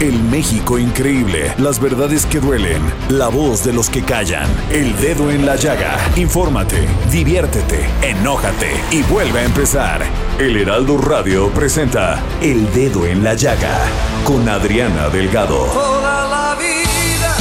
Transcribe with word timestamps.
El 0.00 0.20
México 0.24 0.76
increíble, 0.76 1.54
las 1.56 1.78
verdades 1.78 2.26
que 2.26 2.40
duelen, 2.40 2.82
la 3.08 3.28
voz 3.28 3.64
de 3.64 3.72
los 3.72 3.88
que 3.88 4.02
callan, 4.02 4.50
el 4.70 4.94
dedo 5.00 5.30
en 5.30 5.46
la 5.46 5.54
llaga. 5.54 5.96
Infórmate, 6.16 6.88
diviértete, 7.12 7.86
enójate 8.02 8.72
y 8.90 9.02
vuelve 9.02 9.38
a 9.38 9.44
empezar. 9.44 10.02
El 10.38 10.56
Heraldo 10.56 10.98
Radio 10.98 11.48
presenta 11.50 12.20
El 12.42 12.72
Dedo 12.74 13.06
en 13.06 13.22
la 13.22 13.34
Llaga 13.34 13.78
con 14.24 14.48
Adriana 14.48 15.08
Delgado. 15.10 15.66
Toda 15.66 16.28
la 16.28 16.56
vida 16.56 17.36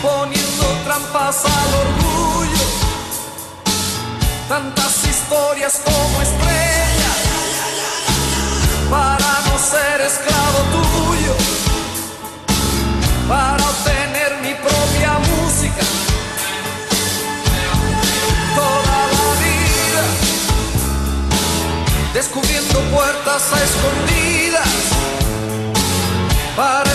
poniendo 0.00 0.64
trampas 0.84 1.44
al 1.44 1.74
orgullo, 1.74 2.64
tantas 4.48 5.04
historias 5.04 5.82
como 5.84 6.22
estrellas 6.22 7.16
para 8.88 9.19
ser 9.60 10.00
esclavo 10.00 10.58
tuyo, 10.72 11.34
para 13.28 13.62
obtener 13.62 14.38
mi 14.42 14.54
propia 14.54 15.18
música. 15.30 15.84
Toda 18.56 18.98
la 19.16 19.26
vida 19.44 20.04
descubriendo 22.14 22.80
puertas 22.90 23.42
escondidas 23.66 24.68
para 26.56 26.89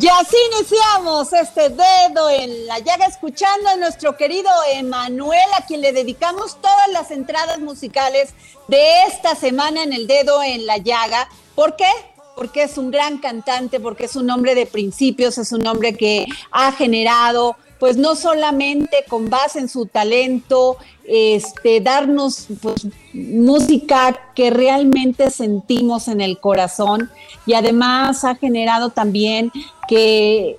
Y 0.00 0.08
así 0.08 0.36
iniciamos 0.56 1.34
este 1.34 1.68
dedo 1.68 2.30
en 2.30 2.66
la 2.66 2.78
llaga, 2.78 3.04
escuchando 3.04 3.68
a 3.68 3.76
nuestro 3.76 4.16
querido 4.16 4.48
Emanuel, 4.72 5.38
a 5.54 5.66
quien 5.66 5.82
le 5.82 5.92
dedicamos 5.92 6.56
todas 6.62 6.88
las 6.92 7.10
entradas 7.10 7.58
musicales 7.58 8.30
de 8.68 9.02
esta 9.06 9.34
semana 9.34 9.82
en 9.82 9.92
el 9.92 10.06
dedo 10.06 10.42
en 10.42 10.64
la 10.64 10.78
llaga. 10.78 11.28
¿Por 11.54 11.76
qué? 11.76 11.90
Porque 12.36 12.62
es 12.62 12.78
un 12.78 12.90
gran 12.90 13.18
cantante, 13.18 13.80
porque 13.80 14.06
es 14.06 14.16
un 14.16 14.30
hombre 14.30 14.54
de 14.54 14.64
principios, 14.64 15.36
es 15.36 15.52
un 15.52 15.66
hombre 15.66 15.92
que 15.92 16.26
ha 16.52 16.72
generado 16.72 17.56
pues 17.82 17.96
no 17.96 18.14
solamente 18.14 19.04
con 19.08 19.28
base 19.28 19.58
en 19.58 19.68
su 19.68 19.86
talento, 19.86 20.76
este, 21.02 21.80
darnos 21.80 22.46
pues, 22.62 22.86
música 23.12 24.16
que 24.36 24.50
realmente 24.50 25.30
sentimos 25.30 26.06
en 26.06 26.20
el 26.20 26.38
corazón 26.38 27.10
y 27.44 27.54
además 27.54 28.22
ha 28.22 28.36
generado 28.36 28.90
también 28.90 29.50
que 29.92 30.58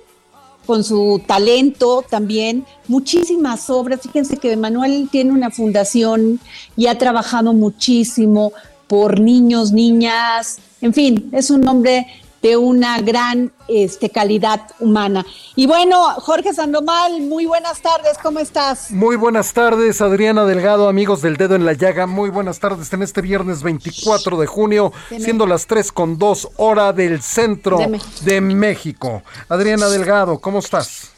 con 0.64 0.84
su 0.84 1.20
talento 1.26 2.04
también 2.08 2.64
muchísimas 2.86 3.68
obras. 3.68 4.00
Fíjense 4.00 4.36
que 4.36 4.56
Manuel 4.56 5.08
tiene 5.10 5.32
una 5.32 5.50
fundación 5.50 6.38
y 6.76 6.86
ha 6.86 6.96
trabajado 6.98 7.52
muchísimo 7.52 8.52
por 8.86 9.18
niños, 9.18 9.72
niñas, 9.72 10.60
en 10.80 10.94
fin, 10.94 11.30
es 11.32 11.50
un 11.50 11.66
hombre 11.66 12.06
de 12.44 12.58
una 12.58 13.00
gran 13.00 13.52
este, 13.68 14.10
calidad 14.10 14.60
humana. 14.78 15.24
Y 15.56 15.66
bueno, 15.66 15.96
Jorge 16.20 16.52
Sandomal, 16.52 17.22
muy 17.22 17.46
buenas 17.46 17.80
tardes, 17.80 18.18
¿cómo 18.22 18.38
estás? 18.38 18.90
Muy 18.90 19.16
buenas 19.16 19.54
tardes, 19.54 20.02
Adriana 20.02 20.44
Delgado, 20.44 20.90
amigos 20.90 21.22
del 21.22 21.38
Dedo 21.38 21.54
en 21.54 21.64
la 21.64 21.72
Llaga, 21.72 22.06
muy 22.06 22.28
buenas 22.28 22.58
tardes 22.58 22.92
en 22.92 23.02
este 23.02 23.22
viernes 23.22 23.62
24 23.62 24.36
de 24.36 24.46
junio, 24.46 24.92
siendo 25.08 25.46
las 25.46 25.66
3 25.66 25.90
con 25.90 26.18
2 26.18 26.50
hora 26.58 26.92
del 26.92 27.22
centro 27.22 27.78
De. 28.20 28.42
México. 28.42 29.22
Adriana 29.48 29.88
Delgado, 29.88 30.38
¿cómo 30.38 30.58
estás? 30.58 31.13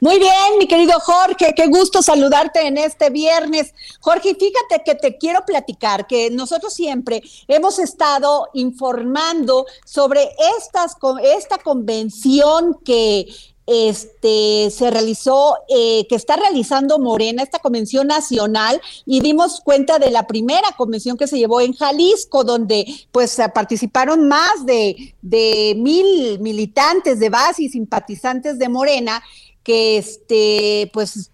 Muy 0.00 0.18
bien, 0.18 0.58
mi 0.58 0.66
querido 0.66 0.98
Jorge, 1.00 1.54
qué 1.56 1.66
gusto 1.66 2.02
saludarte 2.02 2.66
en 2.66 2.76
este 2.76 3.10
viernes. 3.10 3.74
Jorge, 4.00 4.34
fíjate 4.34 4.82
que 4.84 4.94
te 4.94 5.16
quiero 5.16 5.44
platicar 5.46 6.06
que 6.06 6.30
nosotros 6.30 6.74
siempre 6.74 7.22
hemos 7.48 7.78
estado 7.78 8.48
informando 8.54 9.66
sobre 9.84 10.30
esta 10.58 11.58
convención 11.58 12.78
que 12.84 13.26
este 13.64 14.70
se 14.70 14.90
realizó, 14.90 15.56
eh, 15.68 16.06
que 16.08 16.16
está 16.16 16.36
realizando 16.36 16.98
Morena, 16.98 17.42
esta 17.42 17.60
convención 17.60 18.08
nacional, 18.08 18.80
y 19.06 19.20
dimos 19.20 19.60
cuenta 19.60 19.98
de 19.98 20.10
la 20.10 20.26
primera 20.26 20.72
convención 20.76 21.16
que 21.16 21.28
se 21.28 21.38
llevó 21.38 21.60
en 21.60 21.72
Jalisco, 21.72 22.42
donde 22.42 22.84
pues 23.12 23.38
participaron 23.54 24.26
más 24.26 24.66
de, 24.66 25.14
de 25.22 25.74
mil 25.78 26.40
militantes 26.40 27.20
de 27.20 27.30
base 27.30 27.62
y 27.62 27.68
simpatizantes 27.68 28.58
de 28.58 28.68
Morena, 28.68 29.22
que 29.62 29.98
este, 29.98 30.90
pues 30.92 31.30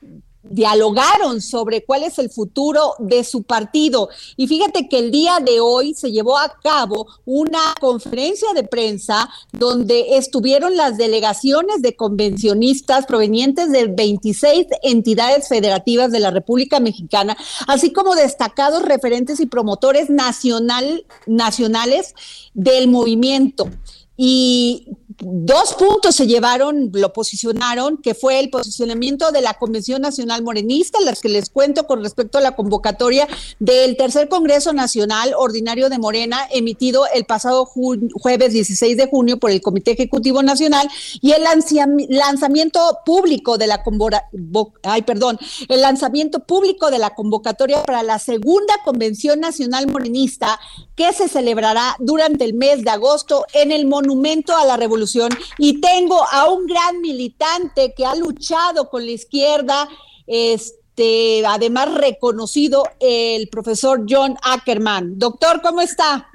dialogaron 0.50 1.40
sobre 1.40 1.84
cuál 1.84 2.04
es 2.04 2.18
el 2.18 2.30
futuro 2.30 2.94
de 2.98 3.24
su 3.24 3.42
partido. 3.42 4.08
Y 4.36 4.46
fíjate 4.46 4.88
que 4.88 4.98
el 4.98 5.10
día 5.10 5.38
de 5.40 5.60
hoy 5.60 5.94
se 5.94 6.10
llevó 6.10 6.38
a 6.38 6.58
cabo 6.62 7.06
una 7.24 7.74
conferencia 7.80 8.52
de 8.54 8.64
prensa 8.64 9.28
donde 9.52 10.16
estuvieron 10.16 10.76
las 10.76 10.96
delegaciones 10.96 11.82
de 11.82 11.96
convencionistas 11.96 13.06
provenientes 13.06 13.70
de 13.70 13.86
26 13.86 14.66
entidades 14.82 15.48
federativas 15.48 16.10
de 16.12 16.20
la 16.20 16.30
República 16.30 16.80
Mexicana, 16.80 17.36
así 17.66 17.92
como 17.92 18.14
destacados 18.14 18.82
referentes 18.82 19.40
y 19.40 19.46
promotores 19.46 20.10
nacional, 20.10 21.04
nacionales 21.26 22.14
del 22.54 22.88
movimiento. 22.88 23.68
Y 24.16 24.88
dos 25.20 25.74
puntos 25.74 26.14
se 26.14 26.26
llevaron, 26.28 26.90
lo 26.92 27.12
posicionaron, 27.12 27.96
que 27.98 28.14
fue 28.14 28.38
el 28.38 28.50
posicionamiento 28.50 29.32
de 29.32 29.40
la 29.40 29.54
Convención 29.54 30.00
Nacional 30.00 30.42
Morenista, 30.42 31.00
las 31.00 31.20
que 31.20 31.28
les 31.28 31.50
cuento 31.50 31.86
con 31.88 32.02
respecto 32.04 32.38
a 32.38 32.40
la 32.40 32.54
convocatoria 32.54 33.26
del 33.58 33.96
tercer 33.96 34.28
Congreso 34.28 34.72
Nacional 34.72 35.34
Ordinario 35.36 35.88
de 35.88 35.98
Morena, 35.98 36.46
emitido 36.52 37.06
el 37.12 37.24
pasado 37.24 37.66
ju- 37.66 38.08
jueves 38.14 38.52
16 38.52 38.96
de 38.96 39.08
junio 39.08 39.38
por 39.38 39.50
el 39.50 39.60
Comité 39.60 39.90
Ejecutivo 39.92 40.42
Nacional, 40.42 40.88
y 41.20 41.32
el 41.32 41.42
lanzamiento 42.10 42.98
público 43.04 43.58
de 43.58 43.66
la 43.66 43.82
ay, 44.84 45.02
perdón, 45.02 45.38
el 45.68 45.80
lanzamiento 45.80 46.40
público 46.40 46.90
de 46.90 46.98
la 46.98 47.14
convocatoria 47.14 47.82
para 47.82 48.02
la 48.04 48.18
segunda 48.20 48.74
Convención 48.84 49.40
Nacional 49.40 49.88
Morenista, 49.88 50.60
que 50.94 51.12
se 51.12 51.28
celebrará 51.28 51.96
durante 51.98 52.44
el 52.44 52.54
mes 52.54 52.84
de 52.84 52.90
agosto 52.90 53.46
en 53.52 53.72
el 53.72 53.86
Monumento 53.86 54.56
a 54.56 54.64
la 54.64 54.76
Revolución. 54.76 55.07
Y 55.58 55.80
tengo 55.80 56.22
a 56.30 56.50
un 56.50 56.66
gran 56.66 57.00
militante 57.00 57.94
que 57.94 58.04
ha 58.04 58.14
luchado 58.14 58.88
con 58.88 59.04
la 59.04 59.12
izquierda, 59.12 59.88
este, 60.26 61.44
además 61.46 61.94
reconocido, 61.94 62.84
el 63.00 63.48
profesor 63.48 64.04
John 64.08 64.36
Ackerman. 64.42 65.18
Doctor, 65.18 65.60
¿cómo 65.62 65.80
está? 65.80 66.28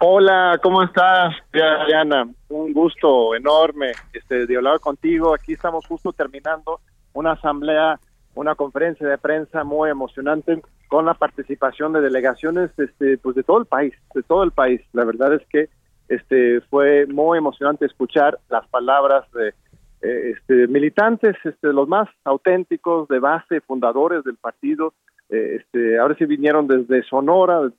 Hola, 0.00 0.60
¿cómo 0.62 0.82
estás, 0.84 1.34
Diana? 1.52 2.28
Un 2.48 2.72
gusto 2.72 3.34
enorme 3.34 3.92
este, 4.12 4.46
de 4.46 4.56
hablar 4.56 4.78
contigo. 4.78 5.34
Aquí 5.34 5.54
estamos 5.54 5.84
justo 5.86 6.12
terminando 6.12 6.80
una 7.14 7.32
asamblea, 7.32 7.98
una 8.34 8.54
conferencia 8.54 9.08
de 9.08 9.18
prensa 9.18 9.64
muy 9.64 9.90
emocionante 9.90 10.62
con 10.86 11.04
la 11.04 11.14
participación 11.14 11.92
de 11.92 12.00
delegaciones 12.00 12.70
este, 12.78 13.18
pues 13.18 13.34
de 13.34 13.42
todo 13.42 13.58
el 13.58 13.66
país, 13.66 13.92
de 14.14 14.22
todo 14.22 14.44
el 14.44 14.52
país. 14.52 14.80
La 14.92 15.04
verdad 15.04 15.34
es 15.34 15.42
que 15.48 15.68
este 16.08 16.60
fue 16.62 17.06
muy 17.06 17.38
emocionante 17.38 17.86
escuchar 17.86 18.38
las 18.48 18.66
palabras 18.68 19.30
de 19.32 19.54
eh, 20.00 20.34
militantes, 20.68 21.36
este, 21.44 21.72
los 21.72 21.88
más 21.88 22.08
auténticos, 22.24 23.08
de 23.08 23.18
base, 23.18 23.60
fundadores 23.60 24.24
del 24.24 24.36
partido, 24.36 24.94
eh, 25.28 25.58
este, 25.60 25.98
ahora 25.98 26.14
sí 26.16 26.24
vinieron 26.24 26.66
desde 26.66 27.02
Sonora, 27.02 27.62
de 27.62 27.72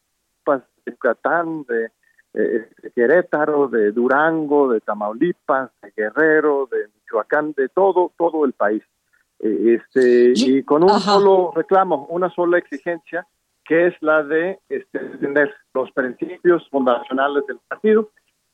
Yucatán, 0.86 1.66
de 1.68 1.90
eh, 2.34 2.70
Querétaro, 2.96 3.68
de 3.68 3.92
Durango, 3.92 4.72
de 4.72 4.82
Tamaulipas, 4.82 5.72
de 5.82 5.92
Guerrero, 5.96 6.68
de 6.72 6.88
Michoacán, 6.96 7.54
de 7.54 7.70
todo, 7.70 8.12
todo 8.18 8.46
el 8.46 8.54
país. 8.54 8.84
Este, 9.40 10.34
y 10.36 10.64
con 10.64 10.84
un 10.84 11.00
solo 11.00 11.54
reclamo, 11.56 12.08
una 12.10 12.30
sola 12.30 12.58
exigencia, 12.58 13.26
que 13.64 13.88
es 13.88 13.94
la 14.02 14.24
de 14.24 14.60
este, 14.68 15.00
defender 15.00 15.54
los 15.74 15.90
principios 15.92 16.68
fundacionales 16.70 17.46
del 17.48 17.60
partido 17.68 18.10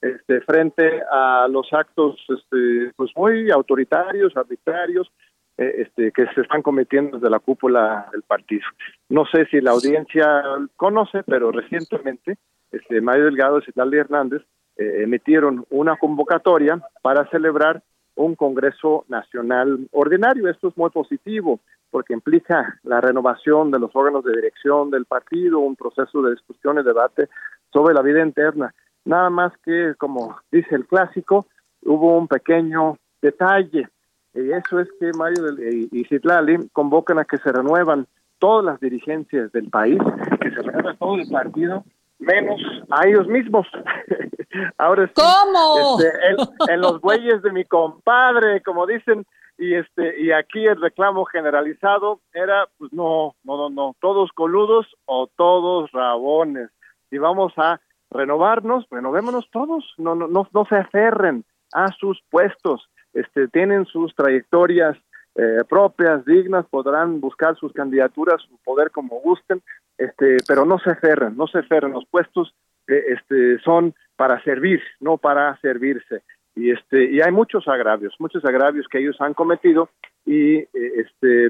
este, 0.06 0.42
frente 0.42 1.02
a 1.12 1.48
los 1.50 1.68
actos 1.74 2.16
este, 2.30 2.92
pues 2.96 3.12
muy 3.16 3.50
autoritarios, 3.50 4.38
arbitrarios, 4.38 5.12
eh, 5.58 5.86
este, 5.88 6.12
que 6.12 6.28
se 6.36 6.42
están 6.42 6.62
cometiendo 6.62 7.18
desde 7.18 7.30
la 7.30 7.40
cúpula 7.40 8.08
del 8.12 8.22
partido. 8.22 8.66
No 9.10 9.26
sé 9.26 9.46
si 9.48 9.62
la 9.62 9.72
audiencia 9.72 10.44
conoce, 10.76 11.24
pero 11.24 11.52
recientemente 11.52 12.38
este, 12.72 13.02
Mario 13.02 13.26
Delgado 13.26 13.60
y 13.60 13.64
Citlali 13.64 13.98
Hernández 13.98 14.44
eh, 14.78 15.04
emitieron 15.04 15.66
una 15.70 15.98
convocatoria 15.98 16.80
para 17.02 17.28
celebrar 17.30 17.82
un 18.16 18.36
Congreso 18.36 19.06
Nacional 19.08 19.88
Ordinario. 19.92 20.50
Esto 20.50 20.68
es 20.68 20.78
muy 20.78 20.90
positivo 20.92 21.62
porque 21.90 22.14
implica 22.14 22.80
la 22.84 23.02
renovación 23.02 23.72
de 23.72 23.80
los 23.80 23.96
órganos 23.96 24.24
de 24.24 24.36
dirección 24.36 24.92
del 24.92 25.06
partido, 25.06 25.60
un 25.60 25.76
proceso 25.76 26.22
de 26.22 26.32
discusión 26.32 26.78
y 26.78 26.84
debate 26.84 27.30
sobre 27.72 27.94
la 27.94 28.02
vida 28.02 28.22
interna. 28.22 28.74
Nada 29.06 29.30
más 29.30 29.54
que, 29.64 29.94
como 29.98 30.38
dice 30.52 30.76
el 30.76 30.86
clásico, 30.86 31.46
hubo 31.84 32.18
un 32.18 32.28
pequeño 32.28 32.98
detalle. 33.22 33.88
Y 34.34 34.52
eso 34.52 34.80
es 34.80 34.90
que 35.00 35.12
Mario 35.18 35.46
y 35.60 36.04
Citlali 36.06 36.68
convocan 36.74 37.20
a 37.20 37.26
que 37.26 37.38
se 37.38 37.52
renuevan 37.52 38.08
todas 38.40 38.66
las 38.66 38.80
dirigencias 38.80 39.52
del 39.52 39.70
país, 39.70 39.98
que 40.42 40.50
se 40.52 40.62
renueva 40.62 40.96
todo 40.96 41.16
el 41.16 41.30
partido, 41.30 41.84
menos 42.20 42.60
a 42.90 43.08
ellos 43.08 43.28
mismos. 43.28 43.68
Ahora 44.78 45.10
¿Cómo? 45.14 45.98
Este, 46.00 46.74
en, 46.74 46.82
los 46.82 47.00
bueyes 47.02 47.42
de 47.42 47.52
mi 47.52 47.66
compadre, 47.66 48.62
como 48.62 48.86
dicen, 48.86 49.26
y 49.58 49.74
este 49.74 50.22
y 50.22 50.32
aquí 50.32 50.66
el 50.66 50.82
reclamo 50.82 51.24
generalizado 51.26 52.20
era 52.34 52.68
pues 52.78 52.92
no, 52.92 53.36
no, 53.44 53.58
no, 53.58 53.70
no, 53.70 53.96
todos 54.02 54.32
coludos 54.34 54.88
o 55.06 55.28
todos 55.28 55.92
rabones. 55.92 56.70
Y 57.12 57.18
vamos 57.20 57.54
a 57.58 57.80
renovarnos, 58.16 58.86
renovémonos 58.90 59.50
todos, 59.52 59.94
no, 59.98 60.16
no, 60.16 60.28
no, 60.28 60.66
se 60.66 60.76
aferren 60.76 61.44
a 61.74 61.92
sus 61.94 62.22
puestos, 62.30 62.90
este, 63.14 63.48
tienen 63.48 63.86
sus 63.86 64.16
trayectorias 64.16 64.98
eh, 65.36 65.64
propias, 65.68 66.24
dignas, 66.26 66.66
podrán 66.68 67.20
buscar 67.20 67.56
sus 67.58 67.74
candidaturas, 67.74 68.42
su 68.42 68.58
poder 68.64 68.92
como 68.92 69.20
gusten, 69.20 69.62
este, 69.98 70.38
pero 70.48 70.66
no 70.66 70.80
se 70.80 70.92
aferren, 70.92 71.36
no 71.36 71.48
se 71.48 71.60
aferren, 71.60 71.92
los 71.92 72.06
puestos 72.06 72.54
eh, 72.88 73.04
este, 73.10 73.60
son 73.60 73.94
para 74.16 74.42
servir, 74.44 74.82
no 75.00 75.18
para 75.18 75.58
servirse. 75.60 76.22
Y, 76.56 76.72
este, 76.72 77.12
y 77.12 77.22
hay 77.22 77.32
muchos 77.32 77.68
agravios, 77.68 78.16
muchos 78.20 78.46
agravios 78.46 78.88
que 78.88 79.00
ellos 79.00 79.18
han 79.20 79.34
cometido 79.34 79.90
y 80.26 80.56
eh, 80.58 80.70
este, 80.74 81.50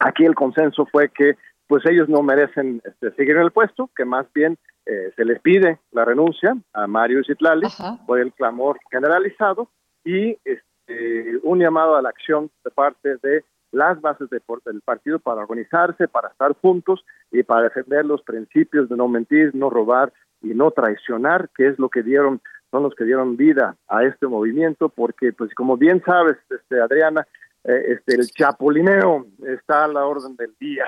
aquí 0.00 0.24
el 0.24 0.34
consenso 0.34 0.86
fue 0.86 1.10
que 1.10 1.36
pues 1.66 1.84
ellos 1.84 2.08
no 2.08 2.22
merecen 2.22 2.80
este, 2.84 3.10
seguir 3.12 3.36
en 3.36 3.42
el 3.42 3.50
puesto, 3.50 3.90
que 3.94 4.06
más 4.06 4.26
bien 4.32 4.56
eh, 4.88 5.12
se 5.16 5.24
les 5.26 5.38
pide 5.40 5.80
la 5.92 6.06
renuncia 6.06 6.56
a 6.72 6.86
Mario 6.86 7.22
Citlali 7.22 7.66
por 8.06 8.18
el 8.18 8.32
clamor 8.32 8.78
generalizado 8.90 9.68
y 10.02 10.38
este, 10.46 11.36
un 11.42 11.58
llamado 11.58 11.96
a 11.96 12.00
la 12.00 12.08
acción 12.08 12.50
de 12.64 12.70
parte 12.70 13.16
de 13.22 13.44
las 13.70 14.00
bases 14.00 14.30
de, 14.30 14.40
del 14.64 14.80
partido 14.80 15.18
para 15.18 15.42
organizarse, 15.42 16.08
para 16.08 16.28
estar 16.28 16.54
juntos 16.62 17.04
y 17.30 17.42
para 17.42 17.64
defender 17.64 18.06
los 18.06 18.22
principios 18.22 18.88
de 18.88 18.96
no 18.96 19.08
mentir, 19.08 19.54
no 19.54 19.68
robar 19.68 20.10
y 20.40 20.54
no 20.54 20.70
traicionar, 20.70 21.50
que 21.54 21.68
es 21.68 21.78
lo 21.78 21.90
que 21.90 22.02
dieron 22.02 22.40
son 22.70 22.82
los 22.82 22.94
que 22.94 23.04
dieron 23.04 23.36
vida 23.36 23.76
a 23.88 24.04
este 24.04 24.26
movimiento, 24.26 24.88
porque 24.88 25.34
pues 25.34 25.54
como 25.54 25.76
bien 25.76 26.02
sabes, 26.04 26.38
este 26.48 26.80
Adriana, 26.80 27.26
eh, 27.64 27.96
este 27.98 28.14
el 28.14 28.26
chapulineo 28.30 29.26
está 29.46 29.84
a 29.84 29.88
la 29.88 30.06
orden 30.06 30.34
del 30.36 30.54
día. 30.58 30.86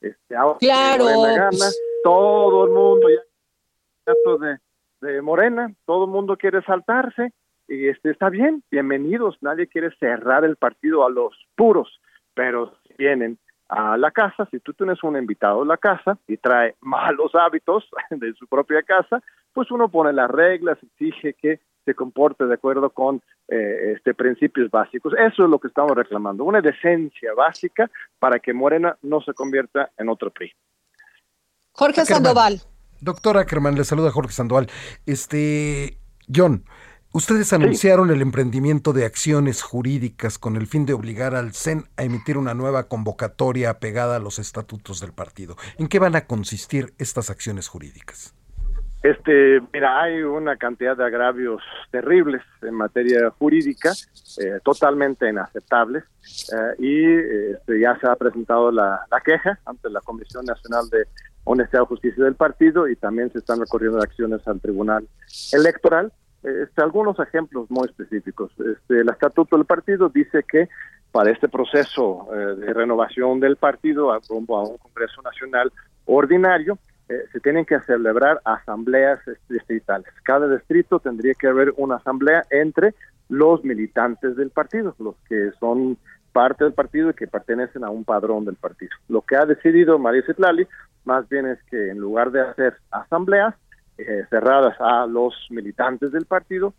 Este, 0.00 0.36
ahora 0.36 0.58
claro. 0.60 1.04
gana, 1.04 1.66
todo 2.04 2.64
el 2.66 2.70
mundo 2.70 3.08
ya 3.10 3.29
de, 4.40 4.58
de 5.00 5.22
Morena, 5.22 5.72
todo 5.86 6.04
el 6.04 6.10
mundo 6.10 6.36
quiere 6.36 6.62
saltarse 6.62 7.32
y 7.70 7.88
este 7.88 8.10
está 8.10 8.30
bien, 8.30 8.64
bienvenidos, 8.70 9.36
nadie 9.40 9.68
quiere 9.68 9.94
cerrar 9.96 10.44
el 10.44 10.56
partido 10.56 11.06
a 11.06 11.10
los 11.10 11.34
puros, 11.54 12.00
pero 12.34 12.74
si 12.82 12.94
vienen 12.98 13.38
a 13.68 13.96
la 13.96 14.10
casa, 14.10 14.48
si 14.50 14.58
tú 14.58 14.72
tienes 14.72 15.02
un 15.04 15.16
invitado 15.16 15.62
a 15.62 15.64
la 15.64 15.76
casa 15.76 16.18
y 16.26 16.36
trae 16.36 16.74
malos 16.80 17.32
hábitos 17.34 17.88
de 18.10 18.34
su 18.34 18.48
propia 18.48 18.82
casa, 18.82 19.22
pues 19.52 19.70
uno 19.70 19.88
pone 19.88 20.12
las 20.12 20.28
reglas, 20.28 20.78
exige 20.82 21.34
que 21.34 21.60
se 21.84 21.94
comporte 21.94 22.46
de 22.46 22.54
acuerdo 22.54 22.90
con 22.90 23.22
eh, 23.46 23.94
este 23.96 24.14
principios 24.14 24.70
básicos. 24.70 25.14
Eso 25.14 25.44
es 25.44 25.48
lo 25.48 25.60
que 25.60 25.68
estamos 25.68 25.92
reclamando, 25.92 26.44
una 26.44 26.60
decencia 26.60 27.32
básica 27.34 27.88
para 28.18 28.40
que 28.40 28.52
Morena 28.52 28.96
no 29.02 29.20
se 29.20 29.32
convierta 29.32 29.90
en 29.96 30.08
otro 30.08 30.30
PRI. 30.30 30.52
Jorge 31.72 32.04
Sandoval. 32.04 32.60
Doctora 33.00 33.40
Ackerman, 33.40 33.76
le 33.76 33.84
saluda 33.84 34.10
Jorge 34.10 34.32
Sandoval. 34.32 34.68
Este, 35.06 35.98
John, 36.32 36.64
ustedes 37.12 37.52
anunciaron 37.52 38.10
el 38.10 38.20
emprendimiento 38.20 38.92
de 38.92 39.04
acciones 39.04 39.62
jurídicas 39.62 40.38
con 40.38 40.56
el 40.56 40.66
fin 40.66 40.84
de 40.84 40.92
obligar 40.92 41.34
al 41.34 41.54
CEN 41.54 41.84
a 41.96 42.04
emitir 42.04 42.36
una 42.36 42.54
nueva 42.54 42.88
convocatoria 42.88 43.70
apegada 43.70 44.16
a 44.16 44.20
los 44.20 44.38
estatutos 44.38 45.00
del 45.00 45.12
partido. 45.12 45.56
¿En 45.78 45.88
qué 45.88 45.98
van 45.98 46.14
a 46.14 46.26
consistir 46.26 46.92
estas 46.98 47.30
acciones 47.30 47.68
jurídicas? 47.68 48.34
Este, 49.02 49.62
mira, 49.72 50.02
hay 50.02 50.20
una 50.22 50.58
cantidad 50.58 50.94
de 50.94 51.04
agravios 51.04 51.62
terribles 51.90 52.42
en 52.60 52.74
materia 52.74 53.30
jurídica, 53.30 53.92
eh, 54.38 54.60
totalmente 54.62 55.26
inaceptables, 55.26 56.04
eh, 56.52 56.74
y 56.78 57.04
este, 57.54 57.80
ya 57.80 57.98
se 57.98 58.06
ha 58.06 58.14
presentado 58.16 58.70
la, 58.70 59.00
la, 59.10 59.20
queja 59.22 59.58
ante 59.64 59.88
la 59.88 60.02
Comisión 60.02 60.44
Nacional 60.44 60.90
de 60.90 61.06
Honestidad 61.44 61.82
y 61.82 61.86
Justicia 61.86 62.24
del 62.24 62.34
partido 62.34 62.88
y 62.88 62.96
también 62.96 63.30
se 63.32 63.38
están 63.38 63.60
recorriendo 63.60 64.00
acciones 64.00 64.46
al 64.46 64.60
Tribunal 64.60 65.08
Electoral. 65.52 66.12
Este, 66.42 66.82
algunos 66.82 67.18
ejemplos 67.18 67.70
muy 67.70 67.86
específicos. 67.86 68.50
Este, 68.58 69.00
el 69.00 69.08
estatuto 69.08 69.56
del 69.56 69.66
partido 69.66 70.08
dice 70.08 70.44
que 70.48 70.68
para 71.12 71.30
este 71.30 71.48
proceso 71.48 72.28
eh, 72.32 72.56
de 72.56 72.72
renovación 72.72 73.40
del 73.40 73.56
partido 73.56 74.12
a 74.12 74.20
un 74.30 74.46
Congreso 74.46 75.22
Nacional 75.22 75.72
ordinario, 76.06 76.78
eh, 77.08 77.24
se 77.32 77.40
tienen 77.40 77.64
que 77.64 77.80
celebrar 77.80 78.40
asambleas 78.44 79.18
distritales. 79.48 80.12
Cada 80.22 80.46
distrito 80.48 81.00
tendría 81.00 81.34
que 81.34 81.48
haber 81.48 81.74
una 81.76 81.96
asamblea 81.96 82.44
entre 82.50 82.94
los 83.28 83.64
militantes 83.64 84.36
del 84.36 84.50
partido, 84.50 84.94
los 84.98 85.16
que 85.28 85.50
son 85.58 85.98
parte 86.32 86.64
del 86.64 86.72
partido 86.72 87.10
y 87.10 87.14
que 87.14 87.26
pertenecen 87.26 87.84
a 87.84 87.90
un 87.90 88.04
padrón 88.04 88.44
del 88.44 88.54
partido. 88.54 88.92
Lo 89.08 89.22
que 89.22 89.36
ha 89.36 89.44
decidido 89.44 89.98
María 89.98 90.22
Citlali 90.24 90.66
más 91.04 91.28
bien 91.28 91.46
es 91.46 91.58
que 91.64 91.90
en 91.90 91.98
lugar 91.98 92.30
de 92.30 92.40
hacer 92.40 92.74
asambleas 92.90 93.54
eh, 93.98 94.24
cerradas 94.30 94.76
a 94.80 95.06
los 95.06 95.34
militantes 95.50 96.12
del 96.12 96.26
partido, 96.26 96.74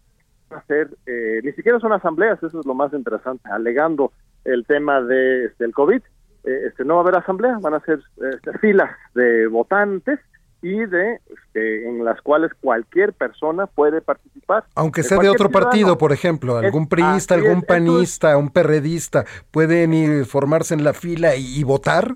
hacer, 0.50 0.90
eh, 1.06 1.42
ni 1.44 1.52
siquiera 1.54 1.80
son 1.80 1.94
asambleas, 1.94 2.42
eso 2.42 2.60
es 2.60 2.66
lo 2.66 2.74
más 2.74 2.94
interesante, 2.94 3.50
alegando 3.50 4.12
el 4.44 4.66
tema 4.66 5.02
de, 5.02 5.46
este, 5.46 5.64
del 5.64 5.74
COVID, 5.74 6.02
eh, 6.44 6.62
este, 6.68 6.84
no 6.84 6.96
va 6.96 7.02
a 7.02 7.04
haber 7.04 7.18
asamblea, 7.18 7.58
van 7.62 7.76
a 7.76 7.80
ser 7.82 8.00
este, 8.34 8.58
filas 8.60 8.90
de 9.14 9.48
votantes 9.48 10.20
y 10.62 10.86
de 10.86 11.20
este, 11.30 11.88
en 11.88 12.06
las 12.06 12.22
cuales 12.22 12.52
cualquier 12.60 13.14
persona 13.14 13.66
puede 13.68 14.02
participar. 14.02 14.66
Aunque 14.76 15.04
sea 15.04 15.18
de 15.18 15.30
otro 15.30 15.50
partido, 15.50 15.98
por 15.98 16.12
ejemplo, 16.12 16.58
algún 16.58 16.88
priista, 16.88 17.36
algún 17.36 17.64
panista, 17.64 18.38
un 18.38 18.50
perredista, 18.50 19.26
pueden 19.50 19.94
ir 19.94 20.26
formarse 20.26 20.74
en 20.74 20.84
la 20.84 20.94
fila 20.94 21.36
y, 21.36 21.64
votar. 21.64 22.16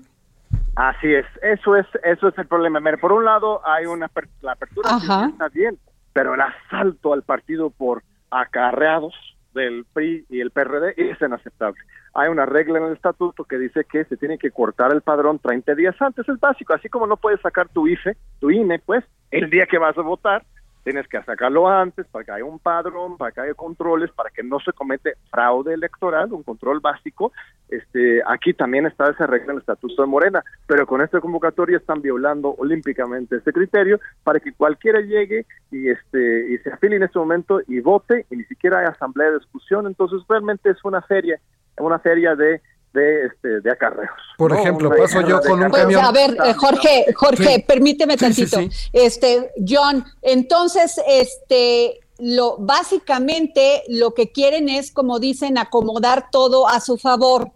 Así 0.76 1.12
es, 1.14 1.26
eso 1.42 1.74
es 1.76 1.86
eso 2.04 2.28
es 2.28 2.38
el 2.38 2.46
problema. 2.46 2.80
por 3.00 3.12
un 3.12 3.24
lado 3.24 3.60
hay 3.66 3.86
una 3.86 4.10
la 4.42 4.52
apertura 4.52 4.90
está 5.30 5.48
bien, 5.48 5.78
pero 6.12 6.34
el 6.34 6.40
asalto 6.40 7.12
al 7.12 7.22
partido 7.22 7.70
por 7.70 8.02
acarreados 8.30 9.14
del 9.54 9.86
PRI 9.92 10.26
y 10.28 10.40
el 10.40 10.50
PRD 10.50 10.94
es 10.96 11.20
inaceptable. 11.20 11.80
Hay 12.14 12.28
una 12.28 12.46
regla 12.46 12.78
en 12.78 12.84
el 12.84 12.92
estatuto 12.92 13.44
que 13.44 13.58
dice 13.58 13.84
que 13.84 14.04
se 14.04 14.16
tiene 14.16 14.38
que 14.38 14.50
cortar 14.50 14.92
el 14.92 15.02
padrón 15.02 15.38
30 15.38 15.74
días 15.74 15.96
antes, 16.00 16.28
es 16.28 16.38
básico, 16.38 16.74
así 16.74 16.88
como 16.88 17.06
no 17.06 17.16
puedes 17.16 17.40
sacar 17.40 17.68
tu 17.68 17.88
IFE, 17.88 18.16
tu 18.38 18.50
INE, 18.50 18.78
pues, 18.78 19.04
el 19.30 19.50
día 19.50 19.66
que 19.66 19.78
vas 19.78 19.96
a 19.98 20.02
votar, 20.02 20.44
tienes 20.86 21.08
que 21.08 21.20
sacarlo 21.24 21.68
antes 21.68 22.06
para 22.06 22.24
que 22.24 22.30
haya 22.30 22.44
un 22.44 22.60
padrón, 22.60 23.16
para 23.16 23.32
que 23.32 23.40
haya 23.40 23.54
controles, 23.54 24.08
para 24.12 24.30
que 24.30 24.44
no 24.44 24.60
se 24.60 24.72
comete 24.72 25.14
fraude 25.32 25.74
electoral, 25.74 26.32
un 26.32 26.44
control 26.44 26.78
básico. 26.78 27.32
Este, 27.68 28.22
aquí 28.24 28.54
también 28.54 28.86
está 28.86 29.10
esa 29.10 29.26
regla 29.26 29.46
en 29.46 29.56
el 29.56 29.62
Estatuto 29.62 30.02
de 30.02 30.06
Morena, 30.06 30.44
pero 30.68 30.86
con 30.86 31.00
esta 31.00 31.20
convocatoria 31.20 31.78
están 31.78 32.02
violando 32.02 32.54
olímpicamente 32.56 33.34
este 33.34 33.52
criterio 33.52 33.98
para 34.22 34.38
que 34.38 34.52
cualquiera 34.52 35.00
llegue 35.00 35.44
y 35.72 35.88
este 35.88 36.52
y 36.54 36.58
se 36.58 36.70
afile 36.70 36.94
en 36.94 37.02
este 37.02 37.18
momento 37.18 37.60
y 37.66 37.80
vote 37.80 38.24
y 38.30 38.36
ni 38.36 38.44
siquiera 38.44 38.78
hay 38.78 38.86
asamblea 38.86 39.30
de 39.30 39.38
discusión, 39.40 39.88
entonces 39.88 40.20
realmente 40.28 40.70
es 40.70 40.84
una 40.84 41.02
feria 41.02 41.40
una 41.78 41.98
serie 41.98 42.34
de 42.36 42.62
de, 42.96 43.26
este, 43.26 43.60
de 43.60 43.70
acarreos. 43.70 44.10
Por 44.36 44.52
ejemplo, 44.52 44.90
paso 44.96 45.20
yo 45.20 45.40
con 45.40 45.62
un 45.62 45.70
camión. 45.70 46.04
A 46.04 46.10
ver, 46.10 46.36
eh, 46.44 46.54
Jorge, 46.54 47.06
Jorge, 47.14 47.64
permíteme 47.66 48.16
tantito. 48.16 48.58
este, 48.92 49.52
John, 49.66 50.04
entonces, 50.22 51.00
este, 51.06 52.00
lo, 52.18 52.56
básicamente 52.58 53.82
lo 53.88 54.14
que 54.14 54.32
quieren 54.32 54.68
es, 54.68 54.90
como 54.90 55.18
dicen, 55.18 55.58
acomodar 55.58 56.30
todo 56.30 56.68
a 56.68 56.80
su 56.80 56.96
favor 56.96 57.52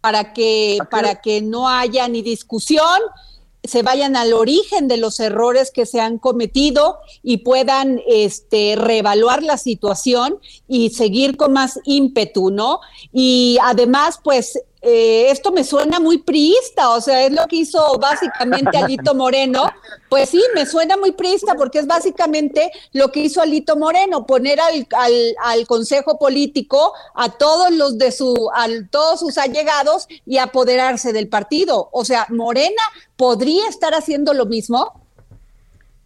para 0.00 0.32
que, 0.32 0.78
para 0.90 1.20
que 1.20 1.42
no 1.42 1.68
haya 1.68 2.08
ni 2.08 2.22
discusión, 2.22 3.00
se 3.62 3.82
vayan 3.82 4.16
al 4.16 4.32
origen 4.32 4.88
de 4.88 4.96
los 4.96 5.20
errores 5.20 5.70
que 5.70 5.84
se 5.84 6.00
han 6.00 6.18
cometido 6.18 6.98
y 7.22 7.38
puedan 7.38 8.00
este, 8.06 8.74
reevaluar 8.76 9.42
la 9.42 9.58
situación 9.58 10.38
y 10.66 10.90
seguir 10.90 11.36
con 11.36 11.52
más 11.52 11.78
ímpetu, 11.84 12.50
¿no? 12.50 12.80
Y 13.12 13.58
además, 13.62 14.18
pues 14.22 14.58
eh, 14.82 15.30
esto 15.30 15.52
me 15.52 15.62
suena 15.62 16.00
muy 16.00 16.18
priista, 16.18 16.90
o 16.90 17.00
sea, 17.02 17.26
es 17.26 17.32
lo 17.32 17.46
que 17.46 17.56
hizo 17.56 17.98
básicamente 17.98 18.78
Alito 18.78 19.14
Moreno. 19.14 19.64
Pues 20.08 20.30
sí, 20.30 20.42
me 20.54 20.64
suena 20.64 20.96
muy 20.96 21.12
priista 21.12 21.54
porque 21.54 21.80
es 21.80 21.86
básicamente 21.86 22.70
lo 22.92 23.12
que 23.12 23.20
hizo 23.20 23.42
Alito 23.42 23.76
Moreno, 23.76 24.26
poner 24.26 24.58
al, 24.60 24.86
al, 25.44 25.66
Consejo 25.66 26.18
Político 26.18 26.94
a 27.14 27.28
todos 27.28 27.70
los 27.72 27.98
de 27.98 28.10
su, 28.10 28.50
a 28.54 28.66
todos 28.90 29.20
sus 29.20 29.36
allegados 29.36 30.08
y 30.24 30.38
apoderarse 30.38 31.12
del 31.12 31.28
partido. 31.28 31.90
O 31.92 32.04
sea, 32.04 32.26
Morena 32.30 32.82
podría 33.16 33.68
estar 33.68 33.92
haciendo 33.92 34.32
lo 34.32 34.46
mismo. 34.46 34.94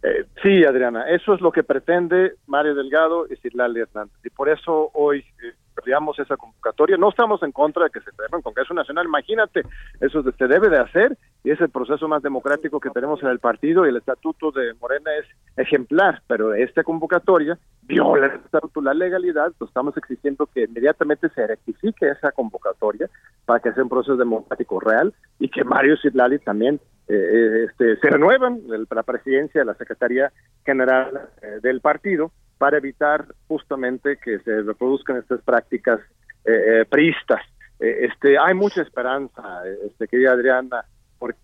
Eh, 0.03 0.25
sí, 0.43 0.65
Adriana, 0.65 1.09
eso 1.09 1.33
es 1.33 1.41
lo 1.41 1.51
que 1.51 1.63
pretende 1.63 2.33
Mario 2.45 2.75
Delgado 2.75 3.25
y 3.31 3.37
Cirlali 3.37 3.79
Hernández. 3.79 4.17
Y 4.23 4.29
por 4.29 4.49
eso 4.49 4.91
hoy 4.93 5.19
eh, 5.41 5.53
perdíamos 5.75 6.17
esa 6.19 6.37
convocatoria. 6.37 6.97
No 6.97 7.09
estamos 7.09 7.43
en 7.43 7.51
contra 7.51 7.85
de 7.85 7.89
que 7.89 7.99
se 7.99 8.11
celebren 8.11 8.41
Congreso 8.41 8.73
Nacional, 8.73 9.05
imagínate, 9.05 9.63
eso 9.99 10.23
se 10.23 10.47
debe 10.47 10.69
de 10.69 10.79
hacer 10.79 11.17
y 11.43 11.51
es 11.51 11.61
el 11.61 11.69
proceso 11.69 12.07
más 12.07 12.23
democrático 12.23 12.79
que 12.79 12.89
tenemos 12.89 13.21
en 13.21 13.29
el 13.29 13.39
partido 13.39 13.85
y 13.85 13.89
el 13.89 13.97
estatuto 13.97 14.51
de 14.51 14.73
Morena 14.75 15.11
es 15.15 15.25
ejemplar, 15.57 16.21
pero 16.27 16.53
esta 16.53 16.83
convocatoria 16.83 17.57
viola 17.83 18.27
el 18.27 18.33
estatuto, 18.33 18.81
la 18.81 18.93
legalidad, 18.93 19.51
pues 19.57 19.69
estamos 19.69 19.95
exigiendo 19.97 20.47
que 20.47 20.63
inmediatamente 20.63 21.29
se 21.29 21.45
rectifique 21.45 22.09
esa 22.09 22.31
convocatoria 22.31 23.09
para 23.45 23.59
que 23.59 23.73
sea 23.73 23.83
un 23.83 23.89
proceso 23.89 24.17
democrático 24.17 24.79
real 24.79 25.13
y 25.39 25.49
que 25.49 25.63
Mario 25.63 25.97
Citlali 26.01 26.39
también 26.39 26.79
eh, 27.07 27.13
eh, 27.13 27.65
este, 27.69 27.97
se 27.97 28.09
renuevan 28.09 28.61
la 28.67 29.03
presidencia 29.03 29.61
de 29.61 29.65
la 29.65 29.75
Secretaría 29.75 30.31
General 30.65 31.29
eh, 31.41 31.59
del 31.61 31.79
partido 31.81 32.31
para 32.57 32.77
evitar 32.77 33.25
justamente 33.47 34.17
que 34.17 34.39
se 34.39 34.61
reproduzcan 34.61 35.17
estas 35.17 35.41
prácticas 35.41 35.99
eh, 36.45 36.81
eh 36.81 36.85
priistas. 36.89 37.41
Eh, 37.79 38.07
este, 38.07 38.37
hay 38.37 38.53
mucha 38.53 38.81
esperanza, 38.81 39.63
este, 39.85 40.07
querida 40.07 40.31
Adriana, 40.31 40.85
porque 41.19 41.39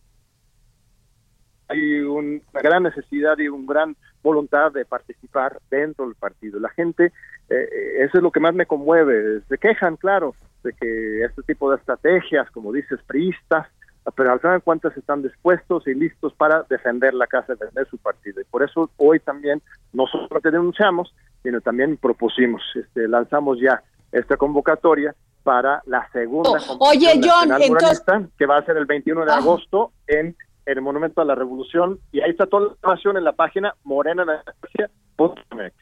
hay 1.67 2.01
una 2.01 2.41
gran 2.61 2.83
necesidad 2.83 3.37
y 3.37 3.47
una 3.47 3.73
gran 3.73 3.95
voluntad 4.23 4.71
de 4.71 4.85
participar 4.85 5.59
dentro 5.69 6.05
del 6.05 6.15
partido. 6.15 6.59
La 6.59 6.69
gente, 6.69 7.11
eh, 7.49 7.69
eso 7.99 8.17
es 8.17 8.23
lo 8.23 8.31
que 8.31 8.39
más 8.39 8.53
me 8.53 8.65
conmueve, 8.65 9.41
se 9.49 9.57
quejan, 9.57 9.97
claro, 9.97 10.35
de 10.63 10.73
que 10.73 11.23
este 11.23 11.41
tipo 11.43 11.71
de 11.71 11.77
estrategias, 11.77 12.49
como 12.51 12.71
dices, 12.71 12.99
priistas, 13.07 13.67
pero 14.15 14.31
al 14.31 14.61
cuentas 14.63 14.95
están 14.97 15.21
dispuestos 15.21 15.87
y 15.87 15.93
listos 15.93 16.33
para 16.33 16.63
defender 16.69 17.13
la 17.13 17.27
casa, 17.27 17.53
defender 17.53 17.87
su 17.87 17.97
partido. 17.97 18.41
Y 18.41 18.45
por 18.45 18.63
eso 18.63 18.89
hoy 18.97 19.19
también 19.19 19.61
no 19.93 20.07
solo 20.07 20.41
que 20.41 20.49
denunciamos, 20.49 21.13
sino 21.43 21.61
también 21.61 21.97
propusimos, 21.97 22.61
este, 22.75 23.07
lanzamos 23.07 23.59
ya 23.59 23.83
esta 24.11 24.37
convocatoria 24.37 25.15
para 25.43 25.81
la 25.85 26.07
segunda 26.11 26.51
oh, 26.51 26.89
Oye, 26.89 27.19
John, 27.23 27.51
entonces... 27.59 28.03
que 28.37 28.45
va 28.45 28.57
a 28.57 28.65
ser 28.65 28.77
el 28.77 28.85
21 28.85 29.25
de 29.25 29.31
ah. 29.31 29.37
agosto 29.37 29.91
en 30.07 30.35
el 30.65 30.81
Monumento 30.81 31.21
a 31.21 31.25
la 31.25 31.35
Revolución 31.35 31.99
y 32.11 32.21
ahí 32.21 32.31
está 32.31 32.45
toda 32.45 32.67
la 32.67 32.73
información 32.73 33.17
en 33.17 33.23
la 33.23 33.33
página 33.33 33.75
morenanacia.mx. 33.83 35.73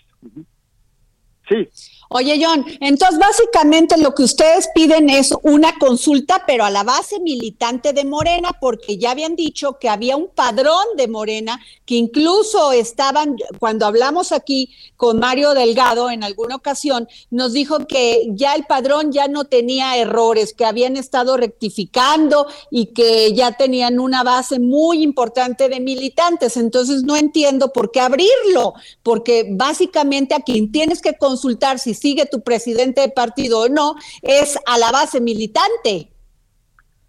Sí. 1.49 1.67
Oye, 2.11 2.43
John, 2.43 2.65
entonces 2.79 3.19
básicamente 3.19 3.95
lo 4.01 4.15
que 4.15 4.23
ustedes 4.23 4.67
piden 4.73 5.11
es 5.11 5.31
una 5.43 5.77
consulta, 5.77 6.43
pero 6.47 6.65
a 6.65 6.71
la 6.71 6.83
base 6.83 7.19
militante 7.19 7.93
de 7.93 8.03
Morena, 8.03 8.49
porque 8.59 8.97
ya 8.97 9.11
habían 9.11 9.35
dicho 9.35 9.77
que 9.79 9.89
había 9.89 10.17
un 10.17 10.27
padrón 10.27 10.83
de 10.97 11.07
Morena, 11.07 11.61
que 11.85 11.95
incluso 11.95 12.71
estaban, 12.71 13.35
cuando 13.59 13.85
hablamos 13.85 14.31
aquí 14.31 14.71
con 14.97 15.19
Mario 15.19 15.53
Delgado 15.53 16.09
en 16.09 16.23
alguna 16.23 16.55
ocasión, 16.55 17.07
nos 17.29 17.53
dijo 17.53 17.85
que 17.85 18.25
ya 18.31 18.55
el 18.55 18.63
padrón 18.63 19.11
ya 19.11 19.27
no 19.27 19.45
tenía 19.45 19.95
errores, 19.95 20.55
que 20.55 20.65
habían 20.65 20.97
estado 20.97 21.37
rectificando 21.37 22.47
y 22.71 22.87
que 22.87 23.33
ya 23.33 23.51
tenían 23.51 23.99
una 23.99 24.23
base 24.23 24.59
muy 24.59 25.03
importante 25.03 25.69
de 25.69 25.79
militantes. 25.79 26.57
Entonces 26.57 27.03
no 27.03 27.15
entiendo 27.15 27.71
por 27.71 27.91
qué 27.91 27.99
abrirlo, 27.99 28.73
porque 29.03 29.45
básicamente 29.51 30.33
a 30.33 30.39
quien 30.39 30.71
tienes 30.71 31.03
que 31.03 31.15
consultar 31.15 31.38
si 31.77 31.93
sigue 31.93 32.25
tu 32.25 32.41
presidente 32.41 33.01
de 33.01 33.09
partido 33.09 33.61
o 33.61 33.69
no, 33.69 33.95
es 34.21 34.57
a 34.65 34.77
la 34.77 34.91
base 34.91 35.21
militante. 35.21 36.11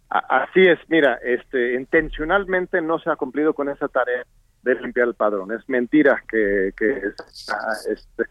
Así 0.09 0.67
es, 0.67 0.79
mira, 0.89 1.21
este, 1.23 1.75
intencionalmente 1.75 2.83
no 2.83 2.99
se 2.99 3.11
ha 3.11 3.17
cumplido 3.17 3.55
con 3.55 3.69
esa 3.69 3.87
tarea 3.87 4.25
de 4.63 4.75
limpiar 4.75 5.09
el 5.09 5.15
padrón. 5.15 5.53
Es 5.53 5.69
mentira 5.69 6.23
que, 6.29 6.73
que 6.77 7.03
este, 7.89 8.25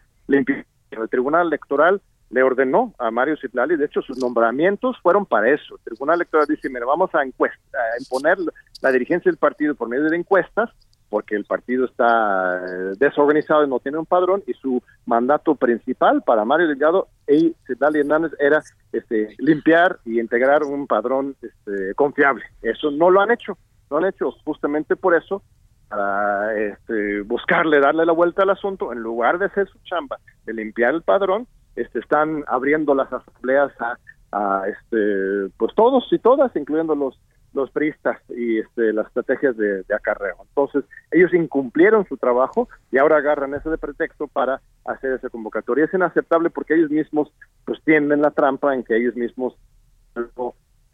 El 0.90 1.08
Tribunal 1.08 1.46
Electoral 1.46 2.02
le 2.28 2.42
ordenó 2.42 2.94
a 2.98 3.10
Mario 3.10 3.36
Citlali, 3.40 3.76
de 3.76 3.86
hecho 3.86 4.02
sus 4.02 4.18
nombramientos 4.18 4.96
fueron 5.02 5.26
para 5.26 5.50
eso. 5.50 5.76
El 5.76 5.84
Tribunal 5.84 6.16
Electoral 6.16 6.46
dice, 6.48 6.68
mira, 6.68 6.86
vamos 6.86 7.10
a, 7.14 7.22
encuesta, 7.22 7.78
a 7.78 7.98
imponer 7.98 8.36
la 8.82 8.92
dirigencia 8.92 9.30
del 9.30 9.38
partido 9.38 9.74
por 9.74 9.88
medio 9.88 10.04
de 10.04 10.16
encuestas 10.16 10.70
porque 11.10 11.34
el 11.34 11.44
partido 11.44 11.84
está 11.84 12.56
eh, 12.64 12.94
desorganizado 12.98 13.64
y 13.64 13.68
no 13.68 13.80
tiene 13.80 13.98
un 13.98 14.06
padrón 14.06 14.42
y 14.46 14.54
su 14.54 14.80
mandato 15.04 15.56
principal 15.56 16.22
para 16.22 16.44
Mario 16.44 16.68
Delgado 16.68 17.08
y 17.28 17.54
Citlali 17.66 17.98
Hernández 17.98 18.32
era 18.38 18.62
este, 18.92 19.34
limpiar 19.38 19.98
y 20.04 20.20
integrar 20.20 20.62
un 20.62 20.86
padrón 20.86 21.36
este, 21.42 21.94
confiable. 21.96 22.44
Eso 22.62 22.90
no 22.92 23.10
lo 23.10 23.20
han 23.20 23.32
hecho, 23.32 23.58
lo 23.90 23.98
han 23.98 24.06
hecho 24.06 24.30
justamente 24.44 24.94
por 24.94 25.14
eso, 25.14 25.42
para 25.88 26.56
este, 26.56 27.22
buscarle, 27.22 27.80
darle 27.80 28.06
la 28.06 28.12
vuelta 28.12 28.44
al 28.44 28.50
asunto, 28.50 28.92
en 28.92 29.00
lugar 29.00 29.38
de 29.38 29.46
hacer 29.46 29.68
su 29.68 29.78
chamba, 29.80 30.18
de 30.46 30.54
limpiar 30.54 30.94
el 30.94 31.02
padrón, 31.02 31.48
este, 31.74 31.98
están 31.98 32.44
abriendo 32.46 32.94
las 32.94 33.12
asambleas 33.12 33.72
a, 33.80 33.96
a 34.32 34.68
este, 34.68 35.52
pues 35.56 35.74
todos 35.74 36.06
y 36.12 36.18
todas, 36.20 36.54
incluyendo 36.54 36.94
los 36.94 37.18
los 37.52 37.70
priistas 37.70 38.18
y 38.30 38.58
este, 38.58 38.92
las 38.92 39.06
estrategias 39.08 39.56
de, 39.56 39.84
acarreo. 39.94 40.36
Entonces, 40.48 40.84
ellos 41.10 41.32
incumplieron 41.34 42.06
su 42.06 42.16
trabajo 42.16 42.68
y 42.92 42.98
ahora 42.98 43.16
agarran 43.16 43.54
ese 43.54 43.70
de 43.70 43.78
pretexto 43.78 44.28
para 44.28 44.60
hacer 44.84 45.12
esa 45.12 45.28
convocatoria. 45.28 45.84
Es 45.84 45.94
inaceptable 45.94 46.50
porque 46.50 46.74
ellos 46.74 46.90
mismos 46.90 47.32
pues 47.64 47.80
tienden 47.84 48.22
la 48.22 48.30
trampa 48.30 48.74
en 48.74 48.84
que 48.84 48.96
ellos 48.96 49.16
mismos 49.16 49.54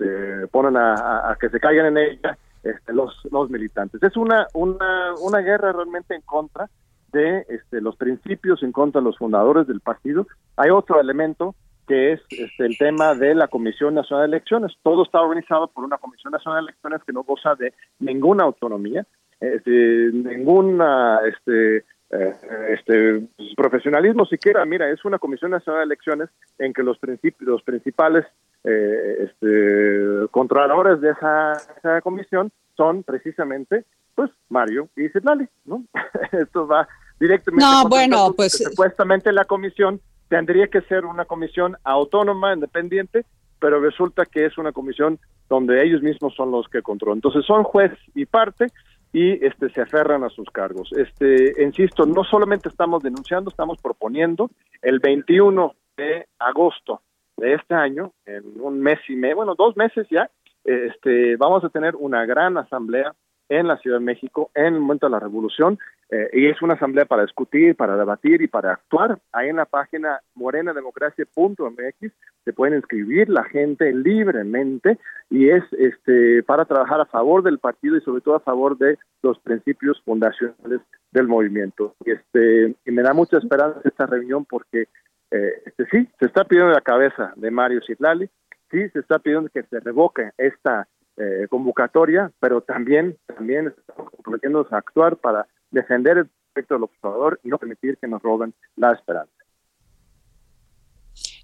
eh, 0.01 0.47
ponen 0.51 0.77
a, 0.77 1.37
que 1.41 1.51
se 1.51 1.61
caigan 1.61 1.87
en 1.87 1.99
ella 1.99 2.39
este, 2.63 2.93
los, 2.93 3.15
los 3.31 3.51
militantes. 3.51 4.03
Es 4.03 4.17
una, 4.17 4.47
una, 4.55 5.15
una 5.21 5.39
guerra 5.41 5.73
realmente 5.73 6.15
en 6.15 6.23
contra 6.23 6.69
de 7.13 7.47
este, 7.49 7.81
los 7.81 7.97
principios, 7.97 8.63
en 8.63 8.73
contra 8.73 9.01
de 9.01 9.05
los 9.05 9.19
fundadores 9.19 9.67
del 9.67 9.81
partido. 9.81 10.27
Hay 10.57 10.71
otro 10.71 11.01
elemento 11.01 11.55
que 11.87 12.13
es 12.13 12.21
este, 12.31 12.67
el 12.67 12.77
tema 12.77 13.15
de 13.15 13.35
la 13.35 13.49
Comisión 13.49 13.95
Nacional 13.95 14.31
de 14.31 14.37
Elecciones. 14.37 14.73
Todo 14.83 15.05
está 15.05 15.21
organizado 15.21 15.69
por 15.69 15.85
una 15.85 15.99
Comisión 15.99 16.33
Nacional 16.33 16.65
de 16.65 16.71
Elecciones 16.71 17.03
que 17.05 17.13
no 17.13 17.23
goza 17.23 17.55
de 17.55 17.73
ninguna 18.01 18.45
autonomía, 18.45 19.07
este, 19.41 19.71
ninguna 20.13 21.21
este, 21.27 21.85
eh, 22.11 22.35
este 22.71 23.29
profesionalismo 23.57 24.27
siquiera. 24.27 24.65
Mira, 24.65 24.91
es 24.91 25.05
una 25.05 25.19
Comisión 25.19 25.51
Nacional 25.51 25.81
de 25.81 25.87
Elecciones 25.87 26.29
en 26.59 26.73
que 26.73 26.83
los, 26.83 26.99
los 27.41 27.63
principales 27.63 28.27
eh, 28.65 29.29
este, 29.29 30.29
controladores 30.31 31.01
de 31.01 31.11
esa, 31.11 31.53
esa, 31.53 32.01
comisión 32.01 32.51
son 32.77 33.05
precisamente 33.05 33.85
pues 34.15 34.31
Mario 34.49 34.89
y 34.97 35.09
Citlali, 35.09 35.47
¿no? 35.65 35.85
Esto 36.33 36.67
va 36.67 36.89
directamente. 37.21 37.65
No, 37.65 37.89
bueno, 37.89 38.33
pues 38.37 38.53
supuestamente 38.53 39.31
la 39.33 39.45
comisión 39.45 40.01
tendría 40.29 40.69
que 40.69 40.81
ser 40.83 41.05
una 41.05 41.25
comisión 41.25 41.77
autónoma, 41.85 42.55
independiente, 42.55 43.25
pero 43.61 43.81
resulta 43.81 44.27
que 44.27 44.47
es 44.47 44.59
una 44.59 44.73
comisión 44.73 45.19
donde 45.49 45.83
ellos 45.85 46.03
mismos 46.03 46.35
son 46.35 46.51
los 46.51 46.69
que 46.69 46.83
controlan. 46.83 47.19
Entonces 47.19 47.45
son 47.45 47.63
juez 47.63 47.93
y 48.15 48.27
parte 48.27 48.67
y 49.13 49.45
este 49.45 49.71
se 49.71 49.81
aferran 49.81 50.25
a 50.25 50.29
sus 50.29 50.51
cargos. 50.51 50.91
Este, 50.93 51.63
insisto, 51.63 52.05
no 52.05 52.25
solamente 52.25 52.69
estamos 52.69 53.03
denunciando, 53.03 53.51
estamos 53.51 53.79
proponiendo 53.81 54.51
el 54.83 54.99
21 54.99 55.75
de 55.97 56.27
agosto 56.39 57.01
de 57.37 57.55
este 57.55 57.75
año, 57.75 58.13
en 58.25 58.61
un 58.61 58.81
mes 58.81 58.99
y 59.09 59.15
medio, 59.15 59.37
bueno, 59.37 59.55
dos 59.57 59.77
meses 59.77 60.07
ya, 60.11 60.31
este, 60.65 61.37
vamos 61.37 61.65
a 61.65 61.69
tener 61.69 61.95
una 61.97 62.25
gran 62.27 62.57
asamblea 62.57 63.15
en 63.49 63.69
la 63.69 63.79
Ciudad 63.79 63.99
de 63.99 64.05
México 64.05 64.51
en 64.55 64.75
el 64.75 64.81
momento 64.81 65.07
de 65.07 65.13
la 65.13 65.21
revolución 65.21 65.79
eh, 66.11 66.31
y 66.33 66.47
es 66.47 66.63
una 66.63 66.75
asamblea 66.75 67.05
para 67.05 67.23
discutir, 67.23 67.75
para 67.75 67.97
debatir 67.97 68.41
y 68.41 68.47
para 68.47 68.73
actuar. 68.73 69.19
Ahí 69.33 69.49
en 69.49 69.57
la 69.57 69.65
página 69.65 70.21
morenademocracia.mx 70.35 72.13
se 72.45 72.53
pueden 72.53 72.77
inscribir 72.77 73.29
la 73.29 73.45
gente 73.45 73.93
libremente 73.93 74.99
y 75.31 75.49
es 75.49 75.65
este 75.73 76.43
para 76.45 76.65
trabajar 76.65 77.01
a 77.01 77.07
favor 77.07 77.43
del 77.43 77.59
partido 77.59 77.97
y 77.97 78.01
sobre 78.03 78.21
todo 78.21 78.37
a 78.37 78.41
favor 78.41 78.79
de 78.79 78.99
los 79.23 79.39
principios 79.41 80.01
fundacionales 80.03 80.81
del 81.11 81.27
movimiento. 81.27 81.95
Este 82.05 82.75
y 82.85 82.91
me 82.93 83.03
da 83.03 83.13
mucha 83.13 83.39
esperanza 83.39 83.81
esta 83.85 84.07
reunión 84.07 84.45
porque 84.45 84.89
eh, 85.33 85.63
este 85.65 85.87
sí 85.91 86.09
se 86.21 86.27
está 86.27 86.45
pidiendo 86.45 86.73
la 86.73 86.81
cabeza 86.81 87.33
de 87.35 87.51
Mario 87.51 87.81
Citlali, 87.85 88.31
sí 88.71 88.89
se 88.91 89.01
está 89.01 89.19
pidiendo 89.19 89.49
que 89.49 89.65
se 89.65 89.81
revoque 89.81 90.31
esta 90.39 90.87
eh, 91.17 91.47
convocatoria, 91.49 92.31
pero 92.41 92.61
también 92.61 93.17
también 93.27 93.69
estamos 93.69 94.11
comprometiéndonos 94.11 94.73
a 94.73 94.79
actuar 94.79 95.17
para 95.17 95.47
defender 95.71 96.19
el 96.19 96.31
proyecto 96.53 96.75
del 96.75 96.85
observador 96.85 97.41
y 97.43 97.49
no 97.49 97.59
permitir 97.59 97.99
que 97.99 98.09
nos 98.09 98.23
roben 98.23 98.55
la 98.77 98.93
esperanza. 98.93 99.36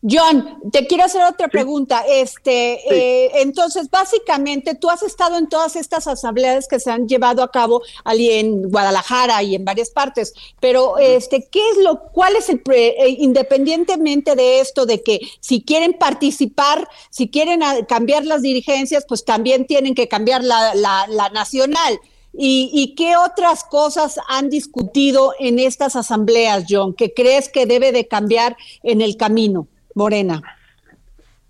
John, 0.02 0.58
te 0.72 0.88
quiero 0.88 1.04
hacer 1.04 1.22
otra 1.22 1.46
pregunta. 1.46 2.04
Este, 2.08 2.80
eh, 2.92 3.30
entonces, 3.36 3.88
básicamente, 3.88 4.74
tú 4.74 4.90
has 4.90 5.02
estado 5.04 5.38
en 5.38 5.48
todas 5.48 5.76
estas 5.76 6.08
asambleas 6.08 6.66
que 6.66 6.80
se 6.80 6.90
han 6.90 7.06
llevado 7.06 7.42
a 7.42 7.52
cabo 7.52 7.82
allí 8.04 8.30
en 8.30 8.68
Guadalajara 8.68 9.42
y 9.44 9.54
en 9.54 9.64
varias 9.64 9.90
partes, 9.90 10.34
pero 10.60 10.98
este, 10.98 11.48
¿qué 11.48 11.60
es 11.70 11.78
lo, 11.84 12.10
cuál 12.12 12.34
es 12.34 12.48
el, 12.48 12.62
eh, 12.72 13.16
independientemente 13.18 14.34
de 14.34 14.60
esto, 14.60 14.86
de 14.86 15.02
que 15.02 15.20
si 15.38 15.62
quieren 15.62 15.92
participar, 15.92 16.88
si 17.10 17.28
quieren 17.28 17.60
cambiar 17.86 18.24
las 18.24 18.42
dirigencias, 18.42 19.04
pues 19.06 19.24
también 19.24 19.66
tienen 19.66 19.94
que 19.94 20.08
cambiar 20.08 20.42
la, 20.42 20.74
la 20.74 21.28
nacional. 21.32 22.00
¿Y, 22.34 22.94
qué 22.96 23.16
otras 23.16 23.62
cosas 23.62 24.18
han 24.28 24.48
discutido 24.48 25.34
en 25.38 25.58
estas 25.58 25.96
asambleas, 25.96 26.64
John, 26.68 26.94
que 26.94 27.12
crees 27.12 27.50
que 27.50 27.66
debe 27.66 27.92
de 27.92 28.08
cambiar 28.08 28.56
en 28.82 29.02
el 29.02 29.16
camino, 29.16 29.68
Morena? 29.94 30.40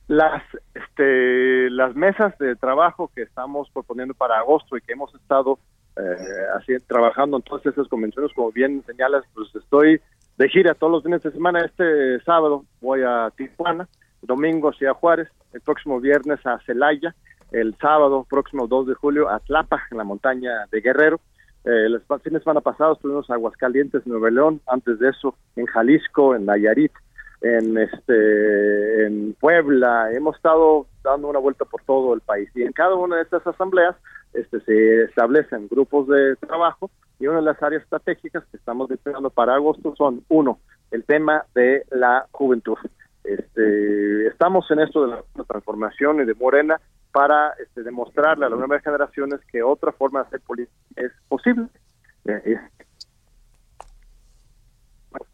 Las, 0.09 0.43
este, 0.75 1.71
las 1.71 1.95
mesas 1.95 2.37
de 2.39 2.57
trabajo 2.57 3.11
que 3.15 3.23
estamos 3.23 3.71
proponiendo 3.71 4.15
para 4.15 4.39
agosto 4.39 4.77
y 4.77 4.81
que 4.81 4.93
hemos 4.93 5.15
estado 5.15 5.59
eh, 5.97 6.79
trabajando 6.87 7.37
en 7.37 7.43
todas 7.43 7.65
esas 7.67 7.89
convenciones, 7.89 8.33
como 8.35 8.53
bien 8.53 8.83
señalas, 8.87 9.25
pues 9.35 9.55
estoy 9.55 10.01
de 10.37 10.49
gira 10.49 10.75
todos 10.75 10.93
los 10.93 11.03
fines 11.03 11.23
de 11.23 11.31
semana. 11.31 11.65
Este 11.65 12.21
sábado 12.25 12.65
voy 12.81 13.03
a 13.03 13.31
Tijuana, 13.37 13.89
domingo 14.21 14.71
hacia 14.71 14.95
Juárez, 14.95 15.29
el 15.53 15.61
próximo 15.61 16.01
viernes 16.01 16.45
a 16.45 16.59
Celaya 16.67 17.15
el 17.53 17.77
sábado 17.77 18.27
próximo 18.29 18.67
2 18.67 18.89
de 18.89 18.95
julio 18.95 19.29
a 19.29 19.39
Tlapa, 19.41 19.83
en 19.91 19.99
la 19.99 20.05
montaña 20.05 20.67
de 20.71 20.81
Guerrero. 20.81 21.21
Eh, 21.65 21.89
los 21.89 22.03
fines 22.23 22.41
de 22.41 22.41
semana 22.41 22.61
pasados 22.61 22.99
tuvimos 22.99 23.31
Aguascalientes, 23.31 24.07
Nuevo 24.07 24.29
León, 24.29 24.61
antes 24.67 24.99
de 24.99 25.11
eso 25.11 25.37
en 25.55 25.67
Jalisco, 25.67 26.35
en 26.35 26.47
Nayarit, 26.47 26.93
en 27.43 27.77
este 27.77 29.07
en 29.07 29.35
Puebla, 29.35 30.13
hemos 30.13 30.37
estado 30.37 30.87
dando 31.03 31.29
una 31.29 31.41
vuelta 31.41 31.65
por 31.65 31.83
todo 31.83 32.15
el 32.15 32.21
país 32.21 32.49
y 32.55 32.63
en 32.63 32.73
cada 32.73 32.95
una 32.95 33.17
de 33.17 33.23
estas 33.23 33.47
asambleas 33.47 33.97
este 34.33 34.61
se 34.61 35.03
establecen 35.05 35.69
grupos 35.69 36.07
de 36.09 36.37
trabajo 36.37 36.91
y 37.19 37.27
una 37.27 37.39
de 37.39 37.45
las 37.45 37.63
áreas 37.63 37.83
estratégicas 37.83 38.45
que 38.51 38.57
estamos 38.57 38.89
desplegando 38.89 39.31
para 39.31 39.55
agosto 39.55 39.95
son 39.97 40.25
uno, 40.29 40.61
el 40.91 41.05
tema 41.05 41.45
de 41.55 41.85
la 41.91 42.27
juventud. 42.33 42.79
Este, 43.25 44.27
estamos 44.27 44.69
en 44.71 44.81
esto 44.81 45.07
de 45.07 45.17
la 45.37 45.45
transformación 45.45 46.21
y 46.21 46.25
de 46.25 46.35
Morena 46.35 46.81
para 47.13 47.53
este, 47.63 47.83
demostrarle 47.83 48.47
a 48.47 48.49
las 48.49 48.59
nuevas 48.59 48.83
generaciones 48.83 49.41
que 49.51 49.63
otra 49.63 49.93
forma 49.93 50.21
de 50.21 50.27
hacer 50.27 50.41
política 50.41 50.77
es 50.97 51.13
posible. 51.29 51.67
Eh, 52.25 52.59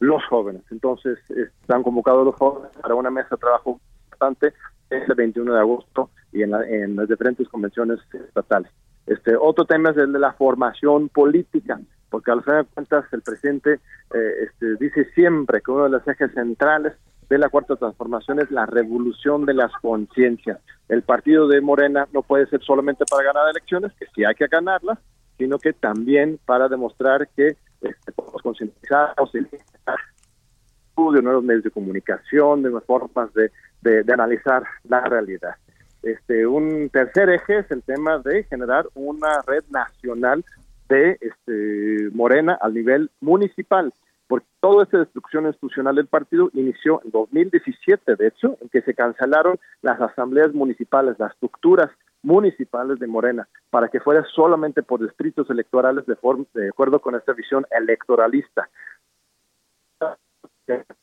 los 0.00 0.24
jóvenes. 0.26 0.62
Entonces, 0.70 1.18
están 1.30 1.82
convocados 1.82 2.24
los 2.24 2.34
jóvenes 2.34 2.70
para 2.80 2.94
una 2.94 3.10
mesa 3.10 3.28
de 3.32 3.36
trabajo 3.38 3.80
importante 4.06 4.54
el 4.90 5.14
21 5.14 5.52
de 5.52 5.60
agosto 5.60 6.10
y 6.32 6.42
en, 6.42 6.54
en 6.54 6.96
las 6.96 7.08
diferentes 7.08 7.48
convenciones 7.48 7.98
estatales. 8.12 8.70
Este 9.06 9.36
otro 9.36 9.64
tema 9.64 9.90
es 9.90 9.96
el 9.96 10.12
de 10.12 10.18
la 10.18 10.32
formación 10.34 11.08
política, 11.08 11.80
porque 12.10 12.30
al 12.30 12.42
final 12.42 12.64
de 12.64 12.70
cuentas 12.74 13.04
el 13.12 13.22
presidente 13.22 13.80
eh, 14.14 14.32
este, 14.44 14.76
dice 14.76 15.06
siempre 15.14 15.60
que 15.62 15.70
uno 15.70 15.84
de 15.84 15.90
los 15.90 16.06
ejes 16.06 16.32
centrales 16.32 16.92
de 17.28 17.38
la 17.38 17.48
cuarta 17.48 17.76
transformación 17.76 18.40
es 18.40 18.50
la 18.50 18.66
revolución 18.66 19.44
de 19.44 19.54
las 19.54 19.72
conciencias. 19.80 20.60
El 20.88 21.02
partido 21.02 21.46
de 21.46 21.60
Morena 21.60 22.06
no 22.12 22.22
puede 22.22 22.46
ser 22.46 22.62
solamente 22.62 23.04
para 23.10 23.24
ganar 23.24 23.50
elecciones, 23.50 23.92
que 23.98 24.06
sí 24.14 24.24
hay 24.24 24.34
que 24.34 24.46
ganarlas, 24.46 24.98
sino 25.36 25.58
que 25.58 25.72
también 25.72 26.38
para 26.44 26.68
demostrar 26.68 27.28
que 27.36 27.56
este, 27.80 28.12
podemos 28.12 28.42
concientizarnos 28.42 29.32
de 29.32 31.22
nuevos 31.22 31.44
medios 31.44 31.64
de 31.64 31.70
comunicación, 31.70 32.62
de 32.62 32.70
nuevas 32.70 32.84
formas 32.84 33.32
de, 33.34 33.50
de, 33.82 34.12
analizar 34.12 34.64
la 34.88 35.00
realidad. 35.00 35.54
Este, 36.02 36.46
un 36.46 36.90
tercer 36.90 37.30
eje 37.30 37.58
es 37.58 37.70
el 37.70 37.82
tema 37.82 38.18
de 38.18 38.44
generar 38.44 38.86
una 38.94 39.42
red 39.46 39.64
nacional 39.70 40.44
de 40.88 41.18
este, 41.20 42.10
Morena 42.14 42.58
a 42.60 42.68
nivel 42.68 43.10
municipal 43.20 43.92
porque 44.28 44.46
toda 44.60 44.84
esta 44.84 44.98
destrucción 44.98 45.46
institucional 45.46 45.96
del 45.96 46.06
partido 46.06 46.50
inició 46.52 47.00
en 47.02 47.10
2017, 47.10 48.14
de 48.14 48.28
hecho, 48.28 48.58
en 48.60 48.68
que 48.68 48.82
se 48.82 48.94
cancelaron 48.94 49.58
las 49.80 49.98
asambleas 50.00 50.52
municipales, 50.52 51.16
las 51.18 51.32
estructuras 51.32 51.90
municipales 52.22 52.98
de 52.98 53.06
Morena, 53.06 53.48
para 53.70 53.88
que 53.88 54.00
fuera 54.00 54.24
solamente 54.34 54.82
por 54.82 55.00
distritos 55.00 55.48
electorales 55.50 56.06
de, 56.06 56.16
forma, 56.16 56.44
de 56.54 56.68
acuerdo 56.68 57.00
con 57.00 57.14
esta 57.14 57.32
visión 57.32 57.66
electoralista. 57.70 58.68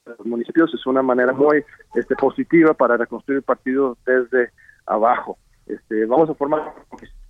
Los 0.05 0.25
municipios 0.25 0.71
es 0.73 0.85
una 0.85 1.01
manera 1.01 1.33
muy 1.33 1.63
este, 1.95 2.15
positiva 2.15 2.73
para 2.73 2.97
reconstruir 2.97 3.37
el 3.37 3.43
partido 3.43 3.97
desde 4.05 4.51
abajo. 4.85 5.37
Este, 5.65 6.05
vamos 6.05 6.29
a 6.29 6.35
formar, 6.35 6.73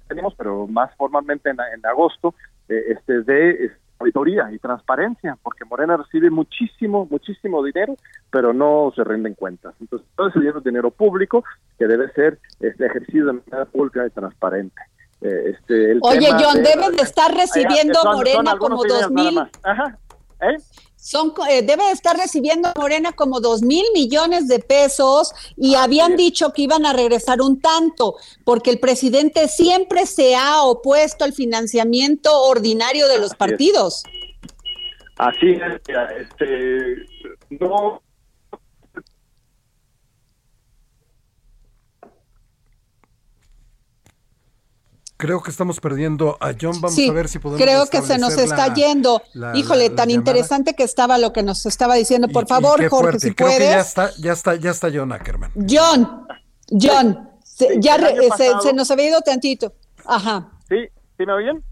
tenemos, 0.07 0.35
pero 0.35 0.67
más 0.67 0.93
formalmente 0.97 1.49
en, 1.49 1.85
agosto, 1.85 2.35
eh, 2.67 2.83
este, 2.89 3.21
de 3.21 3.71
auditoría 4.05 4.51
y 4.51 4.59
transparencia, 4.59 5.37
porque 5.41 5.65
Morena 5.65 5.97
recibe 5.97 6.29
muchísimo, 6.29 7.07
muchísimo 7.09 7.63
dinero, 7.63 7.95
pero 8.31 8.53
no 8.53 8.91
se 8.95 9.03
rinden 9.03 9.33
cuentas. 9.33 9.73
Entonces, 9.81 10.07
todo 10.15 10.27
ese 10.27 10.39
dinero 10.39 10.59
es 10.59 10.63
dinero 10.63 10.91
público 10.91 11.43
que 11.77 11.87
debe 11.87 12.11
ser 12.13 12.39
este, 12.59 12.85
ejercido 12.85 13.27
de 13.27 13.33
manera 13.33 13.65
pública 13.65 14.05
y 14.05 14.09
transparente. 14.11 14.81
Eh, 15.21 15.55
este, 15.55 15.97
Oye, 16.01 16.29
John, 16.31 16.61
debe 16.61 16.91
de 16.95 17.01
estar 17.01 17.33
recibiendo 17.33 17.99
Morena 18.03 18.57
como 18.57 18.83
dos 18.83 19.09
mil. 19.11 19.39
Ajá. 19.63 19.97
¿Eh? 20.41 20.57
Son, 21.05 21.35
eh, 21.47 21.61
debe 21.61 21.91
estar 21.91 22.17
recibiendo 22.17 22.73
Morena 22.75 23.11
como 23.11 23.39
dos 23.39 23.61
mil 23.61 23.85
millones 23.93 24.47
de 24.47 24.57
pesos 24.57 25.33
y 25.55 25.75
habían 25.75 26.15
dicho 26.15 26.51
que 26.51 26.63
iban 26.63 26.83
a 26.83 26.93
regresar 26.93 27.41
un 27.41 27.61
tanto, 27.61 28.15
porque 28.43 28.71
el 28.71 28.79
presidente 28.79 29.47
siempre 29.47 30.07
se 30.07 30.35
ha 30.35 30.63
opuesto 30.63 31.23
al 31.23 31.33
financiamiento 31.33 32.41
ordinario 32.41 33.07
de 33.07 33.19
los 33.19 33.35
partidos. 33.35 34.03
Así 35.17 35.51
es, 35.51 35.61
este, 36.19 37.05
no 37.51 38.01
Creo 45.17 45.41
que 45.41 45.49
estamos 45.49 45.79
perdiendo 45.79 46.37
a 46.41 46.51
John. 46.59 46.81
Vamos 46.81 46.99
a 46.99 47.13
ver 47.13 47.29
si 47.29 47.39
podemos. 47.39 47.63
Creo 47.63 47.85
que 47.87 48.01
se 48.01 48.17
nos 48.17 48.37
está 48.37 48.73
yendo. 48.73 49.21
Híjole, 49.53 49.89
tan 49.89 50.11
interesante 50.11 50.73
que 50.73 50.83
estaba 50.83 51.17
lo 51.17 51.31
que 51.31 51.41
nos 51.41 51.65
estaba 51.65 51.95
diciendo. 51.95 52.27
Por 52.27 52.47
favor, 52.47 52.85
Jorge, 52.89 53.19
si 53.19 53.33
creo 53.33 53.49
puedes. 53.49 53.69
ya 53.69 53.79
está, 53.79 54.11
ya 54.17 54.33
está, 54.33 54.55
ya 54.55 54.71
está 54.71 54.89
John 54.93 55.13
Ackerman. 55.13 55.51
John, 55.55 56.27
John, 56.69 57.29
ya 57.77 57.97
se, 58.61 58.73
nos 58.73 58.91
había 58.91 59.09
ido 59.09 59.21
tantito. 59.21 59.73
Ajá. 60.05 60.51
Sí, 60.67 60.87
¿sí 61.17 61.25
me 61.25 61.33
oyen? 61.33 61.63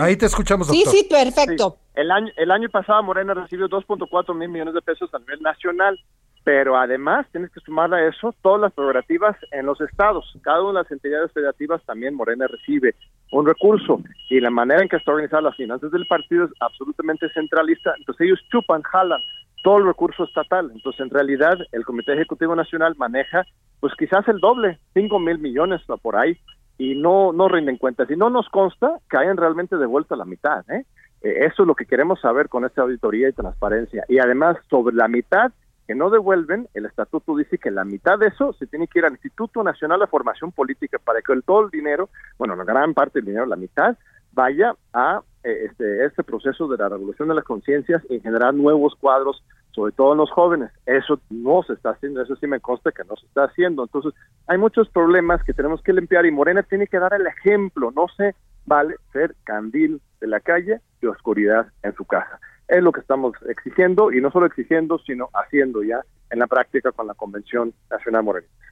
Ahí 0.00 0.16
te 0.16 0.26
escuchamos, 0.26 0.66
doctor. 0.66 0.92
Sí, 0.92 0.98
sí, 0.98 1.06
perfecto. 1.08 1.78
El 1.94 2.10
año, 2.10 2.32
el 2.36 2.50
año 2.50 2.68
pasado 2.70 3.02
Morena 3.02 3.34
recibió 3.34 3.68
2.4 3.68 4.34
mil 4.34 4.48
millones 4.48 4.74
de 4.74 4.82
pesos 4.82 5.12
a 5.12 5.18
nivel 5.18 5.40
nacional 5.42 5.98
pero 6.46 6.76
además 6.76 7.26
tienes 7.32 7.50
que 7.50 7.58
sumar 7.58 7.92
a 7.92 8.06
eso 8.06 8.32
todas 8.40 8.60
las 8.60 8.72
prerrogativas 8.72 9.36
en 9.50 9.66
los 9.66 9.80
estados. 9.80 10.32
Cada 10.42 10.62
una 10.62 10.78
de 10.78 10.84
las 10.84 10.92
entidades 10.92 11.32
federativas 11.32 11.82
también 11.86 12.14
Morena 12.14 12.46
recibe 12.46 12.94
un 13.32 13.44
recurso 13.44 14.00
y 14.30 14.38
la 14.38 14.50
manera 14.50 14.80
en 14.80 14.88
que 14.88 14.94
está 14.94 15.10
organizada 15.10 15.42
las 15.42 15.56
finanzas 15.56 15.90
del 15.90 16.06
partido 16.06 16.44
es 16.44 16.52
absolutamente 16.60 17.28
centralista. 17.30 17.94
Entonces 17.98 18.28
ellos 18.28 18.38
chupan, 18.48 18.80
jalan 18.82 19.20
todo 19.64 19.78
el 19.78 19.86
recurso 19.86 20.22
estatal. 20.22 20.70
Entonces 20.72 21.00
en 21.00 21.10
realidad 21.10 21.58
el 21.72 21.84
Comité 21.84 22.12
Ejecutivo 22.12 22.54
Nacional 22.54 22.94
maneja 22.96 23.44
pues 23.80 23.94
quizás 23.98 24.28
el 24.28 24.38
doble, 24.38 24.78
cinco 24.94 25.18
mil 25.18 25.38
millones 25.38 25.82
por 26.00 26.14
ahí 26.14 26.38
y 26.78 26.94
no 26.94 27.32
no 27.32 27.48
rinden 27.48 27.76
cuentas. 27.76 28.08
Y 28.08 28.14
no 28.14 28.30
nos 28.30 28.48
consta 28.50 29.00
que 29.10 29.18
hayan 29.18 29.36
realmente 29.36 29.76
devuelto 29.78 30.14
la 30.14 30.24
mitad. 30.24 30.64
¿eh? 30.70 30.84
Eh, 31.22 31.38
eso 31.40 31.64
es 31.64 31.66
lo 31.66 31.74
que 31.74 31.86
queremos 31.86 32.20
saber 32.20 32.48
con 32.48 32.64
esta 32.64 32.82
auditoría 32.82 33.30
y 33.30 33.32
transparencia. 33.32 34.04
Y 34.08 34.20
además 34.20 34.58
sobre 34.70 34.94
la 34.94 35.08
mitad 35.08 35.50
que 35.86 35.94
no 35.94 36.10
devuelven, 36.10 36.68
el 36.74 36.86
estatuto 36.86 37.36
dice 37.36 37.58
que 37.58 37.70
la 37.70 37.84
mitad 37.84 38.18
de 38.18 38.28
eso 38.28 38.52
se 38.54 38.66
tiene 38.66 38.88
que 38.88 38.98
ir 38.98 39.04
al 39.04 39.12
Instituto 39.12 39.62
Nacional 39.62 40.00
de 40.00 40.06
Formación 40.06 40.52
Política 40.52 40.98
para 40.98 41.22
que 41.22 41.32
el, 41.32 41.44
todo 41.44 41.64
el 41.64 41.70
dinero, 41.70 42.08
bueno, 42.38 42.56
la 42.56 42.64
gran 42.64 42.92
parte 42.94 43.18
del 43.18 43.26
dinero, 43.26 43.46
la 43.46 43.56
mitad, 43.56 43.96
vaya 44.32 44.74
a 44.92 45.22
eh, 45.44 45.66
este, 45.70 46.04
este 46.04 46.22
proceso 46.24 46.68
de 46.68 46.76
la 46.76 46.88
revolución 46.88 47.28
de 47.28 47.34
las 47.34 47.44
conciencias 47.44 48.02
y 48.10 48.20
generar 48.20 48.52
nuevos 48.52 48.94
cuadros, 48.96 49.42
sobre 49.70 49.92
todo 49.92 50.12
en 50.12 50.18
los 50.18 50.30
jóvenes. 50.30 50.70
Eso 50.84 51.20
no 51.30 51.62
se 51.62 51.74
está 51.74 51.90
haciendo, 51.90 52.20
eso 52.20 52.36
sí 52.36 52.46
me 52.46 52.60
consta 52.60 52.92
que 52.92 53.04
no 53.04 53.16
se 53.16 53.26
está 53.26 53.44
haciendo. 53.44 53.84
Entonces, 53.84 54.12
hay 54.46 54.58
muchos 54.58 54.88
problemas 54.88 55.42
que 55.44 55.54
tenemos 55.54 55.82
que 55.82 55.92
limpiar 55.92 56.26
y 56.26 56.32
Morena 56.32 56.62
tiene 56.62 56.86
que 56.86 56.98
dar 56.98 57.14
el 57.14 57.26
ejemplo. 57.26 57.92
No 57.94 58.06
se 58.16 58.34
vale 58.66 58.96
ser 59.12 59.34
candil 59.44 60.00
de 60.20 60.26
la 60.26 60.40
calle 60.40 60.80
y 61.00 61.06
oscuridad 61.06 61.68
en 61.82 61.94
su 61.94 62.04
casa. 62.04 62.40
Es 62.68 62.82
lo 62.82 62.92
que 62.92 63.00
estamos 63.00 63.34
exigiendo 63.48 64.12
y 64.12 64.20
no 64.20 64.30
solo 64.30 64.46
exigiendo, 64.46 64.98
sino 64.98 65.30
haciendo 65.32 65.82
ya 65.82 66.00
en 66.30 66.38
la 66.38 66.46
práctica 66.46 66.92
con 66.92 67.06
la 67.06 67.14
Convención 67.14 67.72
Nacional 67.90 68.24
Morenista. 68.24 68.66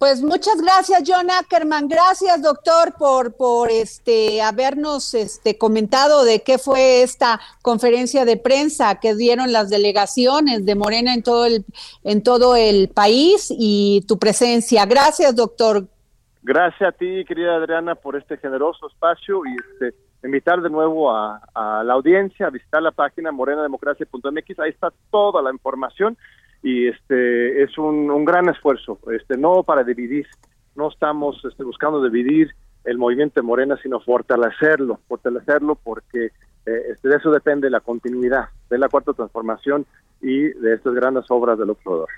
Pues 0.00 0.22
muchas 0.22 0.62
gracias, 0.62 1.02
John 1.06 1.30
Ackerman. 1.30 1.86
Gracias, 1.86 2.40
doctor, 2.40 2.94
por, 2.98 3.36
por 3.36 3.70
este 3.70 4.40
habernos 4.40 5.12
este, 5.12 5.58
comentado 5.58 6.24
de 6.24 6.42
qué 6.42 6.56
fue 6.56 7.02
esta 7.02 7.38
conferencia 7.60 8.24
de 8.24 8.38
prensa 8.38 8.98
que 8.98 9.14
dieron 9.14 9.52
las 9.52 9.68
delegaciones 9.68 10.64
de 10.64 10.74
Morena 10.74 11.12
en 11.12 11.22
todo 11.22 11.44
el, 11.44 11.66
en 12.02 12.22
todo 12.22 12.56
el 12.56 12.88
país 12.88 13.48
y 13.50 14.02
tu 14.08 14.18
presencia. 14.18 14.86
Gracias, 14.86 15.36
doctor. 15.36 15.86
Gracias 16.42 16.88
a 16.88 16.92
ti, 16.92 17.22
querida 17.26 17.56
Adriana, 17.56 17.94
por 17.94 18.16
este 18.16 18.38
generoso 18.38 18.88
espacio 18.88 19.42
y 19.44 19.54
este, 19.54 19.94
invitar 20.22 20.60
de 20.60 20.70
nuevo 20.70 21.10
a, 21.14 21.40
la 21.84 21.92
audiencia 21.92 22.46
a 22.46 22.50
visitar 22.50 22.82
la 22.82 22.92
página 22.92 23.32
morenademocracia.mx. 23.32 24.58
Ahí 24.58 24.70
está 24.70 24.92
toda 25.10 25.42
la 25.42 25.50
información 25.50 26.16
y 26.62 26.88
este 26.88 27.62
es 27.62 27.76
un, 27.78 28.10
un, 28.10 28.24
gran 28.24 28.48
esfuerzo, 28.48 28.98
este 29.12 29.38
no 29.38 29.62
para 29.62 29.82
dividir, 29.82 30.26
no 30.74 30.90
estamos 30.90 31.42
este, 31.44 31.64
buscando 31.64 32.02
dividir 32.02 32.50
el 32.84 32.98
movimiento 32.98 33.40
de 33.40 33.46
Morena, 33.46 33.78
sino 33.82 34.00
fortalecerlo, 34.00 35.00
fortalecerlo 35.08 35.74
porque 35.76 36.26
eh, 36.66 36.82
este, 36.92 37.08
de 37.08 37.16
eso 37.16 37.30
depende 37.30 37.70
la 37.70 37.80
continuidad 37.80 38.48
de 38.68 38.78
la 38.78 38.88
cuarta 38.88 39.12
transformación 39.12 39.86
y 40.20 40.48
de 40.48 40.74
estas 40.74 40.94
grandes 40.94 41.24
obras 41.30 41.58
del 41.58 41.70
observador. 41.70 42.08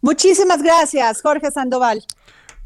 Muchísimas 0.00 0.62
gracias, 0.62 1.22
Jorge 1.22 1.50
Sandoval. 1.50 2.02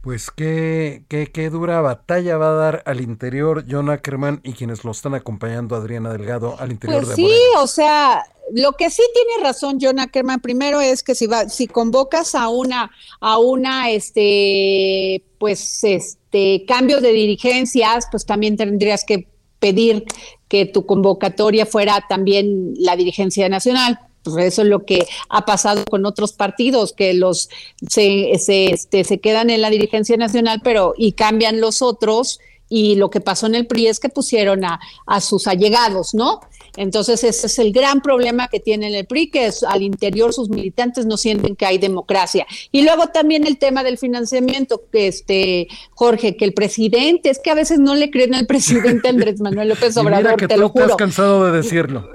Pues 0.06 0.30
qué, 0.30 1.02
qué, 1.08 1.32
qué, 1.32 1.50
dura 1.50 1.80
batalla 1.80 2.36
va 2.36 2.50
a 2.50 2.52
dar 2.52 2.82
al 2.86 3.00
interior 3.00 3.64
John 3.68 3.90
Ackerman 3.90 4.40
y 4.44 4.52
quienes 4.52 4.84
lo 4.84 4.92
están 4.92 5.14
acompañando, 5.14 5.74
Adriana 5.74 6.12
Delgado, 6.12 6.54
al 6.60 6.70
interior 6.70 7.00
pues 7.00 7.08
de 7.08 7.14
sí, 7.16 7.22
Morena. 7.22 7.60
o 7.60 7.66
sea, 7.66 8.24
lo 8.52 8.74
que 8.74 8.88
sí 8.88 9.02
tiene 9.12 9.42
razón 9.42 9.78
John 9.82 9.98
Ackerman 9.98 10.38
primero 10.40 10.80
es 10.80 11.02
que 11.02 11.16
si 11.16 11.26
va, 11.26 11.48
si 11.48 11.66
convocas 11.66 12.36
a 12.36 12.48
una, 12.50 12.88
a 13.18 13.38
una, 13.38 13.90
este, 13.90 15.24
pues, 15.40 15.82
este, 15.82 16.64
cambio 16.68 17.00
de 17.00 17.10
dirigencias, 17.10 18.06
pues 18.08 18.24
también 18.24 18.56
tendrías 18.56 19.02
que 19.04 19.26
pedir 19.58 20.04
que 20.46 20.66
tu 20.66 20.86
convocatoria 20.86 21.66
fuera 21.66 22.04
también 22.08 22.74
la 22.78 22.94
dirigencia 22.94 23.48
nacional. 23.48 23.98
Pues 24.32 24.46
eso 24.46 24.62
es 24.62 24.68
lo 24.68 24.84
que 24.84 25.06
ha 25.28 25.44
pasado 25.44 25.84
con 25.84 26.06
otros 26.06 26.32
partidos, 26.32 26.92
que 26.92 27.14
los 27.14 27.48
se, 27.88 28.38
se, 28.38 28.66
este, 28.66 29.04
se 29.04 29.18
quedan 29.18 29.50
en 29.50 29.60
la 29.60 29.70
dirigencia 29.70 30.16
nacional, 30.16 30.60
pero 30.62 30.94
y 30.96 31.12
cambian 31.12 31.60
los 31.60 31.82
otros, 31.82 32.40
y 32.68 32.96
lo 32.96 33.10
que 33.10 33.20
pasó 33.20 33.46
en 33.46 33.54
el 33.54 33.66
PRI 33.66 33.86
es 33.86 34.00
que 34.00 34.08
pusieron 34.08 34.64
a, 34.64 34.80
a 35.06 35.20
sus 35.20 35.46
allegados, 35.46 36.14
¿no? 36.14 36.40
Entonces 36.76 37.24
ese 37.24 37.46
es 37.46 37.58
el 37.58 37.72
gran 37.72 38.00
problema 38.00 38.48
que 38.48 38.60
tiene 38.60 38.96
el 38.96 39.06
PRI, 39.06 39.30
que 39.30 39.46
es, 39.46 39.62
al 39.62 39.82
interior 39.82 40.32
sus 40.32 40.48
militantes 40.48 41.06
no 41.06 41.16
sienten 41.16 41.56
que 41.56 41.66
hay 41.66 41.78
democracia. 41.78 42.46
Y 42.72 42.82
luego 42.82 43.08
también 43.08 43.46
el 43.46 43.58
tema 43.58 43.82
del 43.82 43.98
financiamiento, 43.98 44.82
que 44.92 45.08
este 45.08 45.68
Jorge, 45.90 46.36
que 46.36 46.44
el 46.44 46.52
presidente, 46.52 47.30
es 47.30 47.38
que 47.38 47.50
a 47.50 47.54
veces 47.54 47.78
no 47.78 47.94
le 47.94 48.10
creen 48.10 48.34
al 48.34 48.46
presidente 48.46 49.08
Andrés 49.08 49.40
Manuel 49.40 49.68
López 49.68 49.96
Obrador, 49.96 50.24
mira 50.24 50.36
que 50.36 50.48
te 50.48 50.54
tú 50.54 50.60
lo 50.60 50.68
juro. 50.68 50.84
Estás 50.84 50.96
cansado 50.96 51.44
de 51.46 51.52
decirlo. 51.52 52.08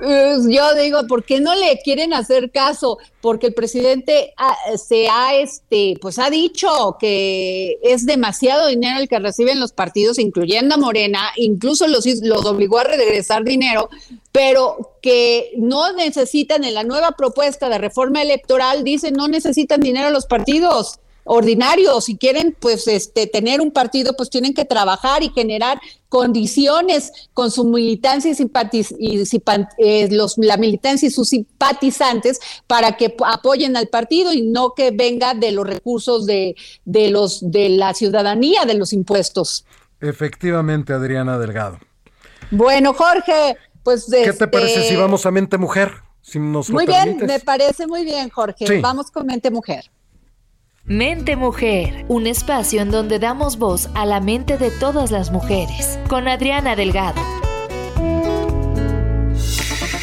Yo 0.49 0.75
digo, 0.75 1.05
¿por 1.07 1.23
qué 1.23 1.39
no 1.39 1.55
le 1.55 1.79
quieren 1.83 2.13
hacer 2.13 2.51
caso? 2.51 2.97
Porque 3.21 3.47
el 3.47 3.53
presidente 3.53 4.33
ha, 4.37 4.55
se 4.77 5.07
ha, 5.09 5.35
este, 5.35 5.95
pues 6.01 6.17
ha 6.19 6.29
dicho 6.29 6.97
que 6.99 7.77
es 7.83 8.05
demasiado 8.05 8.67
dinero 8.67 8.99
el 8.99 9.07
que 9.07 9.19
reciben 9.19 9.59
los 9.59 9.71
partidos, 9.71 10.17
incluyendo 10.17 10.75
a 10.75 10.77
Morena, 10.77 11.31
incluso 11.35 11.87
los, 11.87 12.05
los 12.23 12.45
obligó 12.45 12.79
a 12.79 12.83
regresar 12.83 13.43
dinero, 13.43 13.89
pero 14.31 14.97
que 15.01 15.51
no 15.57 15.93
necesitan 15.93 16.63
en 16.63 16.73
la 16.73 16.83
nueva 16.83 17.11
propuesta 17.11 17.69
de 17.69 17.77
reforma 17.77 18.21
electoral, 18.21 18.83
dicen 18.83 19.13
no 19.13 19.27
necesitan 19.27 19.81
dinero 19.81 20.09
los 20.09 20.25
partidos 20.25 20.99
ordinarios, 21.23 22.05
si 22.05 22.17
quieren 22.17 22.55
pues 22.59 22.87
este 22.87 23.27
tener 23.27 23.61
un 23.61 23.71
partido 23.71 24.15
pues 24.15 24.29
tienen 24.29 24.53
que 24.53 24.65
trabajar 24.65 25.23
y 25.23 25.29
generar 25.29 25.79
condiciones 26.09 27.11
con 27.33 27.51
su 27.51 27.63
militancia 27.63 28.31
y, 28.31 28.35
simpatiz 28.35 28.93
y 28.99 29.23
eh, 29.77 30.09
los, 30.11 30.37
la 30.37 30.57
militancia 30.57 31.07
y 31.07 31.11
sus 31.11 31.29
simpatizantes 31.29 32.39
para 32.67 32.97
que 32.97 33.15
apoyen 33.25 33.77
al 33.77 33.87
partido 33.87 34.33
y 34.33 34.41
no 34.41 34.73
que 34.73 34.91
venga 34.91 35.33
de 35.33 35.51
los 35.51 35.65
recursos 35.65 36.25
de, 36.25 36.55
de 36.85 37.09
los 37.09 37.51
de 37.51 37.69
la 37.69 37.93
ciudadanía, 37.93 38.65
de 38.65 38.73
los 38.73 38.93
impuestos. 38.93 39.65
Efectivamente, 40.01 40.93
Adriana 40.93 41.37
Delgado. 41.37 41.79
Bueno, 42.49 42.93
Jorge, 42.93 43.55
pues 43.83 44.07
¿Qué 44.09 44.23
este, 44.23 44.45
te 44.45 44.47
parece 44.47 44.83
si 44.89 44.95
vamos 44.95 45.25
a 45.25 45.31
Mente 45.31 45.57
Mujer? 45.57 45.93
Si 46.21 46.39
nos 46.39 46.69
Muy 46.69 46.85
lo 46.85 46.91
bien, 46.91 47.05
permites. 47.05 47.27
me 47.27 47.39
parece 47.39 47.87
muy 47.87 48.03
bien, 48.03 48.29
Jorge. 48.29 48.67
Sí. 48.67 48.79
Vamos 48.79 49.09
con 49.11 49.25
Mente 49.25 49.49
Mujer. 49.49 49.89
Mente 50.91 51.37
Mujer, 51.37 52.03
un 52.09 52.27
espacio 52.27 52.81
en 52.81 52.91
donde 52.91 53.17
damos 53.17 53.57
voz 53.57 53.87
a 53.95 54.05
la 54.05 54.19
mente 54.19 54.57
de 54.57 54.71
todas 54.71 55.09
las 55.09 55.31
mujeres, 55.31 55.97
con 56.09 56.27
Adriana 56.27 56.75
Delgado. 56.75 57.21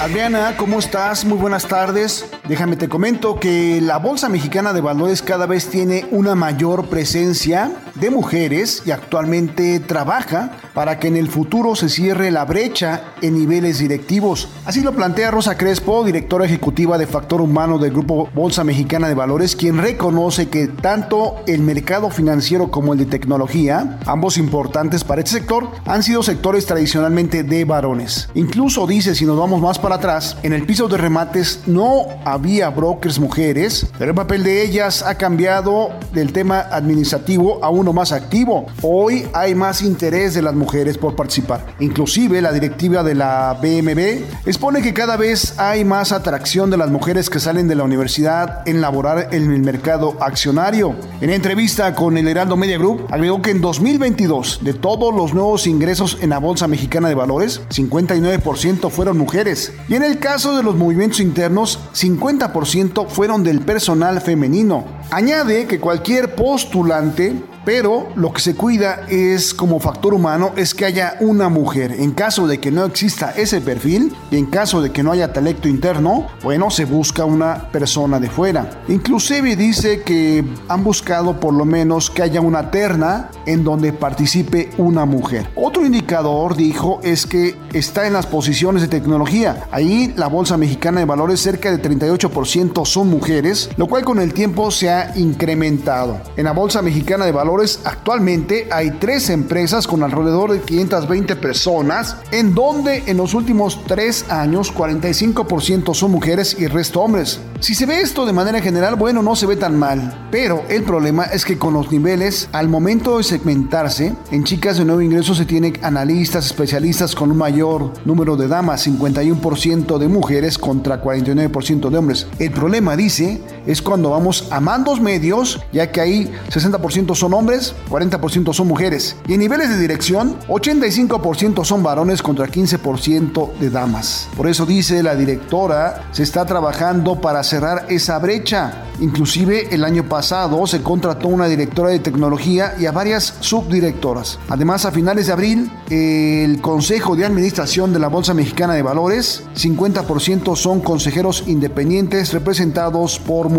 Adriana, 0.01 0.57
¿cómo 0.57 0.79
estás? 0.79 1.25
Muy 1.25 1.39
buenas 1.39 1.67
tardes. 1.67 2.25
Déjame 2.47 2.77
te 2.77 2.89
comento 2.89 3.41
que 3.41 3.81
la 3.81 3.97
Bolsa 3.99 4.29
Mexicana 4.29 4.73
de 4.73 4.81
Valores 4.81 5.23
cada 5.23 5.47
vez 5.47 5.67
tiene 5.71 6.07
una 6.13 6.37
mayor 6.37 6.87
presencia 6.87 7.73
de 7.97 8.09
mujeres 8.09 8.85
y 8.87 8.93
actualmente 8.93 9.81
trabaja 9.81 10.53
para 10.73 11.01
que 11.01 11.09
en 11.09 11.17
el 11.17 11.29
futuro 11.29 11.75
se 11.75 11.89
cierre 11.89 12.31
la 12.31 12.45
brecha 12.45 13.03
en 13.23 13.35
niveles 13.35 13.81
directivos. 13.81 14.49
Así 14.65 14.83
lo 14.83 14.93
plantea 14.93 15.33
Rosa 15.33 15.57
Crespo, 15.57 16.05
directora 16.05 16.45
ejecutiva 16.45 16.97
de 16.97 17.09
Factor 17.09 17.41
Humano 17.41 17.79
del 17.79 17.91
Grupo 17.91 18.29
Bolsa 18.33 18.63
Mexicana 18.63 19.09
de 19.09 19.15
Valores, 19.15 19.57
quien 19.57 19.79
reconoce 19.79 20.49
que 20.49 20.69
tanto 20.69 21.43
el 21.49 21.63
mercado 21.63 22.09
financiero 22.11 22.71
como 22.71 22.93
el 22.93 23.01
de 23.01 23.07
tecnología, 23.07 23.99
ambos 24.07 24.39
importantes 24.39 25.03
para 25.03 25.23
este 25.23 25.33
sector, 25.33 25.69
han 25.87 26.05
sido 26.05 26.23
sectores 26.23 26.67
tradicionalmente 26.67 27.43
de 27.43 27.65
varones. 27.65 28.29
Incluso 28.35 28.87
dice, 28.87 29.17
si 29.17 29.25
nos 29.25 29.37
vamos 29.37 29.61
más 29.61 29.81
para 29.81 29.88
atrás, 29.93 30.37
en 30.43 30.53
el 30.53 30.65
piso 30.65 30.89
de 30.89 30.97
remates 30.97 31.63
no 31.67 32.07
había 32.25 32.71
brokers 32.71 33.19
mujeres, 33.19 33.87
pero 33.99 34.11
el 34.11 34.15
papel 34.15 34.43
de 34.45 34.63
ellas 34.63 35.03
ha 35.03 35.17
cambiado 35.17 35.91
del 36.13 36.33
tema 36.33 36.61
administrativo 36.61 37.63
a 37.63 37.71
uno 37.71 37.93
más 37.93 38.13
activo. 38.13 38.67
Hoy 38.83 39.27
hay 39.33 39.55
más 39.55 39.83
interés 39.83 40.35
de 40.35 40.43
las 40.43 40.55
mujeres 40.55 40.99
por 40.99 41.17
participar. 41.17 41.65
Inclusive 41.81 42.41
la 42.41 42.53
directiva 42.53 43.03
de 43.03 43.15
la 43.15 43.59
BMB 43.61 44.47
expone 44.47 44.83
que 44.83 44.95
cada 44.95 45.17
vez 45.17 45.59
hay 45.59 45.85
más 45.85 46.13
atracción 46.13 46.71
de 46.71 46.77
las 46.77 46.91
mujeres 46.91 47.31
que 47.31 47.41
salen 47.41 47.69
de 47.69 47.75
la 47.75 47.85
universidad 47.85 48.69
en 48.69 48.81
laborar 48.81 49.29
en 49.33 49.53
el 49.53 49.61
mercado 49.61 50.17
accionario. 50.21 50.95
En 51.21 51.31
entrevista 51.31 51.95
con 51.95 52.17
el 52.17 52.29
Heraldo 52.29 52.57
Media 52.57 52.79
Group, 52.79 53.07
agregó 53.11 53.43
que 53.43 53.51
en 53.51 53.61
2022 53.61 54.61
de 54.63 54.75
todos 54.75 55.15
los 55.15 55.35
nuevos 55.35 55.67
ingresos 55.67 56.19
en 56.21 56.31
la 56.31 56.39
Bolsa 56.39 56.69
Mexicana 56.69 57.09
de 57.09 57.15
Valores, 57.15 57.61
59% 57.71 58.91
fueron 58.91 59.19
mujeres. 59.19 59.73
Y 59.89 59.95
en 59.95 60.03
el 60.03 60.19
caso 60.19 60.57
de 60.57 60.63
los 60.63 60.77
movimientos 60.77 61.21
internos, 61.21 61.79
50% 61.95 63.07
fueron 63.09 63.45
del 63.45 63.61
personal 63.61 64.21
femenino. 64.21 64.85
Añade 65.11 65.67
que 65.67 65.81
cualquier 65.81 66.35
postulante 66.35 67.35
pero 67.69 68.09
lo 68.15 68.33
que 68.33 68.41
se 68.41 68.55
cuida 68.55 69.03
es 69.11 69.53
como 69.53 69.79
factor 69.79 70.15
humano 70.15 70.53
es 70.57 70.75
que 70.75 70.87
haya 70.87 71.19
una 71.21 71.51
mujer. 71.51 71.93
En 71.93 72.13
caso 72.13 72.47
de 72.47 72.61
que 72.61 72.71
no 72.71 72.87
exista 72.87 73.33
ese 73.33 73.61
perfil 73.61 74.17
y 74.31 74.39
en 74.39 74.47
caso 74.47 74.81
de 74.81 74.91
que 74.91 75.03
no 75.03 75.13
haya 75.13 75.35
talento 75.35 75.69
interno, 75.69 76.29
bueno, 76.43 76.71
se 76.71 76.87
busca 76.87 77.27
una 77.27 77.71
persona 77.71 78.21
de 78.21 78.31
fuera. 78.31 78.71
Inclusive 78.89 79.55
dice 79.55 80.01
que 80.01 80.43
han 80.67 80.83
buscado 80.83 81.39
por 81.41 81.53
lo 81.53 81.67
menos 81.67 82.09
que 82.09 82.23
haya 82.23 82.41
una 82.41 82.71
terna 82.71 83.29
en 83.45 83.65
donde 83.65 83.93
participe 83.93 84.71
una 84.79 85.05
mujer. 85.05 85.51
Otro 85.55 85.85
indicador, 85.85 86.57
dijo, 86.57 87.01
es 87.03 87.27
que 87.27 87.55
está 87.75 88.07
en 88.07 88.15
las 88.15 88.25
posiciones 88.25 88.81
de 88.81 88.89
tecnología. 88.89 89.69
Ahí 89.73 90.15
la 90.17 90.29
Bolsa 90.29 90.57
Mexicana 90.57 91.01
de 91.01 91.05
Valores 91.05 91.41
cerca 91.41 91.71
de 91.71 91.83
38% 91.83 92.87
son 92.87 93.11
mujeres, 93.11 93.69
lo 93.77 93.89
cual 93.89 94.07
con 94.07 94.21
el 94.21 94.33
tiempo 94.33 94.71
se 94.71 94.89
ha 94.89 95.13
incrementado. 95.19 96.19
En 96.39 96.47
la 96.47 96.53
Bolsa 96.53 96.81
Mexicana 96.81 97.27
de 97.27 97.33
Valores 97.33 97.58
Actualmente 97.59 98.69
hay 98.71 98.93
tres 98.93 99.31
empresas 99.31 99.89
con 99.89 100.05
alrededor 100.05 100.53
de 100.53 100.61
520 100.61 101.35
personas, 101.37 102.17
en 102.31 102.55
donde 102.55 103.03
en 103.07 103.17
los 103.17 103.35
últimos 103.35 103.83
tres 103.85 104.27
años 104.31 104.73
45% 104.73 105.93
son 105.93 106.13
mujeres 106.13 106.57
y 106.59 106.65
el 106.65 106.71
resto 106.71 107.01
hombres. 107.01 107.41
Si 107.59 107.75
se 107.75 107.87
ve 107.87 108.01
esto 108.01 108.25
de 108.27 108.33
manera 108.33 108.61
general, 108.61 108.95
bueno, 108.95 109.23
no 109.23 109.35
se 109.35 109.47
ve 109.47 109.57
tan 109.57 109.77
mal, 109.77 110.29
pero 110.31 110.63
el 110.69 110.85
problema 110.85 111.25
es 111.25 111.45
que 111.45 111.59
con 111.59 111.75
los 111.75 111.91
niveles, 111.91 112.49
al 112.53 112.69
momento 112.69 113.19
de 113.19 113.25
segmentarse, 113.25 114.15
en 114.31 114.45
chicas 114.45 114.79
de 114.79 114.85
nuevo 114.85 115.03
ingreso 115.03 115.35
se 115.35 115.45
tienen 115.45 115.77
analistas, 115.83 116.47
especialistas 116.47 117.17
con 117.17 117.33
un 117.33 117.39
mayor 117.39 117.93
número 118.05 118.37
de 118.37 118.47
damas, 118.47 118.87
51% 118.87 119.99
de 119.99 120.07
mujeres 120.07 120.59
contra 120.59 121.03
49% 121.03 121.91
de 121.91 121.99
hombres. 121.99 122.29
El 122.39 122.53
problema, 122.53 122.97
dice, 122.97 123.41
es 123.69 123.83
cuando 123.83 124.11
vamos 124.11 124.49
a 124.51 124.61
mandos 124.61 124.99
medios, 124.99 125.61
ya 125.73 125.93
que 125.93 126.01
ahí 126.01 126.33
60% 126.51 127.15
son 127.15 127.35
hombres, 127.35 127.75
40% 127.91 128.55
son 128.55 128.67
mujeres. 128.67 129.15
Y 129.29 129.35
en 129.35 129.41
niveles 129.41 129.69
de 129.69 129.79
dirección, 129.79 130.39
85% 130.49 131.65
son 131.65 131.83
varones 131.83 132.23
contra 132.23 132.47
15% 132.47 133.59
de 133.59 133.69
damas. 133.69 134.29
Por 134.37 134.49
eso 134.49 134.65
dice 134.65 135.03
la 135.03 135.15
directora, 135.15 136.09
se 136.13 136.23
está 136.23 136.47
trabajando 136.47 137.21
para 137.21 137.45
cerrar 137.45 137.85
esa 137.91 138.19
brecha. 138.19 138.85
Inclusive 139.01 139.73
el 139.73 139.85
año 139.85 140.09
pasado 140.09 140.67
se 140.67 140.83
contrató 140.83 141.29
una 141.29 141.47
directora 141.47 141.91
de 141.91 142.01
tecnología 142.01 142.75
y 142.81 142.87
a 142.87 142.93
varias 142.93 143.35
subdirectoras. 143.41 144.41
Además, 144.49 144.87
a 144.87 144.91
finales 144.91 145.27
de 145.27 145.33
abril, 145.33 145.71
el 145.91 146.61
Consejo 146.61 147.15
de 147.15 147.25
Administración 147.25 147.93
de 147.93 148.01
la 148.01 148.09
Bolsa 148.09 148.35
Mexicana 148.35 148.75
de 148.75 148.83
Valores, 148.83 149.45
50% 149.55 150.57
son 150.57 150.81
consejeros 150.81 151.45
independientes 151.47 152.33
representados 152.33 153.19
por 153.21 153.51
mujeres. 153.51 153.58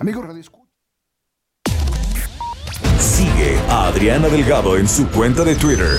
Amigos 0.00 0.24
Radio 0.24 0.42
Sigue 2.98 3.58
a 3.68 3.88
Adriana 3.88 4.28
Delgado 4.28 4.78
en 4.78 4.88
su 4.88 5.06
cuenta 5.08 5.44
de 5.44 5.54
Twitter, 5.56 5.98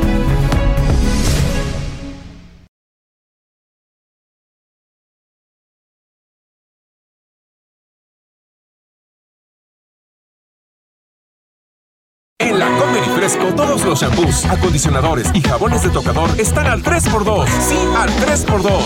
Fresco, 13.31 13.55
todos 13.55 13.85
los 13.85 14.01
shampoos, 14.01 14.45
acondicionadores 14.45 15.29
y 15.33 15.41
jabones 15.41 15.83
de 15.83 15.89
tocador 15.89 16.29
están 16.37 16.67
al 16.67 16.83
3x2. 16.83 17.47
Sí, 17.47 17.77
al 17.95 18.09
3x2. 18.09 18.81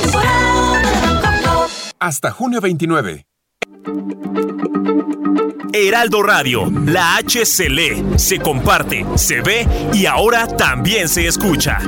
Hasta 1.99 2.31
junio 2.31 2.62
29. 2.62 3.25
Heraldo 5.73 6.21
Radio, 6.21 6.71
la 6.86 7.15
H 7.15 7.45
se 7.45 7.69
lee, 7.69 8.05
se 8.17 8.39
comparte, 8.39 9.05
se 9.15 9.41
ve 9.41 9.67
y 9.93 10.05
ahora 10.05 10.45
también 10.47 11.10
se 11.10 11.25
escucha. 11.25 11.79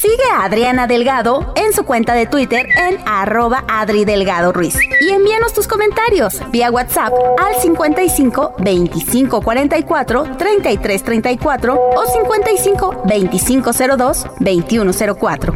Sigue 0.00 0.24
a 0.32 0.44
Adriana 0.44 0.86
Delgado 0.86 1.52
en 1.56 1.74
su 1.74 1.84
cuenta 1.84 2.14
de 2.14 2.24
Twitter 2.24 2.66
en 2.74 3.06
arroba 3.06 3.66
Adri 3.68 4.06
Delgado 4.06 4.50
Ruiz. 4.50 4.74
Y 4.98 5.10
envíanos 5.10 5.52
tus 5.52 5.68
comentarios 5.68 6.40
vía 6.50 6.70
WhatsApp 6.70 7.12
al 7.38 7.60
55 7.60 8.54
25 8.60 9.42
44 9.42 10.22
33 10.38 11.02
34 11.02 11.74
o 11.74 12.06
55 12.06 13.02
25 13.04 13.72
02 13.74 14.26
21 14.38 14.92
04. 15.20 15.54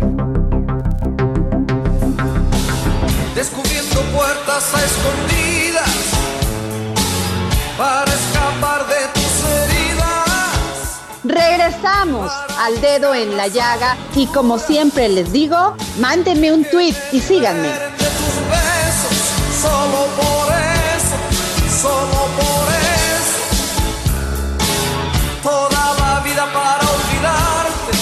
Descubriendo 3.35 4.00
puertas 4.12 4.74
a 4.74 4.85
escondidas 4.85 5.43
Regresamos. 11.24 12.30
Al 12.58 12.80
dedo 12.80 13.14
en 13.14 13.37
la 13.37 13.48
llaga. 13.48 13.96
Y 14.14 14.26
como 14.26 14.58
siempre 14.58 15.08
les 15.08 15.32
digo, 15.32 15.74
mándenme 15.98 16.52
un 16.52 16.64
tweet 16.64 16.94
y 17.12 17.20
síganme. 17.20 17.70
Toda 25.42 25.94
la 25.98 26.20
vida 26.20 26.46
para 26.52 26.80
olvidarte, 26.80 27.92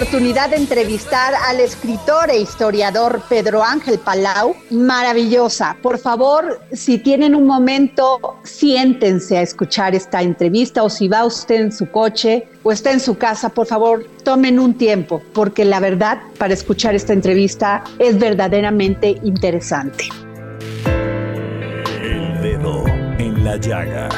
oportunidad 0.00 0.48
de 0.48 0.56
entrevistar 0.56 1.34
al 1.34 1.60
escritor 1.60 2.30
e 2.30 2.38
historiador 2.38 3.20
Pedro 3.28 3.62
Ángel 3.62 3.98
Palau. 3.98 4.56
Maravillosa. 4.70 5.76
Por 5.82 5.98
favor, 5.98 6.58
si 6.72 6.96
tienen 6.96 7.34
un 7.34 7.46
momento, 7.46 8.38
siéntense 8.42 9.36
a 9.36 9.42
escuchar 9.42 9.94
esta 9.94 10.22
entrevista 10.22 10.82
o 10.82 10.88
si 10.88 11.06
va 11.06 11.26
usted 11.26 11.56
en 11.56 11.70
su 11.70 11.90
coche 11.90 12.48
o 12.62 12.72
está 12.72 12.92
en 12.92 13.00
su 13.00 13.18
casa, 13.18 13.50
por 13.50 13.66
favor, 13.66 14.06
tomen 14.24 14.58
un 14.58 14.72
tiempo, 14.72 15.20
porque 15.34 15.66
la 15.66 15.80
verdad, 15.80 16.18
para 16.38 16.54
escuchar 16.54 16.94
esta 16.94 17.12
entrevista 17.12 17.84
es 17.98 18.18
verdaderamente 18.18 19.20
interesante. 19.22 20.08
El 22.02 22.40
dedo 22.40 22.86
en 23.18 23.44
la 23.44 23.58
llaga. 23.58 24.08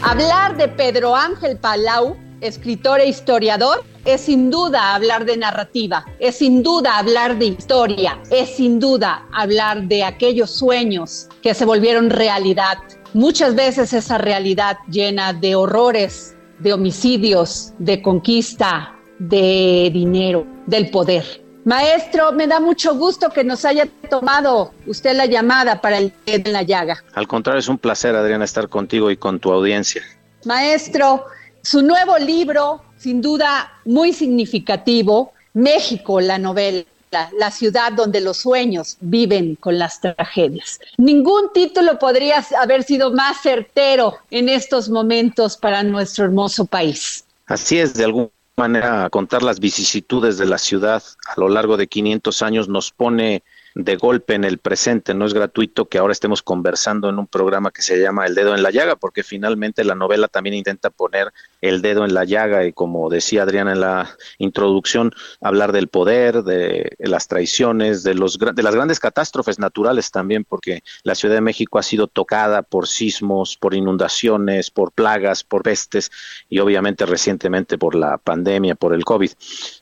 Hablar 0.00 0.56
de 0.56 0.68
Pedro 0.68 1.14
Ángel 1.14 1.58
Palau, 1.58 2.16
escritor 2.40 3.00
e 3.00 3.08
historiador, 3.08 3.84
es 4.04 4.22
sin 4.22 4.50
duda 4.50 4.94
hablar 4.94 5.24
de 5.24 5.36
narrativa, 5.36 6.04
es 6.18 6.36
sin 6.36 6.62
duda 6.62 6.98
hablar 6.98 7.38
de 7.38 7.46
historia, 7.46 8.18
es 8.30 8.56
sin 8.56 8.80
duda 8.80 9.26
hablar 9.32 9.82
de 9.84 10.04
aquellos 10.04 10.50
sueños 10.50 11.28
que 11.42 11.54
se 11.54 11.64
volvieron 11.64 12.10
realidad. 12.10 12.78
Muchas 13.12 13.54
veces 13.54 13.92
esa 13.92 14.18
realidad 14.18 14.78
llena 14.88 15.32
de 15.32 15.54
horrores, 15.54 16.36
de 16.58 16.72
homicidios, 16.72 17.72
de 17.78 18.00
conquista, 18.00 18.94
de 19.18 19.90
dinero, 19.92 20.46
del 20.66 20.90
poder. 20.90 21.42
Maestro, 21.64 22.32
me 22.32 22.46
da 22.46 22.58
mucho 22.58 22.94
gusto 22.94 23.28
que 23.28 23.44
nos 23.44 23.66
haya 23.66 23.86
tomado 24.08 24.72
usted 24.86 25.14
la 25.14 25.26
llamada 25.26 25.80
para 25.80 25.98
el 25.98 26.12
en 26.24 26.52
la 26.52 26.62
llaga. 26.62 27.04
Al 27.14 27.28
contrario, 27.28 27.60
es 27.60 27.68
un 27.68 27.76
placer, 27.76 28.16
Adriana, 28.16 28.44
estar 28.44 28.68
contigo 28.68 29.10
y 29.10 29.16
con 29.18 29.40
tu 29.40 29.52
audiencia. 29.52 30.02
Maestro, 30.46 31.26
su 31.62 31.82
nuevo 31.82 32.18
libro, 32.18 32.82
sin 32.96 33.20
duda 33.20 33.72
muy 33.84 34.12
significativo, 34.12 35.32
México, 35.54 36.20
la 36.20 36.38
novela. 36.38 36.84
la 37.10 37.50
ciudad 37.50 37.92
donde 37.92 38.20
los 38.20 38.36
sueños 38.36 38.96
viven 39.00 39.56
con 39.56 39.80
las 39.80 40.00
tragedias. 40.00 40.78
Ningún 40.96 41.52
título 41.52 41.98
podría 41.98 42.44
haber 42.60 42.84
sido 42.84 43.12
más 43.12 43.42
certero 43.42 44.14
en 44.30 44.48
estos 44.48 44.88
momentos 44.88 45.56
para 45.56 45.82
nuestro 45.82 46.26
hermoso 46.26 46.66
país. 46.66 47.24
Así 47.46 47.80
es, 47.80 47.94
de 47.94 48.04
alguna 48.04 48.28
manera 48.56 49.10
contar 49.10 49.42
las 49.42 49.58
vicisitudes 49.58 50.38
de 50.38 50.46
la 50.46 50.58
ciudad 50.58 51.02
a 51.26 51.40
lo 51.40 51.48
largo 51.48 51.76
de 51.76 51.88
500 51.88 52.42
años 52.42 52.68
nos 52.68 52.92
pone 52.92 53.42
de 53.74 53.96
golpe 53.96 54.34
en 54.34 54.44
el 54.44 54.58
presente. 54.58 55.14
No 55.14 55.26
es 55.26 55.34
gratuito 55.34 55.88
que 55.88 55.98
ahora 55.98 56.12
estemos 56.12 56.42
conversando 56.42 57.08
en 57.08 57.18
un 57.18 57.26
programa 57.26 57.70
que 57.70 57.82
se 57.82 58.00
llama 58.00 58.26
El 58.26 58.34
dedo 58.34 58.54
en 58.54 58.62
la 58.62 58.70
llaga, 58.70 58.96
porque 58.96 59.22
finalmente 59.22 59.84
la 59.84 59.94
novela 59.94 60.28
también 60.28 60.54
intenta 60.54 60.90
poner 60.90 61.32
el 61.60 61.82
dedo 61.82 62.04
en 62.04 62.14
la 62.14 62.24
llaga 62.24 62.64
y 62.64 62.72
como 62.72 63.08
decía 63.10 63.42
Adriana 63.42 63.72
en 63.72 63.80
la 63.80 64.16
introducción, 64.38 65.12
hablar 65.40 65.72
del 65.72 65.88
poder, 65.88 66.42
de 66.42 66.96
las 66.98 67.28
traiciones, 67.28 68.02
de, 68.02 68.14
los, 68.14 68.38
de 68.38 68.62
las 68.62 68.74
grandes 68.74 68.98
catástrofes 68.98 69.58
naturales 69.58 70.10
también, 70.10 70.44
porque 70.44 70.82
la 71.02 71.14
Ciudad 71.14 71.34
de 71.34 71.40
México 71.40 71.78
ha 71.78 71.82
sido 71.82 72.06
tocada 72.06 72.62
por 72.62 72.88
sismos, 72.88 73.56
por 73.56 73.74
inundaciones, 73.74 74.70
por 74.70 74.92
plagas, 74.92 75.44
por 75.44 75.62
pestes 75.62 76.10
y 76.48 76.58
obviamente 76.58 77.06
recientemente 77.06 77.78
por 77.78 77.94
la 77.94 78.18
pandemia, 78.18 78.74
por 78.74 78.94
el 78.94 79.04
COVID. 79.04 79.30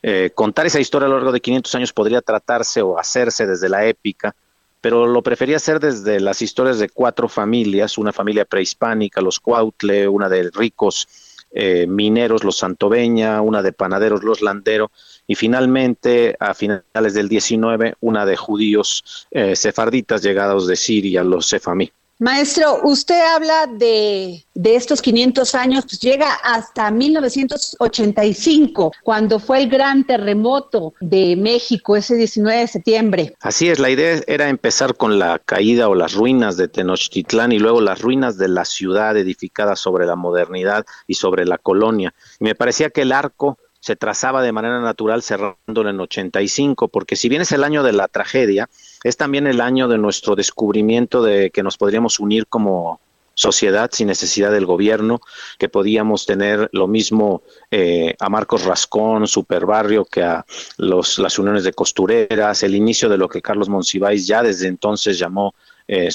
Eh, 0.03 0.31
contar 0.35 0.65
esa 0.65 0.79
historia 0.79 1.07
a 1.07 1.09
lo 1.09 1.15
largo 1.15 1.31
de 1.31 1.41
500 1.41 1.75
años 1.75 1.93
podría 1.93 2.21
tratarse 2.21 2.81
o 2.81 2.99
hacerse 2.99 3.47
desde 3.47 3.69
la 3.69 3.78
épica, 3.85 4.35
pero 4.81 5.07
lo 5.07 5.21
prefería 5.21 5.57
hacer 5.57 5.79
desde 5.79 6.19
las 6.19 6.41
historias 6.41 6.79
de 6.79 6.89
cuatro 6.89 7.27
familias, 7.27 7.97
una 7.97 8.13
familia 8.13 8.45
prehispánica, 8.45 9.21
los 9.21 9.39
Cuautle, 9.39 10.07
una 10.07 10.29
de 10.29 10.49
ricos 10.53 11.07
eh, 11.51 11.87
mineros, 11.87 12.43
los 12.43 12.59
Santoveña, 12.59 13.41
una 13.41 13.61
de 13.61 13.73
panaderos, 13.73 14.23
los 14.23 14.41
Landero, 14.41 14.91
y 15.27 15.35
finalmente 15.35 16.35
a 16.39 16.53
finales 16.53 17.13
del 17.13 17.27
19, 17.27 17.95
una 18.01 18.25
de 18.25 18.37
judíos 18.37 19.27
eh, 19.31 19.55
sefarditas 19.55 20.21
llegados 20.21 20.67
de 20.67 20.75
Siria, 20.75 21.23
los 21.23 21.47
Sefamí. 21.47 21.91
Maestro, 22.21 22.81
usted 22.83 23.17
habla 23.33 23.65
de, 23.65 24.43
de, 24.53 24.75
estos 24.75 25.01
500 25.01 25.55
años, 25.55 25.85
pues 25.85 26.01
llega 26.01 26.33
hasta 26.43 26.91
1985, 26.91 28.91
cuando 29.03 29.39
fue 29.39 29.63
el 29.63 29.69
gran 29.69 30.03
terremoto 30.03 30.93
de 30.99 31.37
México, 31.37 31.95
ese 31.95 32.15
19 32.15 32.59
de 32.59 32.67
septiembre. 32.67 33.35
Así 33.39 33.69
es, 33.69 33.79
la 33.79 33.89
idea 33.89 34.19
era 34.27 34.49
empezar 34.49 34.97
con 34.97 35.17
la 35.17 35.39
caída 35.39 35.87
o 35.87 35.95
las 35.95 36.13
ruinas 36.13 36.57
de 36.57 36.67
Tenochtitlán 36.67 37.53
y 37.53 37.59
luego 37.59 37.79
las 37.79 38.01
ruinas 38.01 38.37
de 38.37 38.49
la 38.49 38.65
ciudad 38.65 39.15
edificada 39.15 39.77
sobre 39.77 40.05
la 40.05 40.17
modernidad 40.17 40.85
y 41.07 41.13
sobre 41.13 41.45
la 41.45 41.57
colonia. 41.57 42.13
Y 42.41 42.43
me 42.43 42.53
parecía 42.53 42.89
que 42.89 43.03
el 43.03 43.13
arco 43.13 43.59
se 43.79 43.95
trazaba 43.95 44.41
de 44.41 44.51
manera 44.51 44.81
natural 44.81 45.23
cerrándolo 45.23 45.89
en 45.89 46.01
85, 46.01 46.89
porque 46.89 47.15
si 47.15 47.29
bien 47.29 47.43
es 47.43 47.53
el 47.53 47.63
año 47.63 47.81
de 47.81 47.93
la 47.93 48.09
tragedia, 48.09 48.67
es 49.03 49.17
también 49.17 49.47
el 49.47 49.61
año 49.61 49.87
de 49.87 49.97
nuestro 49.97 50.35
descubrimiento 50.35 51.23
de 51.23 51.51
que 51.51 51.63
nos 51.63 51.77
podríamos 51.77 52.19
unir 52.19 52.47
como 52.47 52.99
sociedad 53.33 53.89
sin 53.93 54.07
necesidad 54.07 54.51
del 54.51 54.65
gobierno, 54.65 55.21
que 55.57 55.69
podíamos 55.69 56.25
tener 56.25 56.69
lo 56.73 56.87
mismo 56.87 57.41
eh, 57.71 58.13
a 58.19 58.27
Marcos 58.27 58.65
Rascón, 58.65 59.27
Superbarrio, 59.27 60.03
que 60.03 60.23
a 60.23 60.45
los, 60.77 61.17
las 61.19 61.39
uniones 61.39 61.63
de 61.63 61.71
costureras, 61.71 62.63
el 62.63 62.75
inicio 62.75 63.07
de 63.07 63.17
lo 63.17 63.29
que 63.29 63.41
Carlos 63.41 63.69
Monsiváis 63.69 64.27
ya 64.27 64.43
desde 64.43 64.67
entonces 64.67 65.17
llamó 65.17 65.55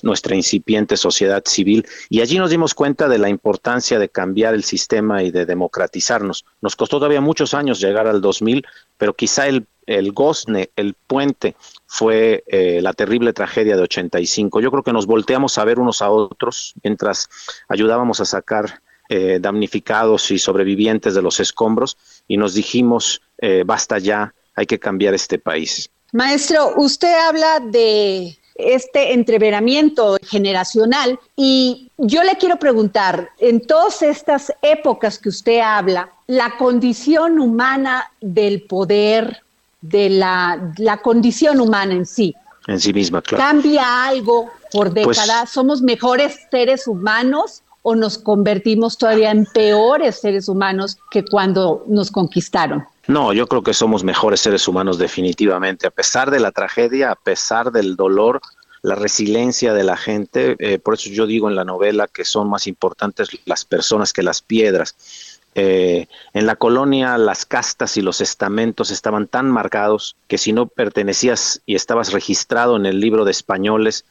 nuestra 0.02 0.36
incipiente 0.36 0.96
sociedad 0.96 1.42
civil 1.44 1.84
y 2.08 2.20
allí 2.20 2.38
nos 2.38 2.50
dimos 2.50 2.74
cuenta 2.74 3.08
de 3.08 3.18
la 3.18 3.28
importancia 3.28 3.98
de 3.98 4.08
cambiar 4.08 4.54
el 4.54 4.62
sistema 4.62 5.24
y 5.24 5.32
de 5.32 5.46
democratizarnos. 5.46 6.44
Nos 6.60 6.76
costó 6.76 6.98
todavía 6.98 7.20
muchos 7.20 7.54
años 7.54 7.80
llegar 7.80 8.06
al 8.06 8.20
2000, 8.20 8.64
pero 8.96 9.14
quizá 9.14 9.48
el, 9.48 9.66
el 9.86 10.12
gozne, 10.12 10.70
el 10.76 10.94
puente, 10.94 11.56
fue 11.94 12.42
eh, 12.48 12.80
la 12.82 12.92
terrible 12.92 13.32
tragedia 13.32 13.76
de 13.76 13.82
85. 13.82 14.60
Yo 14.60 14.72
creo 14.72 14.82
que 14.82 14.92
nos 14.92 15.06
volteamos 15.06 15.58
a 15.58 15.64
ver 15.64 15.78
unos 15.78 16.02
a 16.02 16.10
otros 16.10 16.74
mientras 16.82 17.28
ayudábamos 17.68 18.20
a 18.20 18.24
sacar 18.24 18.80
eh, 19.08 19.38
damnificados 19.40 20.32
y 20.32 20.40
sobrevivientes 20.40 21.14
de 21.14 21.22
los 21.22 21.38
escombros 21.38 21.96
y 22.26 22.36
nos 22.36 22.54
dijimos, 22.54 23.22
eh, 23.38 23.62
basta 23.64 24.00
ya, 24.00 24.34
hay 24.56 24.66
que 24.66 24.80
cambiar 24.80 25.14
este 25.14 25.38
país. 25.38 25.88
Maestro, 26.10 26.72
usted 26.78 27.14
habla 27.28 27.60
de 27.60 28.38
este 28.56 29.12
entreveramiento 29.12 30.16
generacional. 30.20 31.20
Y 31.36 31.92
yo 31.96 32.24
le 32.24 32.34
quiero 32.38 32.56
preguntar, 32.56 33.28
en 33.38 33.64
todas 33.64 34.02
estas 34.02 34.52
épocas 34.62 35.20
que 35.20 35.28
usted 35.28 35.60
habla, 35.60 36.10
la 36.26 36.56
condición 36.56 37.38
humana 37.38 38.10
del 38.20 38.62
poder, 38.62 39.43
de 39.84 40.08
la, 40.08 40.72
la 40.78 41.02
condición 41.02 41.60
humana 41.60 41.92
en 41.94 42.06
sí. 42.06 42.34
En 42.66 42.80
sí 42.80 42.92
misma, 42.92 43.20
claro. 43.20 43.44
¿Cambia 43.44 44.06
algo 44.06 44.50
por 44.72 44.92
pues 44.94 45.18
décadas? 45.18 45.50
¿Somos 45.50 45.82
mejores 45.82 46.38
seres 46.50 46.86
humanos 46.86 47.62
o 47.82 47.94
nos 47.94 48.16
convertimos 48.16 48.96
todavía 48.96 49.30
en 49.30 49.44
peores 49.44 50.20
seres 50.20 50.48
humanos 50.48 50.96
que 51.10 51.22
cuando 51.22 51.84
nos 51.86 52.10
conquistaron? 52.10 52.86
No, 53.06 53.34
yo 53.34 53.46
creo 53.46 53.62
que 53.62 53.74
somos 53.74 54.02
mejores 54.02 54.40
seres 54.40 54.66
humanos 54.66 54.96
definitivamente, 54.96 55.86
a 55.86 55.90
pesar 55.90 56.30
de 56.30 56.40
la 56.40 56.50
tragedia, 56.50 57.10
a 57.10 57.16
pesar 57.16 57.70
del 57.70 57.96
dolor, 57.96 58.40
la 58.80 58.94
resiliencia 58.94 59.74
de 59.74 59.84
la 59.84 59.98
gente, 59.98 60.56
eh, 60.58 60.78
por 60.78 60.94
eso 60.94 61.10
yo 61.10 61.26
digo 61.26 61.50
en 61.50 61.56
la 61.56 61.64
novela 61.64 62.08
que 62.08 62.24
son 62.24 62.48
más 62.48 62.66
importantes 62.66 63.28
las 63.44 63.66
personas 63.66 64.14
que 64.14 64.22
las 64.22 64.40
piedras. 64.40 65.33
Eh, 65.54 66.08
en 66.32 66.46
la 66.46 66.56
colonia 66.56 67.16
las 67.16 67.46
castas 67.46 67.96
y 67.96 68.02
los 68.02 68.20
estamentos 68.20 68.90
estaban 68.90 69.28
tan 69.28 69.50
marcados 69.50 70.16
que 70.26 70.38
si 70.38 70.52
no 70.52 70.66
pertenecías 70.66 71.62
y 71.64 71.76
estabas 71.76 72.12
registrado 72.12 72.76
en 72.76 72.86
el 72.86 72.98
libro 72.98 73.24
de 73.24 73.30
españoles, 73.30 74.04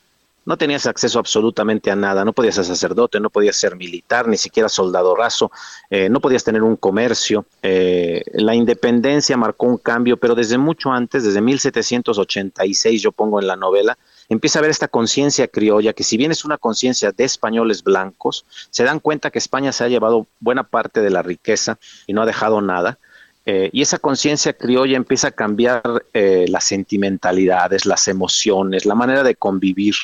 no 0.46 0.58
tenías 0.58 0.86
acceso 0.86 1.20
absolutamente 1.20 1.90
a 1.90 1.96
nada, 1.96 2.26
no 2.26 2.34
podías 2.34 2.56
ser 2.56 2.66
sacerdote, 2.66 3.20
no 3.20 3.30
podías 3.30 3.56
ser 3.56 3.76
militar, 3.76 4.28
ni 4.28 4.38
siquiera 4.38 4.68
soldado 4.68 5.16
raso, 5.16 5.52
eh, 5.90 6.10
no 6.10 6.20
podías 6.20 6.44
tener 6.44 6.64
un 6.64 6.76
comercio. 6.76 7.46
Eh, 7.62 8.24
la 8.34 8.54
independencia 8.54 9.38
marcó 9.38 9.68
un 9.68 9.78
cambio, 9.78 10.18
pero 10.18 10.36
desde 10.36 10.58
mucho 10.58 10.92
antes, 10.92 11.24
desde 11.24 11.42
1786, 11.42 13.02
yo 13.02 13.12
pongo 13.12 13.40
en 13.40 13.48
la 13.48 13.56
novela, 13.56 13.98
empieza 14.30 14.58
a 14.58 14.62
haber 14.62 14.72
esta 14.72 14.88
conciencia 14.88 15.48
criolla, 15.48 15.94
que 15.94 16.04
si 16.04 16.18
bien 16.18 16.32
es 16.32 16.46
una 16.46 16.58
conciencia 16.58 17.12
de 17.12 17.24
españoles 17.24 17.84
blancos, 17.84 18.46
se 18.70 18.84
dan 18.84 19.00
cuenta 19.00 19.32
que 19.32 19.40
España 19.40 19.72
se 19.72 19.84
ha 19.84 19.90
llevado 19.90 20.28
buena 20.40 20.64
parte 20.64 21.02
de 21.02 21.10
la 21.10 21.22
riqueza 21.22 21.78
y 22.08 22.14
no 22.14 22.22
ha 22.22 22.26
dejado 22.26 22.62
nada. 22.62 22.98
Eh, 23.46 23.70
y 23.74 23.82
esa 23.82 24.00
conciencia 24.00 24.54
criolla 24.54 24.96
empieza 24.96 25.28
a 25.28 25.32
cambiar 25.32 25.84
las 26.14 26.64
sentimentalidades, 26.64 27.86
las 27.86 28.08
emociones, 28.08 28.86
la 28.86 28.96
manera 28.96 29.24
de 29.24 29.36
convivir. 29.36 29.96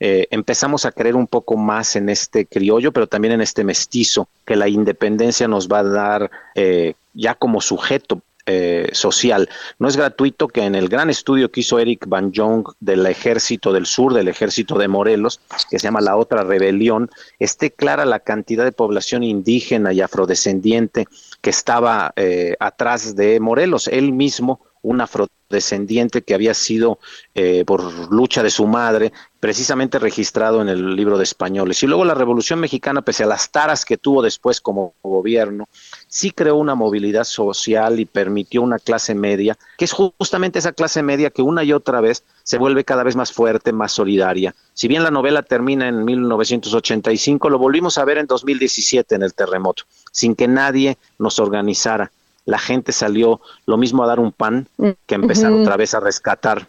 Eh, 0.00 0.28
empezamos 0.30 0.84
a 0.84 0.92
creer 0.92 1.16
un 1.16 1.26
poco 1.26 1.56
más 1.56 1.96
en 1.96 2.08
este 2.08 2.46
criollo, 2.46 2.92
pero 2.92 3.06
también 3.06 3.34
en 3.34 3.40
este 3.40 3.64
mestizo, 3.64 4.28
que 4.46 4.54
la 4.54 4.68
independencia 4.68 5.48
nos 5.48 5.68
va 5.68 5.80
a 5.80 5.84
dar 5.84 6.30
eh, 6.54 6.94
ya 7.14 7.34
como 7.34 7.60
sujeto 7.60 8.20
eh, 8.50 8.88
social. 8.92 9.48
No 9.78 9.88
es 9.88 9.96
gratuito 9.96 10.48
que 10.48 10.64
en 10.64 10.74
el 10.74 10.88
gran 10.88 11.10
estudio 11.10 11.50
que 11.50 11.60
hizo 11.60 11.78
Eric 11.78 12.06
Van 12.08 12.32
Jong 12.34 12.66
del 12.80 13.06
ejército 13.06 13.72
del 13.72 13.86
sur, 13.86 14.14
del 14.14 14.28
ejército 14.28 14.78
de 14.78 14.88
Morelos, 14.88 15.40
que 15.70 15.78
se 15.78 15.84
llama 15.84 16.00
La 16.00 16.16
Otra 16.16 16.42
Rebelión, 16.42 17.10
esté 17.38 17.70
clara 17.70 18.04
la 18.04 18.20
cantidad 18.20 18.64
de 18.64 18.72
población 18.72 19.22
indígena 19.22 19.92
y 19.92 20.00
afrodescendiente 20.00 21.06
que 21.40 21.50
estaba 21.50 22.12
atrás 22.58 23.14
de 23.14 23.38
Morelos. 23.38 23.86
Él 23.88 24.12
mismo 24.12 24.60
un 24.82 25.00
afrodescendiente 25.00 26.22
que 26.22 26.34
había 26.34 26.54
sido 26.54 26.98
eh, 27.34 27.64
por 27.66 28.12
lucha 28.12 28.42
de 28.42 28.50
su 28.50 28.66
madre 28.66 29.12
precisamente 29.40 29.98
registrado 29.98 30.62
en 30.62 30.68
el 30.68 30.96
libro 30.96 31.16
de 31.18 31.24
españoles. 31.24 31.82
Y 31.82 31.86
luego 31.86 32.04
la 32.04 32.14
Revolución 32.14 32.60
Mexicana, 32.60 33.02
pese 33.02 33.24
a 33.24 33.26
las 33.26 33.50
taras 33.50 33.84
que 33.84 33.96
tuvo 33.96 34.22
después 34.22 34.60
como 34.60 34.94
gobierno, 35.02 35.68
sí 36.08 36.30
creó 36.30 36.56
una 36.56 36.74
movilidad 36.74 37.24
social 37.24 38.00
y 38.00 38.04
permitió 38.04 38.62
una 38.62 38.78
clase 38.78 39.14
media, 39.14 39.56
que 39.76 39.84
es 39.84 39.92
justamente 39.92 40.58
esa 40.58 40.72
clase 40.72 41.02
media 41.02 41.30
que 41.30 41.42
una 41.42 41.62
y 41.64 41.72
otra 41.72 42.00
vez 42.00 42.24
se 42.42 42.58
vuelve 42.58 42.84
cada 42.84 43.04
vez 43.04 43.14
más 43.14 43.32
fuerte, 43.32 43.72
más 43.72 43.92
solidaria. 43.92 44.54
Si 44.74 44.88
bien 44.88 45.04
la 45.04 45.10
novela 45.10 45.42
termina 45.42 45.88
en 45.88 46.04
1985, 46.04 47.50
lo 47.50 47.58
volvimos 47.58 47.98
a 47.98 48.04
ver 48.04 48.18
en 48.18 48.26
2017 48.26 49.14
en 49.14 49.22
el 49.22 49.34
terremoto, 49.34 49.84
sin 50.10 50.34
que 50.34 50.48
nadie 50.48 50.98
nos 51.18 51.38
organizara 51.38 52.10
la 52.48 52.58
gente 52.58 52.92
salió 52.92 53.42
lo 53.66 53.76
mismo 53.76 54.02
a 54.02 54.06
dar 54.06 54.18
un 54.18 54.32
pan 54.32 54.68
que 55.06 55.14
empezar 55.14 55.52
otra 55.52 55.76
vez 55.76 55.92
a 55.92 56.00
rescatar 56.00 56.66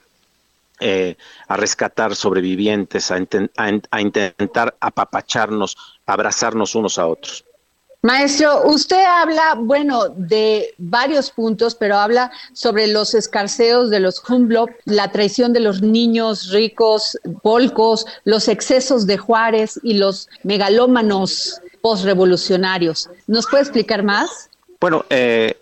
eh, 0.82 1.16
a 1.48 1.56
rescatar 1.56 2.16
sobrevivientes, 2.16 3.12
a, 3.12 3.18
a, 3.92 4.02
intentar 4.02 4.76
apapacharnos, 4.80 5.78
abrazarnos 6.06 6.76
unos 6.76 6.98
a 6.98 7.06
otros. 7.06 7.46
Maestro, 8.02 8.62
usted 8.66 9.04
habla, 9.04 9.56
bueno, 9.58 10.08
de 10.08 10.74
varios 10.78 11.32
puntos, 11.32 11.76
pero 11.76 11.98
habla 11.98 12.32
sobre 12.54 12.88
los 12.88 13.14
escarceos 13.14 13.90
de 13.90 14.00
los 14.00 14.24
Humboldt, 14.30 14.72
la 14.86 15.12
traición 15.12 15.52
de 15.52 15.60
los 15.60 15.82
niños 15.82 16.50
ricos, 16.52 17.18
polcos, 17.44 18.06
los 18.24 18.48
excesos 18.48 19.06
de 19.06 19.18
Juárez 19.18 19.78
y 19.84 19.96
los 19.96 20.30
megalómanos 20.44 21.62
postrevolucionarios. 21.82 23.10
¿Nos 23.28 23.48
puede 23.48 23.64
explicar 23.64 24.02
más? 24.02 24.50
Bueno, 24.80 25.04
eh, 25.10 25.58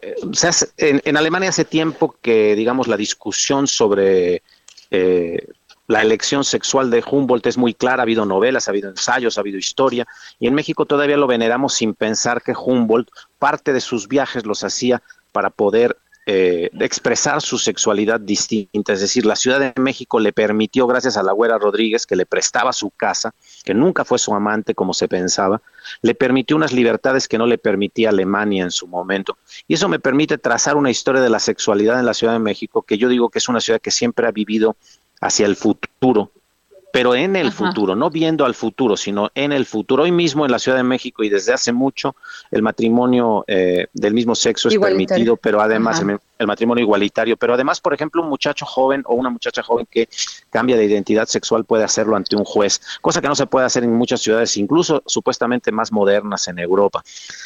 en, 0.77 1.17
Alemania 1.17 1.49
hace 1.49 1.65
tiempo 1.65 2.15
que, 2.21 2.55
digamos, 2.55 2.87
la 2.87 2.97
discusión 2.97 3.65
sobre 3.65 4.43
eh, 4.91 5.47
la 5.87 6.01
elección 6.01 6.43
sexual 6.43 6.91
de 6.91 7.03
Humboldt 7.09 7.47
es 7.47 7.57
muy 7.57 7.73
clara, 7.73 8.01
ha 8.01 8.03
habido 8.03 8.25
novelas, 8.25 8.67
ha 8.67 8.71
habido 8.71 8.89
ensayos, 8.89 9.37
ha 9.37 9.41
habido 9.41 9.57
historia, 9.57 10.05
y 10.37 10.47
en 10.47 10.53
México 10.53 10.85
todavía 10.85 11.17
lo 11.17 11.27
veneramos 11.27 11.73
sin 11.73 11.93
pensar 11.93 12.41
que 12.43 12.53
Humboldt 12.53 13.09
parte 13.39 13.73
de 13.73 13.81
sus 13.81 14.07
viajes 14.07 14.45
los 14.45 14.63
hacía 14.63 15.01
para 15.31 15.49
poder 15.49 15.97
eh, 16.29 16.69
expresar 16.81 17.41
su 17.41 17.57
sexualidad 17.57 18.19
distinta. 18.19 18.91
Es 18.91 18.99
decir, 18.99 19.25
la 19.25 19.37
Ciudad 19.37 19.61
de 19.61 19.73
México 19.81 20.19
le 20.19 20.33
permitió, 20.33 20.85
gracias 20.85 21.15
a 21.15 21.23
la 21.23 21.31
güera 21.31 21.57
Rodríguez, 21.57 22.05
que 22.05 22.17
le 22.17 22.25
prestaba 22.25 22.73
su 22.73 22.89
casa, 22.89 23.33
que 23.63 23.73
nunca 23.73 24.03
fue 24.03 24.19
su 24.19 24.35
amante 24.35 24.75
como 24.75 24.93
se 24.93 25.07
pensaba, 25.07 25.61
le 26.01 26.15
permitió 26.15 26.57
unas 26.57 26.73
libertades 26.73 27.29
que 27.29 27.37
no 27.37 27.45
le 27.45 27.57
permitía 27.57 28.09
Alemania 28.09 28.65
en 28.65 28.71
su 28.71 28.87
momento. 28.87 29.37
Y 29.69 29.75
eso 29.75 29.87
me 29.87 29.99
permite 29.99 30.37
trazar 30.37 30.75
una 30.75 30.91
historia 30.91 31.21
de 31.21 31.29
la 31.29 31.39
sexualidad 31.39 31.97
en 31.97 32.05
la 32.05 32.13
Ciudad 32.13 32.33
de 32.33 32.39
México, 32.39 32.81
que 32.81 32.97
yo 32.97 33.07
digo 33.07 33.29
que 33.29 33.39
es 33.39 33.47
una 33.47 33.61
ciudad 33.61 33.79
que 33.79 33.91
siempre 33.91 34.27
ha 34.27 34.31
vivido 34.31 34.75
hacia 35.21 35.45
el 35.45 35.55
futuro, 35.55 36.31
pero 36.91 37.13
en 37.13 37.35
el 37.35 37.51
futuro, 37.51 37.95
no 37.95 38.09
viendo 38.09 38.45
al 38.45 38.55
futuro, 38.55 38.97
sino 38.97 39.29
en 39.35 39.51
el 39.51 39.65
futuro. 39.65 40.03
Hoy 40.03 40.11
mismo 40.11 40.45
en 40.45 40.51
la 40.51 40.57
Ciudad 40.57 40.77
de 40.77 40.83
México 40.83 41.23
y 41.23 41.29
desde 41.29 41.53
hace 41.53 41.71
mucho 41.71 42.15
el 42.49 42.63
matrimonio 42.63 43.43
eh, 43.47 43.87
del 43.93 44.13
mismo 44.13 44.33
sexo 44.33 44.69
es 44.69 44.79
permitido, 44.79 45.37
pero 45.37 45.61
además 45.61 46.01
el, 46.39 46.47
matrimonio 46.47 46.83
igualitario, 46.83 47.37
pero 47.37 47.53
además, 47.53 47.81
por 47.81 47.93
ejemplo, 47.93 48.21
un 48.21 48.29
muchacho 48.29 48.65
joven 48.65 49.03
o 49.05 49.15
una 49.15 49.29
muchacha 49.29 49.61
joven 49.61 49.87
que 49.91 50.09
cambia 50.49 50.75
de 50.75 50.85
identidad 50.85 51.27
sexual 51.27 51.65
puede 51.65 51.83
hacerlo 51.83 52.15
ante 52.15 52.35
un 52.35 52.45
juez, 52.45 52.81
cosa 53.01 53.21
que 53.21 53.27
no 53.27 53.35
se 53.35 53.45
puede 53.45 53.65
hacer 53.65 53.83
en 53.83 53.93
muchas 53.93 54.21
ciudades, 54.21 54.57
incluso 54.57 55.03
supuestamente 55.05 55.71
más 55.71 55.91
modernas 55.91 56.47
en 56.47 56.57
Europa. 56.57 57.03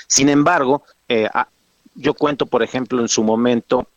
Sin 0.08 0.30
embargo, 0.30 0.84
eh, 1.10 1.28
yo 1.96 2.14
cuento, 2.14 2.46
por 2.46 2.64
ejemplo, 2.64 3.02
en 3.02 3.10
su 3.10 3.24
momento 3.24 3.88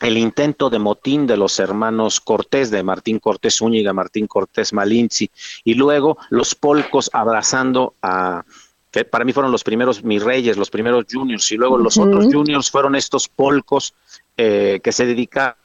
el 0.00 0.16
intento 0.16 0.70
de 0.70 0.78
motín 0.78 1.26
de 1.26 1.36
los 1.36 1.58
hermanos 1.58 2.20
Cortés, 2.20 2.70
de 2.70 2.82
Martín 2.82 3.18
Cortés 3.18 3.60
Úñiga, 3.60 3.92
Martín 3.92 4.26
Cortés 4.26 4.72
Malinzi, 4.72 5.30
y 5.64 5.74
luego 5.74 6.18
los 6.30 6.54
polcos 6.54 7.10
abrazando 7.12 7.94
a, 8.02 8.44
que 8.90 9.04
para 9.04 9.24
mí 9.24 9.32
fueron 9.32 9.52
los 9.52 9.64
primeros 9.64 10.04
mis 10.04 10.22
reyes, 10.22 10.56
los 10.56 10.70
primeros 10.70 11.06
juniors, 11.10 11.50
y 11.52 11.56
luego 11.56 11.78
los 11.78 11.98
otros 11.98 12.26
juniors 12.32 12.70
fueron 12.70 12.94
estos 12.94 13.28
polcos 13.28 13.94
eh, 14.36 14.80
que 14.82 14.92
se 14.92 15.06
dedicaron 15.06 15.56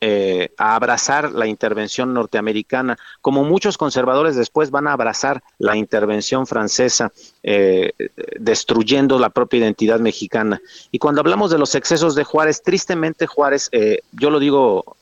eh, 0.00 0.52
a 0.58 0.74
abrazar 0.74 1.30
la 1.30 1.46
intervención 1.46 2.12
norteamericana, 2.12 2.98
como 3.20 3.44
muchos 3.44 3.78
conservadores 3.78 4.34
después 4.34 4.72
van 4.72 4.88
a 4.88 4.94
abrazar 4.94 5.44
la 5.58 5.76
intervención 5.76 6.44
francesa, 6.44 7.12
eh, 7.44 7.92
destruyendo 8.40 9.16
la 9.16 9.30
propia 9.30 9.60
identidad 9.60 10.00
mexicana. 10.00 10.60
Y 10.90 10.98
cuando 10.98 11.20
hablamos 11.20 11.52
de 11.52 11.58
los 11.58 11.76
excesos 11.76 12.16
de 12.16 12.24
Juárez, 12.24 12.62
tristemente 12.64 13.28
Juárez, 13.28 13.68
eh, 13.70 14.00
yo 14.10 14.30
lo 14.30 14.40
digo 14.40 14.96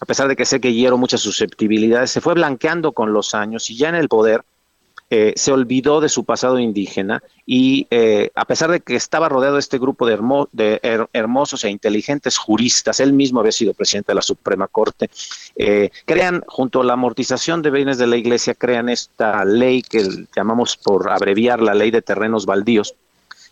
a 0.00 0.06
pesar 0.06 0.28
de 0.28 0.36
que 0.36 0.46
sé 0.46 0.60
que 0.60 0.72
hiero 0.72 0.96
muchas 0.96 1.20
susceptibilidades, 1.20 2.10
se 2.10 2.22
fue 2.22 2.32
blanqueando 2.32 2.92
con 2.92 3.12
los 3.12 3.34
años 3.34 3.68
y 3.68 3.76
ya 3.76 3.90
en 3.90 3.96
el 3.96 4.08
poder 4.08 4.44
eh, 5.10 5.32
se 5.36 5.52
olvidó 5.52 6.02
de 6.02 6.10
su 6.10 6.24
pasado 6.24 6.58
indígena 6.58 7.22
y 7.46 7.86
eh, 7.90 8.30
a 8.34 8.44
pesar 8.44 8.70
de 8.70 8.80
que 8.80 8.94
estaba 8.94 9.30
rodeado 9.30 9.54
de 9.54 9.60
este 9.60 9.78
grupo 9.78 10.06
de, 10.06 11.08
hermosos 11.14 11.64
e 11.64 11.70
inteligentes 11.70 12.36
juristas, 12.36 13.00
él 13.00 13.14
mismo 13.14 13.40
había 13.40 13.52
sido 13.52 13.72
presidente 13.72 14.12
de 14.12 14.16
la 14.16 14.22
Suprema 14.22 14.68
Corte, 14.68 15.08
eh, 15.56 15.88
crean, 16.04 16.44
junto 16.46 16.82
a 16.82 16.84
la 16.84 16.92
amortización 16.92 17.62
de 17.62 17.70
bienes 17.70 17.96
de 17.96 18.06
la 18.06 18.18
Iglesia, 18.18 18.54
crean 18.54 18.90
esta 18.90 19.46
ley 19.46 19.80
que 19.80 20.06
llamamos 20.36 20.76
por 20.76 21.08
abreviar 21.08 21.62
la 21.62 21.72
ley 21.72 21.90
de 21.90 22.02
terrenos 22.02 22.44
baldíos, 22.44 22.94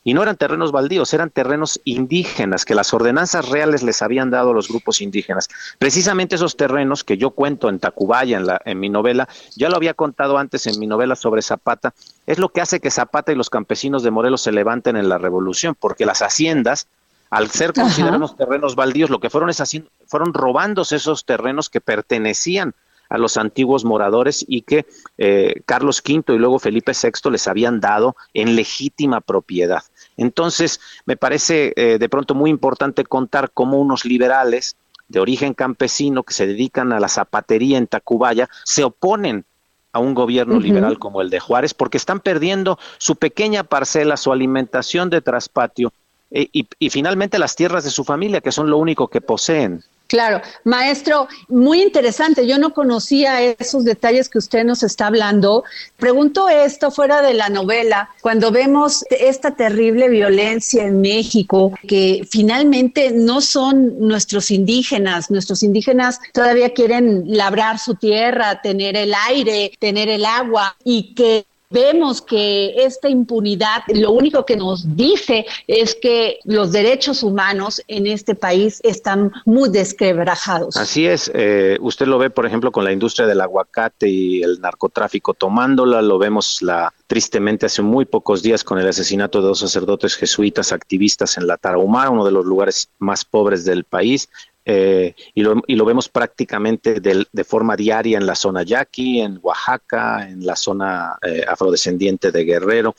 y 0.07 0.15
no 0.15 0.23
eran 0.23 0.37
terrenos 0.37 0.71
baldíos, 0.71 1.13
eran 1.15 1.31
terrenos 1.31 1.81
indígenas 1.83 2.65
que 2.65 2.77
las 2.77 2.95
ordenanzas 2.95 3.49
reales 3.49 3.83
les 3.83 4.03
habían 4.03 4.31
dado 4.31 4.53
a 4.53 4.55
los 4.55 4.69
grupos 4.69 5.01
indígenas. 5.01 5.49
Precisamente 5.81 6.37
esos 6.37 6.57
terrenos 6.57 7.03
que 7.03 7.19
yo 7.19 7.33
cuento 7.33 7.69
en 7.69 7.81
Tacubaya, 7.81 8.37
en, 8.37 8.47
la, 8.47 8.63
en 8.65 8.79
mi 8.79 8.89
novela, 8.89 9.29
ya 9.57 9.69
lo 9.69 9.75
había 9.75 9.95
contado 9.95 10.39
antes 10.39 10.69
en 10.69 10.79
mi 10.79 10.87
novela 10.87 11.17
sobre 11.17 11.43
Zapata, 11.43 11.93
es 12.25 12.39
lo 12.39 12.51
que 12.51 12.61
hace 12.61 12.79
que 12.79 12.93
Zapata 12.93 13.33
y 13.33 13.35
los 13.35 13.51
campesinos 13.51 14.05
de 14.05 14.13
Morelos 14.13 14.43
se 14.43 14.53
levanten 14.53 14.97
en 14.97 15.09
la 15.09 15.19
revolución, 15.19 15.75
porque 15.77 16.07
las 16.07 16.23
haciendas, 16.23 16.87
al 17.29 17.51
ser 17.51 17.73
considerados 17.73 18.37
terrenos 18.37 18.77
baldíos, 18.77 19.11
lo 19.11 19.19
que 19.19 19.29
fueron 19.29 19.51
es 19.51 19.61
haciendo, 19.61 19.91
fueron 20.07 20.33
robándose 20.33 20.95
esos 20.95 21.25
terrenos 21.25 21.69
que 21.69 21.81
pertenecían 21.81 22.77
a 23.09 23.19
los 23.19 23.37
antiguos 23.37 23.85
moradores 23.85 24.45
y 24.47 24.63
que 24.63 24.87
eh, 25.19 25.63
Carlos 25.65 26.03
V 26.07 26.35
y 26.35 26.39
luego 26.39 26.59
Felipe 26.59 26.93
VI 26.93 27.31
les 27.31 27.49
habían 27.49 27.81
dado 27.81 28.17
en 28.35 28.57
legítima 28.57 29.21
propiedad. 29.21 29.83
Entonces, 30.17 30.81
me 31.05 31.17
parece 31.17 31.73
eh, 31.77 31.99
de 31.99 32.09
pronto 32.09 32.35
muy 32.35 32.51
importante 32.51 33.05
contar 33.05 33.51
cómo 33.53 33.81
unos 33.81 34.05
liberales 34.05 34.77
de 35.09 35.21
origen 35.21 35.55
campesino 35.55 36.23
que 36.23 36.35
se 36.35 36.47
dedican 36.47 36.93
a 36.93 37.01
la 37.01 37.09
zapatería 37.09 37.79
en 37.79 37.87
Tacubaya 37.87 38.49
se 38.65 38.83
oponen 38.83 39.45
a 39.93 39.99
un 39.99 40.15
gobierno 40.15 40.59
liberal 40.59 40.99
como 40.99 41.23
el 41.23 41.31
de 41.31 41.41
Juárez 41.41 41.73
porque 41.73 41.97
están 41.97 42.21
perdiendo 42.21 42.79
su 42.99 43.17
pequeña 43.17 43.65
parcela, 43.65 44.17
su 44.17 44.31
alimentación 44.33 45.09
de 45.09 45.23
traspatio 45.23 45.93
eh, 46.31 46.49
y 46.53 46.91
finalmente 46.91 47.39
las 47.39 47.57
tierras 47.57 47.85
de 47.85 47.91
su 47.91 48.05
familia, 48.05 48.41
que 48.41 48.53
son 48.53 48.69
lo 48.69 48.79
único 48.79 49.09
que 49.09 49.21
poseen. 49.21 49.83
Claro, 50.09 50.41
maestro, 50.63 51.27
muy 51.49 51.83
interesante. 51.83 52.47
Yo 52.47 52.59
no 52.59 52.73
conocía 52.73 53.43
esos 53.43 53.85
detalles 53.85 54.29
que 54.29 54.39
usted 54.39 54.65
nos 54.65 54.85
está 54.85 55.09
hablando. 55.09 55.65
Pregunto 55.97 56.49
esto 56.49 56.93
fuera 56.93 57.23
de 57.23 57.35
la 57.35 57.49
novela, 57.49 58.11
cuando 58.21 58.53
vemos 58.53 59.05
esta 59.11 59.57
terrible 59.57 60.09
violencia 60.09 60.85
en 60.85 61.01
México, 61.01 61.73
que 61.89 62.27
finalmente 62.31 63.11
no 63.11 63.41
son 63.41 63.99
nuestros 63.99 64.53
indígenas, 64.53 65.31
nuestros 65.31 65.65
indígenas 65.65 66.21
todavía 66.33 66.73
quieren 66.73 67.25
labrar 67.27 67.81
su 67.81 67.95
tierra, 67.95 68.61
tener 68.63 68.97
el 68.97 69.13
aire, 69.29 69.73
tener 69.81 70.09
el 70.09 70.25
agua 70.25 70.77
y 70.85 71.15
que 71.15 71.47
vemos 71.71 72.23
que 72.23 72.75
esta 72.85 73.09
impunidad 73.09 73.83
lo 73.89 74.13
único 74.13 74.45
que 74.45 74.57
nos 74.57 74.97
dice 74.97 75.47
es 75.67 75.95
que 75.95 76.39
los 76.45 76.73
derechos 76.73 77.23
humanos 77.23 77.83
en 77.89 78.07
este 78.07 78.35
país 78.35 78.81
están 78.85 79.33
muy 79.45 79.69
desquebrajados. 79.69 80.77
Así 80.77 81.07
es, 81.07 81.31
eh, 81.35 81.79
usted 81.81 82.07
lo 82.07 82.19
ve 82.19 82.31
por 82.31 82.47
ejemplo 82.47 82.73
con 82.73 82.85
la 82.85 82.93
industria 82.93 83.27
del 83.27 83.41
aguacate 83.41 84.09
y 84.09 84.43
el 84.43 84.61
narcotráfico 84.61 85.35
tomándola, 85.35 86.03
lo 86.03 86.19
vemos 86.19 86.63
la 86.63 86.93
tristemente 87.07 87.67
hace 87.67 87.83
muy 87.83 88.05
pocos 88.05 88.43
días 88.43 88.65
con 88.65 88.79
el 88.79 88.89
asesinato 88.89 89.41
de 89.41 89.49
dos 89.49 89.61
sacerdotes 89.61 90.17
jesuitas 90.17 90.73
activistas 90.73 91.37
en 91.37 91.47
la 91.47 91.57
Tarahumara, 91.57 92.11
uno 92.11 92.25
de 92.25 92.33
los 92.33 92.45
lugares 92.45 92.89
más 92.99 93.25
pobres 93.25 93.65
del 93.65 93.85
país. 93.85 94.29
Eh, 94.69 95.15
y, 95.33 95.43
lo, 95.43 95.63
y, 95.69 95.77
lo, 95.77 95.85
vemos 95.85 96.09
prácticamente 96.09 97.01
de, 97.01 97.45
forma 97.45 97.77
diaria 97.77 98.19
en 98.19 98.27
la 98.27 98.35
zona 98.35 98.65
yaqui, 98.65 99.21
en 99.21 99.39
Oaxaca, 99.41 100.29
en 100.29 100.45
la 100.45 100.57
zona 100.57 101.17
eh, 101.23 101.45
afrodescendiente 101.47 102.33
de 102.33 102.45
Guerrero. 102.45 102.97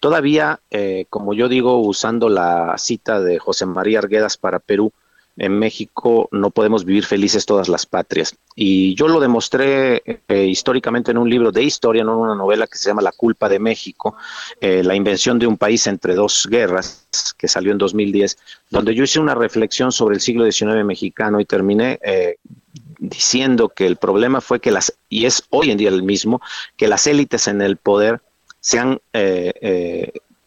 Todavía, 0.00 0.60
eh, 0.70 1.04
como 1.10 1.34
yo 1.34 1.50
digo, 1.50 1.76
usando 1.78 2.30
la 2.30 2.74
cita 2.78 3.20
de 3.20 3.38
José 3.38 3.66
María 3.66 3.98
Arguedas 3.98 4.38
para 4.38 4.60
Perú, 4.60 4.92
en 5.40 5.58
México 5.58 6.28
no 6.32 6.50
podemos 6.50 6.84
vivir 6.84 7.06
felices 7.06 7.46
todas 7.46 7.70
las 7.70 7.86
patrias. 7.86 8.36
Y 8.54 8.94
yo 8.94 9.08
lo 9.08 9.20
demostré 9.20 10.02
eh, 10.28 10.44
históricamente 10.44 11.12
en 11.12 11.18
un 11.18 11.30
libro 11.30 11.50
de 11.50 11.62
historia, 11.62 12.04
no 12.04 12.12
en 12.12 12.18
una 12.18 12.34
novela 12.34 12.66
que 12.66 12.76
se 12.76 12.90
llama 12.90 13.00
La 13.00 13.12
culpa 13.12 13.48
de 13.48 13.58
México, 13.58 14.16
eh, 14.60 14.82
la 14.84 14.94
invención 14.94 15.38
de 15.38 15.46
un 15.46 15.56
país 15.56 15.86
entre 15.86 16.14
dos 16.14 16.46
guerras, 16.48 17.06
que 17.38 17.48
salió 17.48 17.72
en 17.72 17.78
2010, 17.78 18.36
donde 18.68 18.94
yo 18.94 19.04
hice 19.04 19.18
una 19.18 19.34
reflexión 19.34 19.92
sobre 19.92 20.16
el 20.16 20.20
siglo 20.20 20.44
XIX 20.44 20.84
mexicano 20.84 21.40
y 21.40 21.46
terminé 21.46 21.98
eh, 22.02 22.36
diciendo 22.98 23.70
que 23.70 23.86
el 23.86 23.96
problema 23.96 24.42
fue 24.42 24.60
que 24.60 24.70
las, 24.70 24.92
y 25.08 25.24
es 25.24 25.42
hoy 25.48 25.70
en 25.70 25.78
día 25.78 25.88
el 25.88 26.02
mismo, 26.02 26.42
que 26.76 26.86
las 26.86 27.06
élites 27.06 27.48
en 27.48 27.62
el 27.62 27.78
poder 27.78 28.20
se 28.60 28.78
han 28.78 29.00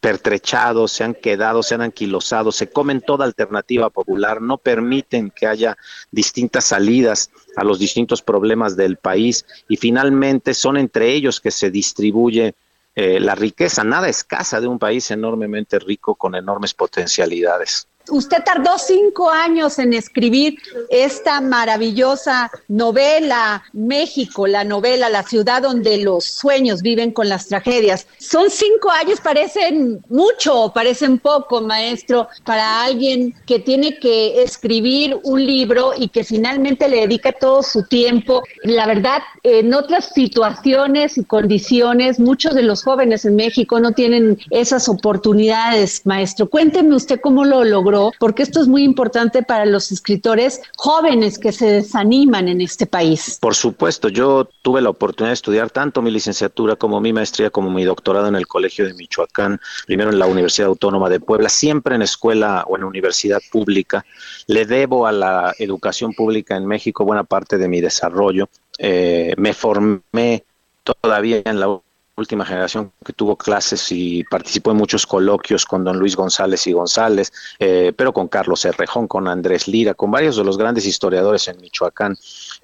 pertrechados, 0.03 0.91
se 0.91 1.05
han 1.05 1.13
quedado, 1.13 1.63
se 1.63 1.75
han 1.75 1.81
anquilosado, 1.81 2.51
se 2.51 2.69
comen 2.69 2.99
toda 2.99 3.23
alternativa 3.23 3.89
popular, 3.89 4.41
no 4.41 4.57
permiten 4.57 5.31
que 5.31 5.47
haya 5.47 5.77
distintas 6.11 6.65
salidas 6.65 7.31
a 7.55 7.63
los 7.63 7.79
distintos 7.79 8.21
problemas 8.21 8.75
del 8.75 8.97
país 8.97 9.45
y 9.69 9.77
finalmente 9.77 10.53
son 10.55 10.75
entre 10.75 11.13
ellos 11.13 11.39
que 11.39 11.51
se 11.51 11.71
distribuye 11.71 12.53
eh, 12.95 13.21
la 13.21 13.33
riqueza, 13.33 13.85
nada 13.85 14.09
escasa 14.09 14.59
de 14.59 14.67
un 14.67 14.77
país 14.77 15.09
enormemente 15.09 15.79
rico 15.79 16.15
con 16.15 16.35
enormes 16.35 16.73
potencialidades. 16.73 17.87
Usted 18.09 18.43
tardó 18.43 18.77
cinco 18.77 19.29
años 19.29 19.79
en 19.79 19.93
escribir 19.93 20.57
esta 20.89 21.39
maravillosa 21.39 22.51
novela, 22.67 23.63
México, 23.71 24.45
la 24.45 24.65
novela, 24.65 25.09
la 25.09 25.23
ciudad 25.23 25.61
donde 25.61 25.97
los 25.99 26.25
sueños 26.25 26.81
viven 26.81 27.11
con 27.11 27.29
las 27.29 27.47
tragedias. 27.47 28.05
Son 28.17 28.49
cinco 28.49 28.91
años, 28.91 29.21
parecen 29.21 30.03
mucho, 30.09 30.71
parecen 30.75 31.17
poco, 31.17 31.61
maestro, 31.61 32.27
para 32.43 32.83
alguien 32.83 33.33
que 33.47 33.59
tiene 33.59 33.97
que 33.99 34.43
escribir 34.43 35.17
un 35.23 35.45
libro 35.45 35.93
y 35.97 36.09
que 36.09 36.25
finalmente 36.25 36.89
le 36.89 37.01
dedica 37.01 37.31
todo 37.31 37.63
su 37.63 37.83
tiempo. 37.83 38.43
La 38.63 38.85
verdad, 38.85 39.21
en 39.43 39.73
otras 39.73 40.11
situaciones 40.13 41.17
y 41.17 41.23
condiciones, 41.23 42.19
muchos 42.19 42.53
de 42.53 42.63
los 42.63 42.83
jóvenes 42.83 43.23
en 43.23 43.37
México 43.37 43.79
no 43.79 43.93
tienen 43.93 44.39
esas 44.49 44.89
oportunidades, 44.89 46.05
maestro. 46.05 46.49
Cuénteme 46.49 46.95
usted 46.95 47.21
cómo 47.21 47.45
lo 47.45 47.63
logró, 47.63 47.92
porque 48.19 48.43
esto 48.43 48.61
es 48.61 48.67
muy 48.67 48.83
importante 48.83 49.43
para 49.43 49.65
los 49.65 49.91
escritores 49.91 50.61
jóvenes 50.77 51.39
que 51.39 51.51
se 51.51 51.67
desaniman 51.67 52.47
en 52.47 52.61
este 52.61 52.85
país. 52.85 53.37
Por 53.41 53.55
supuesto, 53.55 54.09
yo 54.09 54.49
tuve 54.61 54.81
la 54.81 54.89
oportunidad 54.89 55.29
de 55.29 55.35
estudiar 55.35 55.69
tanto 55.69 56.01
mi 56.01 56.11
licenciatura 56.11 56.75
como 56.75 56.99
mi 56.99 57.13
maestría 57.13 57.49
como 57.49 57.69
mi 57.69 57.83
doctorado 57.83 58.27
en 58.27 58.35
el 58.35 58.47
Colegio 58.47 58.85
de 58.85 58.93
Michoacán, 58.93 59.59
primero 59.85 60.09
en 60.09 60.19
la 60.19 60.25
Universidad 60.25 60.69
Autónoma 60.69 61.09
de 61.09 61.19
Puebla, 61.19 61.49
siempre 61.49 61.95
en 61.95 62.01
escuela 62.01 62.65
o 62.67 62.77
en 62.77 62.83
universidad 62.83 63.41
pública. 63.51 64.05
Le 64.47 64.65
debo 64.65 65.07
a 65.07 65.11
la 65.11 65.53
educación 65.57 66.13
pública 66.13 66.55
en 66.55 66.65
México 66.65 67.05
buena 67.05 67.23
parte 67.23 67.57
de 67.57 67.67
mi 67.67 67.81
desarrollo. 67.81 68.49
Eh, 68.77 69.33
me 69.37 69.53
formé 69.53 70.43
todavía 70.83 71.41
en 71.45 71.59
la 71.59 71.79
última 72.15 72.45
generación 72.45 72.91
que 73.03 73.13
tuvo 73.13 73.35
clases 73.35 73.91
y 73.91 74.23
participó 74.25 74.71
en 74.71 74.77
muchos 74.77 75.07
coloquios 75.07 75.65
con 75.65 75.83
don 75.83 75.97
Luis 75.97 76.15
González 76.15 76.67
y 76.67 76.73
González, 76.73 77.31
eh, 77.57 77.91
pero 77.95 78.13
con 78.13 78.27
Carlos 78.27 78.63
Herrejón, 78.65 79.07
con 79.07 79.27
Andrés 79.27 79.67
Lira, 79.67 79.95
con 79.95 80.11
varios 80.11 80.37
de 80.37 80.43
los 80.43 80.57
grandes 80.57 80.85
historiadores 80.85 81.47
en 81.47 81.59
Michoacán. 81.59 82.15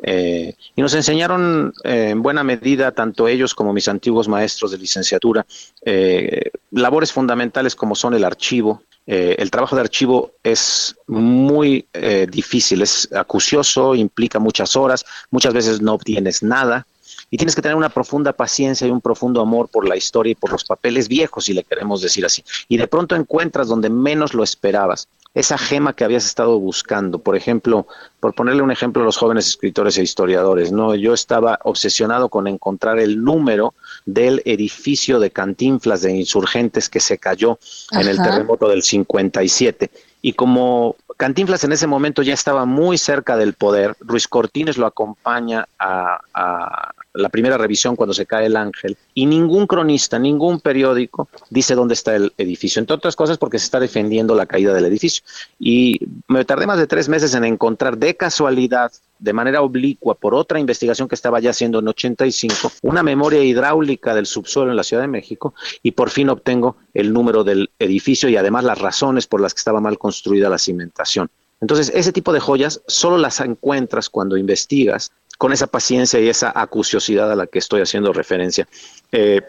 Eh, 0.03 0.53
y 0.75 0.81
nos 0.81 0.93
enseñaron 0.93 1.73
eh, 1.83 2.09
en 2.11 2.21
buena 2.21 2.43
medida, 2.43 2.91
tanto 2.91 3.27
ellos 3.27 3.55
como 3.55 3.73
mis 3.73 3.87
antiguos 3.87 4.27
maestros 4.27 4.71
de 4.71 4.77
licenciatura, 4.77 5.45
labores 6.71 7.11
fundamentales 7.11 7.75
como 7.75 7.95
son 7.95 8.13
el 8.13 8.23
archivo, 8.23 8.83
el 9.07 9.49
trabajo 9.49 9.75
de 9.75 9.81
archivo 9.81 10.33
es 10.43 10.95
muy 11.07 11.87
difícil, 12.29 12.83
es 12.83 13.09
acucioso, 13.11 13.95
implica 13.95 14.37
muchas 14.37 14.75
horas, 14.75 15.03
muchas 15.31 15.53
veces 15.53 15.81
no 15.81 15.93
obtienes 15.93 16.43
nada 16.43 16.85
y 17.29 17.37
tienes 17.37 17.55
que 17.55 17.61
tener 17.61 17.75
una 17.75 17.89
profunda 17.89 18.33
paciencia 18.33 18.87
y 18.87 18.91
un 18.91 19.01
profundo 19.01 19.41
amor 19.41 19.69
por 19.69 19.87
la 19.87 19.95
historia 19.95 20.31
y 20.31 20.35
por 20.35 20.51
los 20.51 20.63
papeles 20.63 21.07
viejos, 21.07 21.45
si 21.45 21.53
le 21.53 21.63
queremos 21.63 22.01
decir 22.01 22.25
así. 22.25 22.43
Y 22.67 22.77
de 22.77 22.87
pronto 22.87 23.15
encuentras 23.15 23.67
donde 23.67 23.89
menos 23.89 24.33
lo 24.33 24.43
esperabas 24.43 25.07
esa 25.33 25.57
gema 25.57 25.93
que 25.93 26.03
habías 26.03 26.25
estado 26.25 26.59
buscando. 26.59 27.19
Por 27.19 27.35
ejemplo, 27.35 27.87
por 28.19 28.33
ponerle 28.33 28.63
un 28.63 28.71
ejemplo 28.71 29.03
a 29.03 29.05
los 29.05 29.17
jóvenes 29.17 29.47
escritores 29.47 29.97
e 29.97 30.03
historiadores, 30.03 30.71
¿no? 30.71 30.95
Yo 30.95 31.13
estaba 31.13 31.59
obsesionado 31.63 32.29
con 32.29 32.47
encontrar 32.47 32.99
el 32.99 33.23
número 33.23 33.73
del 34.05 34.41
edificio 34.45 35.19
de 35.19 35.31
Cantinflas 35.31 36.01
de 36.01 36.15
Insurgentes 36.15 36.89
que 36.89 36.99
se 36.99 37.17
cayó 37.17 37.59
en 37.91 38.07
el 38.07 38.17
terremoto 38.17 38.67
del 38.67 38.81
57. 38.81 39.91
Y 40.21 40.33
como 40.33 40.95
Cantinflas 41.15 41.63
en 41.63 41.73
ese 41.73 41.87
momento 41.87 42.21
ya 42.21 42.33
estaba 42.33 42.65
muy 42.65 42.97
cerca 42.97 43.37
del 43.37 43.53
poder, 43.53 43.95
Ruiz 43.99 44.27
Cortines 44.27 44.77
lo 44.77 44.87
acompaña 44.87 45.67
a, 45.77 46.91
la 47.13 47.29
primera 47.29 47.57
revisión 47.57 47.95
cuando 47.95 48.13
se 48.13 48.25
cae 48.25 48.45
el 48.45 48.55
ángel 48.55 48.97
y 49.13 49.25
ningún 49.25 49.65
cronista, 49.65 50.19
ningún 50.19 50.59
periódico 50.59 51.27
dice 51.49 51.75
dónde 51.75 51.95
está 51.95 52.15
el 52.15 52.33
edificio, 52.37 52.79
entre 52.79 52.95
otras 52.95 53.15
cosas 53.15 53.37
porque 53.37 53.57
se 53.59 53.65
está 53.65 53.79
defendiendo 53.79 54.35
la 54.35 54.45
caída 54.45 54.73
del 54.73 54.85
edificio. 54.85 55.23
Y 55.57 55.99
me 56.27 56.45
tardé 56.45 56.67
más 56.67 56.77
de 56.77 56.87
tres 56.87 57.09
meses 57.09 57.33
en 57.33 57.45
encontrar 57.45 57.97
de 57.97 58.15
casualidad, 58.15 58.91
de 59.17 59.33
manera 59.33 59.61
oblicua, 59.61 60.15
por 60.15 60.33
otra 60.33 60.59
investigación 60.59 61.07
que 61.07 61.15
estaba 61.15 61.39
ya 61.39 61.49
haciendo 61.49 61.79
en 61.79 61.87
85, 61.87 62.71
una 62.83 63.03
memoria 63.03 63.43
hidráulica 63.43 64.13
del 64.13 64.25
subsuelo 64.25 64.69
en 64.69 64.77
la 64.77 64.83
Ciudad 64.83 65.03
de 65.03 65.07
México 65.07 65.53
y 65.83 65.91
por 65.91 66.09
fin 66.09 66.29
obtengo 66.29 66.77
el 66.93 67.11
número 67.11 67.43
del 67.43 67.69
edificio 67.79 68.29
y 68.29 68.37
además 68.37 68.63
las 68.63 68.79
razones 68.79 69.27
por 69.27 69.41
las 69.41 69.53
que 69.53 69.59
estaba 69.59 69.81
mal 69.81 69.97
construida 69.97 70.49
la 70.49 70.57
cimentación. 70.57 71.29
Entonces, 71.61 71.91
ese 71.93 72.13
tipo 72.13 72.31
de 72.31 72.39
joyas 72.39 72.81
solo 72.87 73.17
las 73.17 73.41
encuentras 73.41 74.09
cuando 74.09 74.37
investigas 74.37 75.11
con 75.39 75.53
esa 75.53 75.67
paciencia 75.67 76.19
y 76.19 76.27
esa 76.27 76.51
acuciosidad 76.53 77.31
a 77.31 77.35
la 77.35 77.47
que 77.47 77.59
estoy 77.59 77.79
haciendo 77.81 78.11
referencia. 78.11 78.67
Eh, 79.13 79.41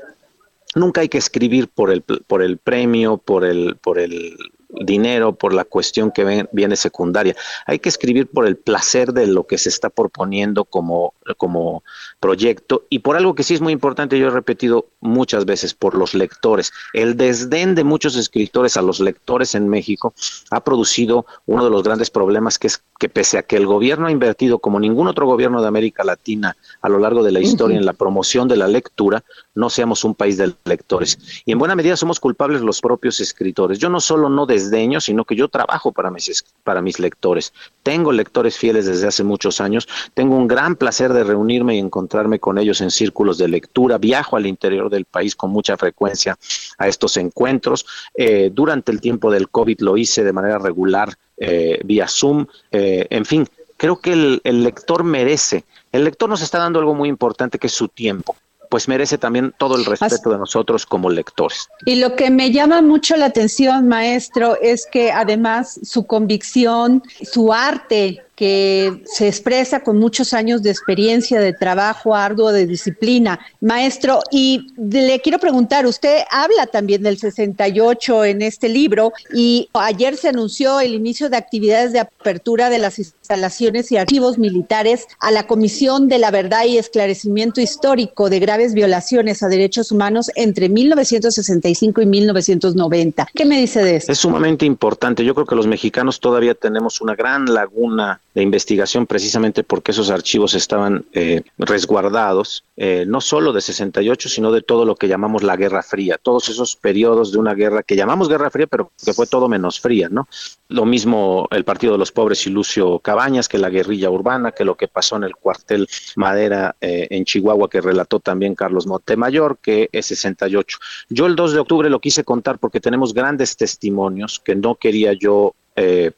nunca 0.76 1.00
hay 1.00 1.08
que 1.08 1.18
escribir 1.18 1.66
por 1.66 1.90
el, 1.90 2.02
por 2.02 2.42
el 2.42 2.58
premio, 2.58 3.18
por 3.18 3.44
el, 3.44 3.76
por 3.76 3.98
el 3.98 4.36
dinero, 4.72 5.34
por 5.34 5.52
la 5.52 5.64
cuestión 5.64 6.10
que 6.10 6.46
viene 6.52 6.76
secundaria. 6.76 7.34
Hay 7.66 7.78
que 7.78 7.88
escribir 7.88 8.26
por 8.26 8.46
el 8.46 8.56
placer 8.56 9.12
de 9.12 9.26
lo 9.26 9.46
que 9.46 9.58
se 9.58 9.68
está 9.68 9.90
proponiendo 9.90 10.64
como, 10.64 11.14
como 11.36 11.82
proyecto 12.20 12.84
y 12.88 13.00
por 13.00 13.16
algo 13.16 13.34
que 13.34 13.42
sí 13.42 13.54
es 13.54 13.60
muy 13.60 13.72
importante, 13.72 14.18
yo 14.18 14.28
he 14.28 14.30
repetido 14.30 14.86
muchas 15.00 15.44
veces, 15.44 15.74
por 15.74 15.94
los 15.94 16.14
lectores. 16.14 16.72
El 16.92 17.16
desdén 17.16 17.74
de 17.74 17.84
muchos 17.84 18.16
escritores 18.16 18.76
a 18.76 18.82
los 18.82 19.00
lectores 19.00 19.54
en 19.54 19.68
México 19.68 20.14
ha 20.50 20.62
producido 20.62 21.26
uno 21.46 21.64
de 21.64 21.70
los 21.70 21.82
grandes 21.82 22.10
problemas 22.10 22.58
que 22.58 22.68
es 22.68 22.82
que 22.98 23.08
pese 23.08 23.38
a 23.38 23.42
que 23.42 23.56
el 23.56 23.66
gobierno 23.66 24.06
ha 24.06 24.10
invertido 24.10 24.58
como 24.58 24.78
ningún 24.78 25.08
otro 25.08 25.26
gobierno 25.26 25.62
de 25.62 25.68
América 25.68 26.04
Latina 26.04 26.56
a 26.82 26.88
lo 26.88 26.98
largo 26.98 27.22
de 27.22 27.32
la 27.32 27.40
historia 27.40 27.78
en 27.78 27.86
la 27.86 27.94
promoción 27.94 28.46
de 28.46 28.56
la 28.56 28.68
lectura, 28.68 29.24
no 29.60 29.70
seamos 29.70 30.04
un 30.04 30.14
país 30.14 30.38
de 30.38 30.52
lectores. 30.64 31.42
Y 31.44 31.52
en 31.52 31.58
buena 31.58 31.76
medida 31.76 31.96
somos 31.96 32.18
culpables 32.18 32.62
los 32.62 32.80
propios 32.80 33.20
escritores. 33.20 33.78
Yo 33.78 33.90
no 33.90 34.00
solo 34.00 34.28
no 34.28 34.46
desdeño, 34.46 35.00
sino 35.00 35.24
que 35.24 35.36
yo 35.36 35.48
trabajo 35.48 35.92
para 35.92 36.10
mis, 36.10 36.44
para 36.64 36.80
mis 36.80 36.98
lectores. 36.98 37.52
Tengo 37.82 38.10
lectores 38.10 38.56
fieles 38.56 38.86
desde 38.86 39.06
hace 39.06 39.22
muchos 39.22 39.60
años. 39.60 39.86
Tengo 40.14 40.34
un 40.34 40.48
gran 40.48 40.76
placer 40.76 41.12
de 41.12 41.24
reunirme 41.24 41.76
y 41.76 41.78
encontrarme 41.78 42.40
con 42.40 42.58
ellos 42.58 42.80
en 42.80 42.90
círculos 42.90 43.36
de 43.38 43.48
lectura. 43.48 43.98
Viajo 43.98 44.36
al 44.36 44.46
interior 44.46 44.88
del 44.88 45.04
país 45.04 45.36
con 45.36 45.50
mucha 45.50 45.76
frecuencia 45.76 46.38
a 46.78 46.88
estos 46.88 47.18
encuentros. 47.18 47.84
Eh, 48.14 48.50
durante 48.52 48.90
el 48.90 49.00
tiempo 49.00 49.30
del 49.30 49.50
COVID 49.50 49.80
lo 49.80 49.96
hice 49.98 50.24
de 50.24 50.32
manera 50.32 50.58
regular 50.58 51.14
eh, 51.36 51.80
vía 51.84 52.08
Zoom. 52.08 52.46
Eh, 52.72 53.06
en 53.10 53.26
fin, 53.26 53.46
creo 53.76 54.00
que 54.00 54.14
el, 54.14 54.40
el 54.44 54.64
lector 54.64 55.04
merece. 55.04 55.64
El 55.92 56.04
lector 56.04 56.30
nos 56.30 56.40
está 56.40 56.58
dando 56.58 56.78
algo 56.78 56.94
muy 56.94 57.10
importante 57.10 57.58
que 57.58 57.66
es 57.66 57.74
su 57.74 57.88
tiempo 57.88 58.34
pues 58.70 58.86
merece 58.86 59.18
también 59.18 59.52
todo 59.58 59.76
el 59.76 59.84
respeto 59.84 60.30
de 60.30 60.38
nosotros 60.38 60.86
como 60.86 61.10
lectores. 61.10 61.68
Y 61.84 61.96
lo 61.96 62.14
que 62.14 62.30
me 62.30 62.52
llama 62.52 62.80
mucho 62.80 63.16
la 63.16 63.26
atención, 63.26 63.88
maestro, 63.88 64.56
es 64.62 64.86
que 64.90 65.10
además 65.10 65.80
su 65.82 66.06
convicción, 66.06 67.02
su 67.22 67.52
arte, 67.52 68.24
que 68.40 69.02
se 69.04 69.28
expresa 69.28 69.80
con 69.80 69.98
muchos 69.98 70.32
años 70.32 70.62
de 70.62 70.70
experiencia, 70.70 71.42
de 71.42 71.52
trabajo 71.52 72.16
arduo, 72.16 72.52
de 72.52 72.66
disciplina. 72.66 73.38
Maestro, 73.60 74.22
y 74.30 74.68
le 74.78 75.20
quiero 75.20 75.38
preguntar, 75.38 75.84
usted 75.84 76.22
habla 76.30 76.66
también 76.66 77.02
del 77.02 77.18
68 77.18 78.24
en 78.24 78.40
este 78.40 78.70
libro 78.70 79.12
y 79.34 79.68
ayer 79.74 80.16
se 80.16 80.30
anunció 80.30 80.80
el 80.80 80.94
inicio 80.94 81.28
de 81.28 81.36
actividades 81.36 81.92
de 81.92 81.98
apertura 81.98 82.70
de 82.70 82.78
las 82.78 82.98
instalaciones 82.98 83.92
y 83.92 83.98
archivos 83.98 84.38
militares 84.38 85.06
a 85.18 85.30
la 85.30 85.46
Comisión 85.46 86.08
de 86.08 86.16
la 86.16 86.30
Verdad 86.30 86.64
y 86.64 86.78
Esclarecimiento 86.78 87.60
Histórico 87.60 88.30
de 88.30 88.40
graves 88.40 88.72
violaciones 88.72 89.42
a 89.42 89.48
derechos 89.48 89.92
humanos 89.92 90.30
entre 90.34 90.70
1965 90.70 92.00
y 92.00 92.06
1990. 92.06 93.28
¿Qué 93.34 93.44
me 93.44 93.60
dice 93.60 93.84
de 93.84 93.96
eso? 93.96 94.10
Es 94.10 94.18
sumamente 94.18 94.64
importante. 94.64 95.26
Yo 95.26 95.34
creo 95.34 95.46
que 95.46 95.56
los 95.56 95.66
mexicanos 95.66 96.20
todavía 96.20 96.54
tenemos 96.54 97.02
una 97.02 97.14
gran 97.14 97.44
laguna 97.44 98.22
de 98.34 98.42
investigación 98.42 99.06
precisamente 99.06 99.64
porque 99.64 99.90
esos 99.90 100.10
archivos 100.10 100.54
estaban 100.54 101.04
eh, 101.12 101.42
resguardados, 101.58 102.64
eh, 102.76 103.04
no 103.06 103.20
solo 103.20 103.52
de 103.52 103.60
68, 103.60 104.28
sino 104.28 104.52
de 104.52 104.62
todo 104.62 104.84
lo 104.84 104.94
que 104.94 105.08
llamamos 105.08 105.42
la 105.42 105.56
Guerra 105.56 105.82
Fría, 105.82 106.18
todos 106.20 106.48
esos 106.48 106.76
periodos 106.76 107.32
de 107.32 107.38
una 107.38 107.54
guerra 107.54 107.82
que 107.82 107.96
llamamos 107.96 108.28
Guerra 108.28 108.50
Fría, 108.50 108.66
pero 108.66 108.92
que 109.04 109.12
fue 109.12 109.26
todo 109.26 109.48
menos 109.48 109.80
fría, 109.80 110.08
¿no? 110.08 110.28
Lo 110.68 110.84
mismo 110.84 111.48
el 111.50 111.64
Partido 111.64 111.92
de 111.94 111.98
los 111.98 112.12
Pobres 112.12 112.46
y 112.46 112.50
Lucio 112.50 113.00
Cabañas, 113.00 113.48
que 113.48 113.58
la 113.58 113.70
guerrilla 113.70 114.10
urbana, 114.10 114.52
que 114.52 114.64
lo 114.64 114.76
que 114.76 114.86
pasó 114.86 115.16
en 115.16 115.24
el 115.24 115.34
cuartel 115.34 115.88
Madera 116.14 116.76
eh, 116.80 117.08
en 117.10 117.24
Chihuahua, 117.24 117.68
que 117.68 117.80
relató 117.80 118.20
también 118.20 118.54
Carlos 118.54 118.86
Montemayor, 118.86 119.58
que 119.60 119.88
es 119.90 120.06
68. 120.06 120.78
Yo 121.08 121.26
el 121.26 121.34
2 121.34 121.52
de 121.54 121.58
octubre 121.58 121.90
lo 121.90 122.00
quise 122.00 122.22
contar 122.22 122.58
porque 122.58 122.80
tenemos 122.80 123.12
grandes 123.12 123.56
testimonios 123.56 124.38
que 124.38 124.54
no 124.54 124.76
quería 124.76 125.12
yo... 125.12 125.54
Eh, 125.76 126.12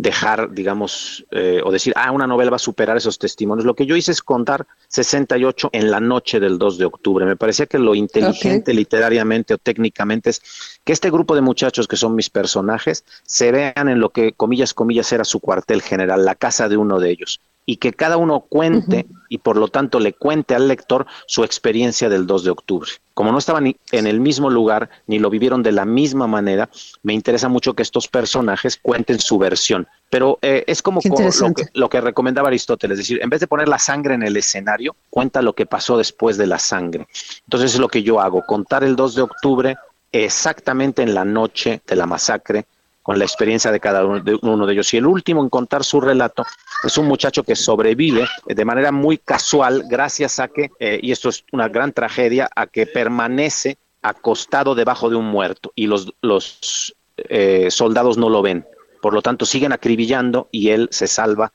dejar, 0.00 0.52
digamos, 0.52 1.26
eh, 1.30 1.60
o 1.62 1.70
decir, 1.70 1.92
ah, 1.96 2.10
una 2.10 2.26
novela 2.26 2.50
va 2.50 2.56
a 2.56 2.58
superar 2.58 2.96
esos 2.96 3.18
testimonios. 3.18 3.66
Lo 3.66 3.74
que 3.74 3.84
yo 3.84 3.96
hice 3.96 4.12
es 4.12 4.22
contar 4.22 4.66
68 4.88 5.68
en 5.72 5.90
la 5.90 6.00
noche 6.00 6.40
del 6.40 6.58
2 6.58 6.78
de 6.78 6.86
octubre. 6.86 7.26
Me 7.26 7.36
parecía 7.36 7.66
que 7.66 7.78
lo 7.78 7.94
inteligente 7.94 8.72
literariamente 8.72 9.54
o 9.54 9.58
técnicamente 9.58 10.30
es 10.30 10.42
que 10.84 10.94
este 10.94 11.10
grupo 11.10 11.34
de 11.34 11.42
muchachos 11.42 11.86
que 11.86 11.96
son 11.96 12.14
mis 12.14 12.30
personajes 12.30 13.04
se 13.24 13.52
vean 13.52 13.88
en 13.88 14.00
lo 14.00 14.08
que, 14.08 14.32
comillas, 14.32 14.72
comillas, 14.72 15.12
era 15.12 15.24
su 15.24 15.38
cuartel 15.40 15.82
general, 15.82 16.24
la 16.24 16.34
casa 16.34 16.68
de 16.68 16.78
uno 16.78 16.98
de 16.98 17.10
ellos 17.10 17.40
y 17.66 17.76
que 17.76 17.92
cada 17.92 18.16
uno 18.16 18.40
cuente 18.40 19.06
y 19.28 19.38
por 19.38 19.56
lo 19.56 19.68
tanto 19.68 20.00
le 20.00 20.12
cuente 20.12 20.54
al 20.54 20.66
lector 20.66 21.06
su 21.26 21.44
experiencia 21.44 22.08
del 22.08 22.26
2 22.26 22.44
de 22.44 22.50
octubre. 22.50 22.90
Como 23.14 23.30
no 23.30 23.38
estaban 23.38 23.76
en 23.92 24.06
el 24.06 24.18
mismo 24.18 24.50
lugar 24.50 24.90
ni 25.06 25.18
lo 25.18 25.30
vivieron 25.30 25.62
de 25.62 25.72
la 25.72 25.84
misma 25.84 26.26
manera, 26.26 26.68
me 27.02 27.14
interesa 27.14 27.48
mucho 27.48 27.74
que 27.74 27.82
estos 27.82 28.08
personajes 28.08 28.76
cuenten 28.76 29.20
su 29.20 29.38
versión. 29.38 29.86
Pero 30.08 30.38
eh, 30.42 30.64
es 30.66 30.82
como 30.82 31.00
lo 31.04 31.54
que, 31.54 31.66
lo 31.74 31.88
que 31.88 32.00
recomendaba 32.00 32.48
Aristóteles, 32.48 32.98
es 32.98 33.06
decir, 33.06 33.20
en 33.22 33.30
vez 33.30 33.40
de 33.40 33.46
poner 33.46 33.68
la 33.68 33.78
sangre 33.78 34.14
en 34.14 34.24
el 34.24 34.36
escenario, 34.36 34.96
cuenta 35.08 35.40
lo 35.40 35.52
que 35.52 35.66
pasó 35.66 35.96
después 35.96 36.36
de 36.36 36.48
la 36.48 36.58
sangre. 36.58 37.06
Entonces 37.44 37.74
es 37.74 37.80
lo 37.80 37.88
que 37.88 38.02
yo 38.02 38.20
hago, 38.20 38.44
contar 38.46 38.82
el 38.82 38.96
2 38.96 39.14
de 39.14 39.22
octubre 39.22 39.76
exactamente 40.12 41.02
en 41.02 41.14
la 41.14 41.24
noche 41.24 41.82
de 41.86 41.96
la 41.96 42.06
masacre, 42.06 42.66
con 43.02 43.18
la 43.18 43.24
experiencia 43.24 43.72
de 43.72 43.80
cada 43.80 44.04
uno 44.04 44.20
de, 44.66 44.72
ellos. 44.72 44.92
Y 44.94 44.98
el 44.98 45.06
último 45.06 45.42
en 45.42 45.48
contar 45.48 45.84
su 45.84 46.00
relato 46.00 46.44
es 46.84 46.96
un 46.98 47.06
muchacho 47.06 47.42
que 47.42 47.56
sobrevive 47.56 48.26
de 48.46 48.64
manera 48.64 48.92
muy 48.92 49.18
casual 49.18 49.84
gracias 49.88 50.38
a 50.38 50.48
que, 50.48 50.70
eh, 50.78 50.98
y 51.02 51.12
esto 51.12 51.28
es 51.28 51.44
una 51.52 51.68
gran 51.68 51.92
tragedia, 51.92 52.48
a 52.54 52.66
que 52.66 52.86
permanece 52.86 53.78
acostado 54.02 54.74
debajo 54.74 55.10
de 55.10 55.16
un 55.16 55.26
muerto 55.26 55.72
y 55.74 55.86
los, 55.86 56.12
los 56.22 56.94
eh, 57.16 57.68
soldados 57.70 58.18
no 58.18 58.28
lo 58.28 58.42
ven. 58.42 58.66
Por 59.00 59.14
lo 59.14 59.22
tanto, 59.22 59.46
siguen 59.46 59.72
acribillando 59.72 60.48
y 60.50 60.70
él 60.70 60.88
se 60.90 61.06
salva, 61.06 61.52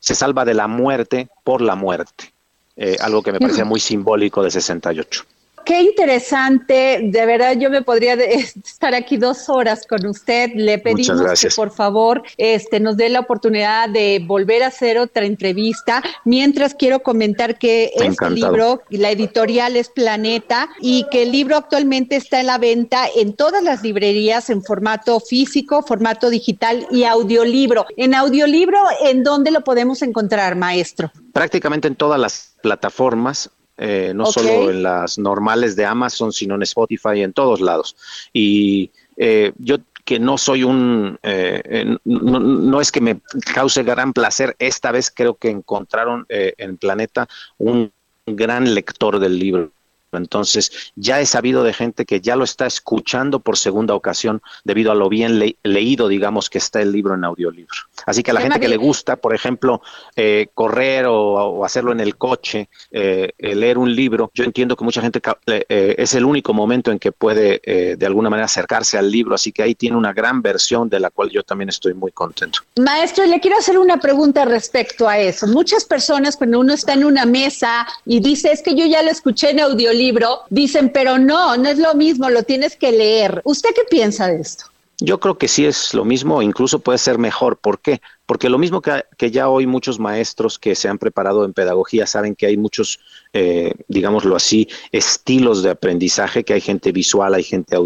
se 0.00 0.14
salva 0.14 0.44
de 0.44 0.54
la 0.54 0.66
muerte 0.66 1.28
por 1.44 1.60
la 1.60 1.76
muerte. 1.76 2.32
Eh, 2.76 2.96
algo 3.00 3.22
que 3.22 3.30
me 3.30 3.38
parece 3.38 3.62
muy 3.62 3.78
simbólico 3.78 4.42
de 4.42 4.50
68. 4.50 5.24
Qué 5.64 5.80
interesante, 5.80 7.00
de 7.02 7.26
verdad 7.26 7.56
yo 7.58 7.70
me 7.70 7.82
podría 7.82 8.14
estar 8.64 8.94
aquí 8.94 9.16
dos 9.16 9.48
horas 9.48 9.86
con 9.86 10.04
usted. 10.06 10.50
Le 10.54 10.78
pedimos 10.78 11.40
que 11.40 11.48
por 11.50 11.70
favor 11.70 12.22
este, 12.36 12.80
nos 12.80 12.96
dé 12.96 13.08
la 13.08 13.20
oportunidad 13.20 13.88
de 13.88 14.22
volver 14.24 14.62
a 14.62 14.68
hacer 14.68 14.98
otra 14.98 15.24
entrevista. 15.24 16.02
Mientras 16.24 16.74
quiero 16.74 17.00
comentar 17.00 17.58
que 17.58 17.92
este 17.96 18.30
libro, 18.30 18.82
la 18.90 19.10
editorial 19.10 19.76
es 19.76 19.88
Planeta 19.88 20.68
y 20.80 21.06
que 21.10 21.22
el 21.22 21.32
libro 21.32 21.56
actualmente 21.56 22.16
está 22.16 22.40
en 22.40 22.46
la 22.46 22.58
venta 22.58 23.06
en 23.16 23.34
todas 23.34 23.62
las 23.62 23.82
librerías 23.82 24.50
en 24.50 24.62
formato 24.62 25.18
físico, 25.20 25.82
formato 25.82 26.28
digital 26.28 26.86
y 26.90 27.04
audiolibro. 27.04 27.86
En 27.96 28.14
audiolibro, 28.14 28.78
¿en 29.02 29.22
dónde 29.22 29.50
lo 29.50 29.62
podemos 29.62 30.02
encontrar, 30.02 30.56
maestro? 30.56 31.10
Prácticamente 31.32 31.88
en 31.88 31.96
todas 31.96 32.20
las 32.20 32.54
plataformas 32.62 33.50
eh, 33.76 34.12
no 34.14 34.26
solo 34.26 34.70
en 34.70 34.82
las 34.82 35.18
normales 35.18 35.74
de 35.76 35.84
Amazon, 35.84 36.32
sino 36.32 36.54
en 36.54 36.62
Spotify, 36.62 37.22
en 37.22 37.32
todos 37.32 37.60
lados. 37.60 37.96
Y 38.32 38.90
eh, 39.16 39.52
yo 39.58 39.78
que 40.04 40.18
no 40.18 40.36
soy 40.36 40.64
un, 40.64 41.18
eh, 41.22 41.96
no, 42.04 42.38
no, 42.38 42.80
es 42.80 42.92
que 42.92 43.00
me 43.00 43.20
cause 43.54 43.82
gran 43.82 44.12
placer, 44.12 44.54
esta 44.58 44.92
vez 44.92 45.10
creo 45.10 45.36
que 45.36 45.48
encontraron 45.48 46.26
en 46.28 46.76
Planeta 46.76 47.26
un 47.56 47.90
gran 48.26 48.74
lector 48.74 49.18
del 49.18 49.38
libro. 49.38 49.72
Entonces, 50.18 50.92
ya 50.96 51.20
he 51.20 51.26
sabido 51.26 51.64
de 51.64 51.72
gente 51.72 52.04
que 52.04 52.20
ya 52.20 52.36
lo 52.36 52.44
está 52.44 52.66
escuchando 52.66 53.40
por 53.40 53.56
segunda 53.56 53.94
ocasión 53.94 54.42
debido 54.64 54.92
a 54.92 54.94
lo 54.94 55.08
bien 55.08 55.38
leído, 55.62 56.08
digamos, 56.08 56.50
que 56.50 56.58
está 56.58 56.80
el 56.80 56.92
libro 56.92 57.14
en 57.14 57.24
audiolibro. 57.24 57.74
Así 58.06 58.22
que 58.22 58.30
a 58.30 58.34
la 58.34 58.40
gente 58.40 58.60
que 58.60 58.68
le 58.68 58.76
gusta, 58.76 59.16
por 59.16 59.34
ejemplo, 59.34 59.82
eh, 60.16 60.48
correr 60.54 61.06
o, 61.06 61.64
hacerlo 61.64 61.92
en 61.92 62.00
el 62.00 62.16
coche, 62.16 62.68
eh, 62.90 63.32
leer 63.38 63.78
un 63.78 63.94
libro, 63.94 64.30
yo 64.34 64.44
entiendo 64.44 64.76
que 64.76 64.84
mucha 64.84 65.00
gente 65.00 65.20
eh, 65.46 65.94
es 65.98 66.14
el 66.14 66.24
único 66.24 66.52
momento 66.52 66.90
en 66.90 66.98
que 66.98 67.12
puede 67.12 67.60
de 67.64 68.06
alguna 68.06 68.30
manera 68.30 68.46
acercarse 68.46 68.98
al 68.98 69.10
libro, 69.10 69.34
así 69.34 69.52
que 69.52 69.62
ahí 69.62 69.74
tiene 69.74 69.96
una 69.96 70.12
gran 70.12 70.42
versión 70.42 70.88
de 70.88 71.00
la 71.00 71.10
cual 71.10 71.30
yo 71.30 71.42
también 71.42 71.68
estoy 71.68 71.94
muy 71.94 72.12
contento. 72.12 72.60
Maestro, 72.76 73.24
le 73.26 73.40
quiero 73.40 73.58
hacer 73.58 73.78
una 73.78 73.98
pregunta 73.98 74.44
respecto 74.44 75.08
a 75.08 75.18
eso. 75.18 75.46
Muchas 75.46 75.84
personas 75.84 76.36
cuando 76.36 76.60
uno 76.60 76.74
está 76.74 76.92
en 76.92 77.04
una 77.04 77.24
mesa 77.24 77.86
y 78.04 78.20
dice, 78.20 78.52
es 78.52 78.62
que 78.62 78.74
yo 78.74 78.86
ya 78.86 79.02
lo 79.02 79.10
escuché 79.10 79.50
en 79.50 79.60
audiolibro, 79.60 80.03
libro, 80.04 80.40
dicen, 80.50 80.90
pero 80.92 81.18
no, 81.18 81.56
no 81.56 81.68
es 81.68 81.78
lo 81.78 81.94
mismo, 81.94 82.28
lo 82.28 82.42
tienes 82.42 82.76
que 82.76 82.92
leer. 82.92 83.40
¿Usted 83.44 83.70
qué 83.74 83.82
piensa 83.88 84.26
de 84.26 84.40
esto? 84.40 84.66
Yo 85.00 85.18
creo 85.18 85.36
que 85.36 85.48
sí 85.48 85.66
es 85.66 85.92
lo 85.92 86.04
mismo, 86.04 86.40
incluso 86.40 86.78
puede 86.78 86.98
ser 86.98 87.18
mejor. 87.18 87.56
¿Por 87.56 87.80
qué? 87.80 88.00
Porque 88.26 88.48
lo 88.48 88.58
mismo 88.58 88.80
que, 88.80 89.30
ya 89.30 89.48
hoy 89.48 89.66
muchos 89.66 89.98
maestros 89.98 90.56
que 90.58 90.76
se 90.76 90.88
han 90.88 90.98
preparado 90.98 91.44
en 91.44 91.52
pedagogía 91.52 92.06
saben 92.06 92.36
que 92.36 92.46
hay 92.46 92.56
muchos, 92.56 93.00
eh, 93.32 93.72
digámoslo 93.88 94.36
así, 94.36 94.68
estilos 94.92 95.64
de 95.64 95.70
aprendizaje, 95.70 96.44
que 96.44 96.54
hay 96.54 96.60
gente 96.60 96.92
visual, 96.92 97.34
hay 97.34 97.42
gente 97.42 97.76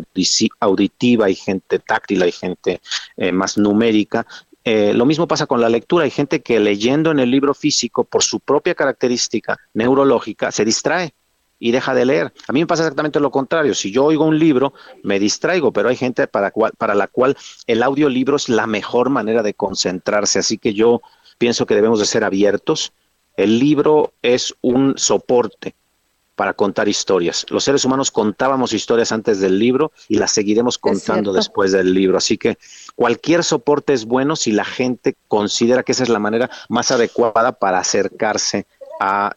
auditiva, 0.61 1.27
hay 1.27 1.35
gente 1.35 1.79
táctil, 1.79 2.23
hay 2.23 2.33
gente 2.33 2.81
eh, 3.17 3.33
más 3.33 3.57
numérica. 3.57 4.27
Eh, 4.65 4.93
lo 4.93 5.07
mismo 5.07 5.27
pasa 5.27 5.47
con 5.47 5.63
la 5.63 5.71
lectura. 5.71 6.05
Hay 6.05 6.11
gente 6.11 6.43
que 6.43 6.61
leyendo 6.61 7.11
en 7.11 7.21
el 7.21 7.31
libro 7.31 7.55
físico, 7.55 8.05
por 8.05 8.23
su 8.23 8.39
propia 8.41 8.75
característica 8.75 9.57
neurológica, 9.73 10.53
se 10.53 10.67
distrae 10.67 11.15
y 11.59 11.73
deja 11.73 11.95
de 11.95 12.05
leer. 12.05 12.33
A 12.47 12.53
mí 12.53 12.61
me 12.61 12.67
pasa 12.67 12.85
exactamente 12.85 13.21
lo 13.21 13.31
contrario. 13.31 13.75
Si 13.75 13.91
yo 13.91 14.05
oigo 14.05 14.25
un 14.25 14.39
libro, 14.39 14.75
me 15.03 15.19
distraigo, 15.19 15.73
pero 15.73 15.89
hay 15.89 15.97
gente 15.97 16.27
para, 16.27 16.53
para 16.77 16.95
la 16.95 17.09
cual 17.09 17.37
el 17.67 17.83
audiolibro 17.83 18.37
es 18.37 18.49
la 18.49 18.67
mejor 18.67 19.11
manera 19.11 19.43
de 19.43 19.55
concentrarse. 19.55 20.39
Así 20.39 20.59
que 20.59 20.75
yo 20.75 21.01
pienso 21.39 21.67
que 21.67 21.75
debemos 21.75 21.99
de 21.99 22.07
ser 22.07 22.25
abiertos. 22.25 22.93
El 23.37 23.59
libro 23.59 24.13
es 24.23 24.55
un 24.61 24.95
soporte 24.97 25.75
para 26.39 26.53
contar 26.55 26.89
historias. 26.89 27.45
Los 27.49 27.65
seres 27.65 27.85
humanos 27.85 28.13
contábamos 28.13 28.73
historias 28.73 29.11
antes 29.11 29.41
del 29.41 29.59
libro 29.59 29.91
y 30.09 30.19
las 30.19 30.31
seguiremos 30.31 30.79
contando 30.79 31.33
después 31.33 31.73
del 31.73 31.93
libro. 31.93 32.17
Así 32.17 32.39
que 32.39 32.59
cualquier 32.95 33.43
soporte 33.43 33.93
es 33.93 34.05
bueno 34.05 34.37
si 34.37 34.53
la 34.53 34.65
gente 34.65 35.17
considera 35.27 35.83
que 35.83 35.91
esa 35.91 36.05
es 36.05 36.09
la 36.09 36.21
manera 36.21 36.49
más 36.69 36.93
adecuada 36.93 37.51
para 37.59 37.81
acercarse 37.81 38.69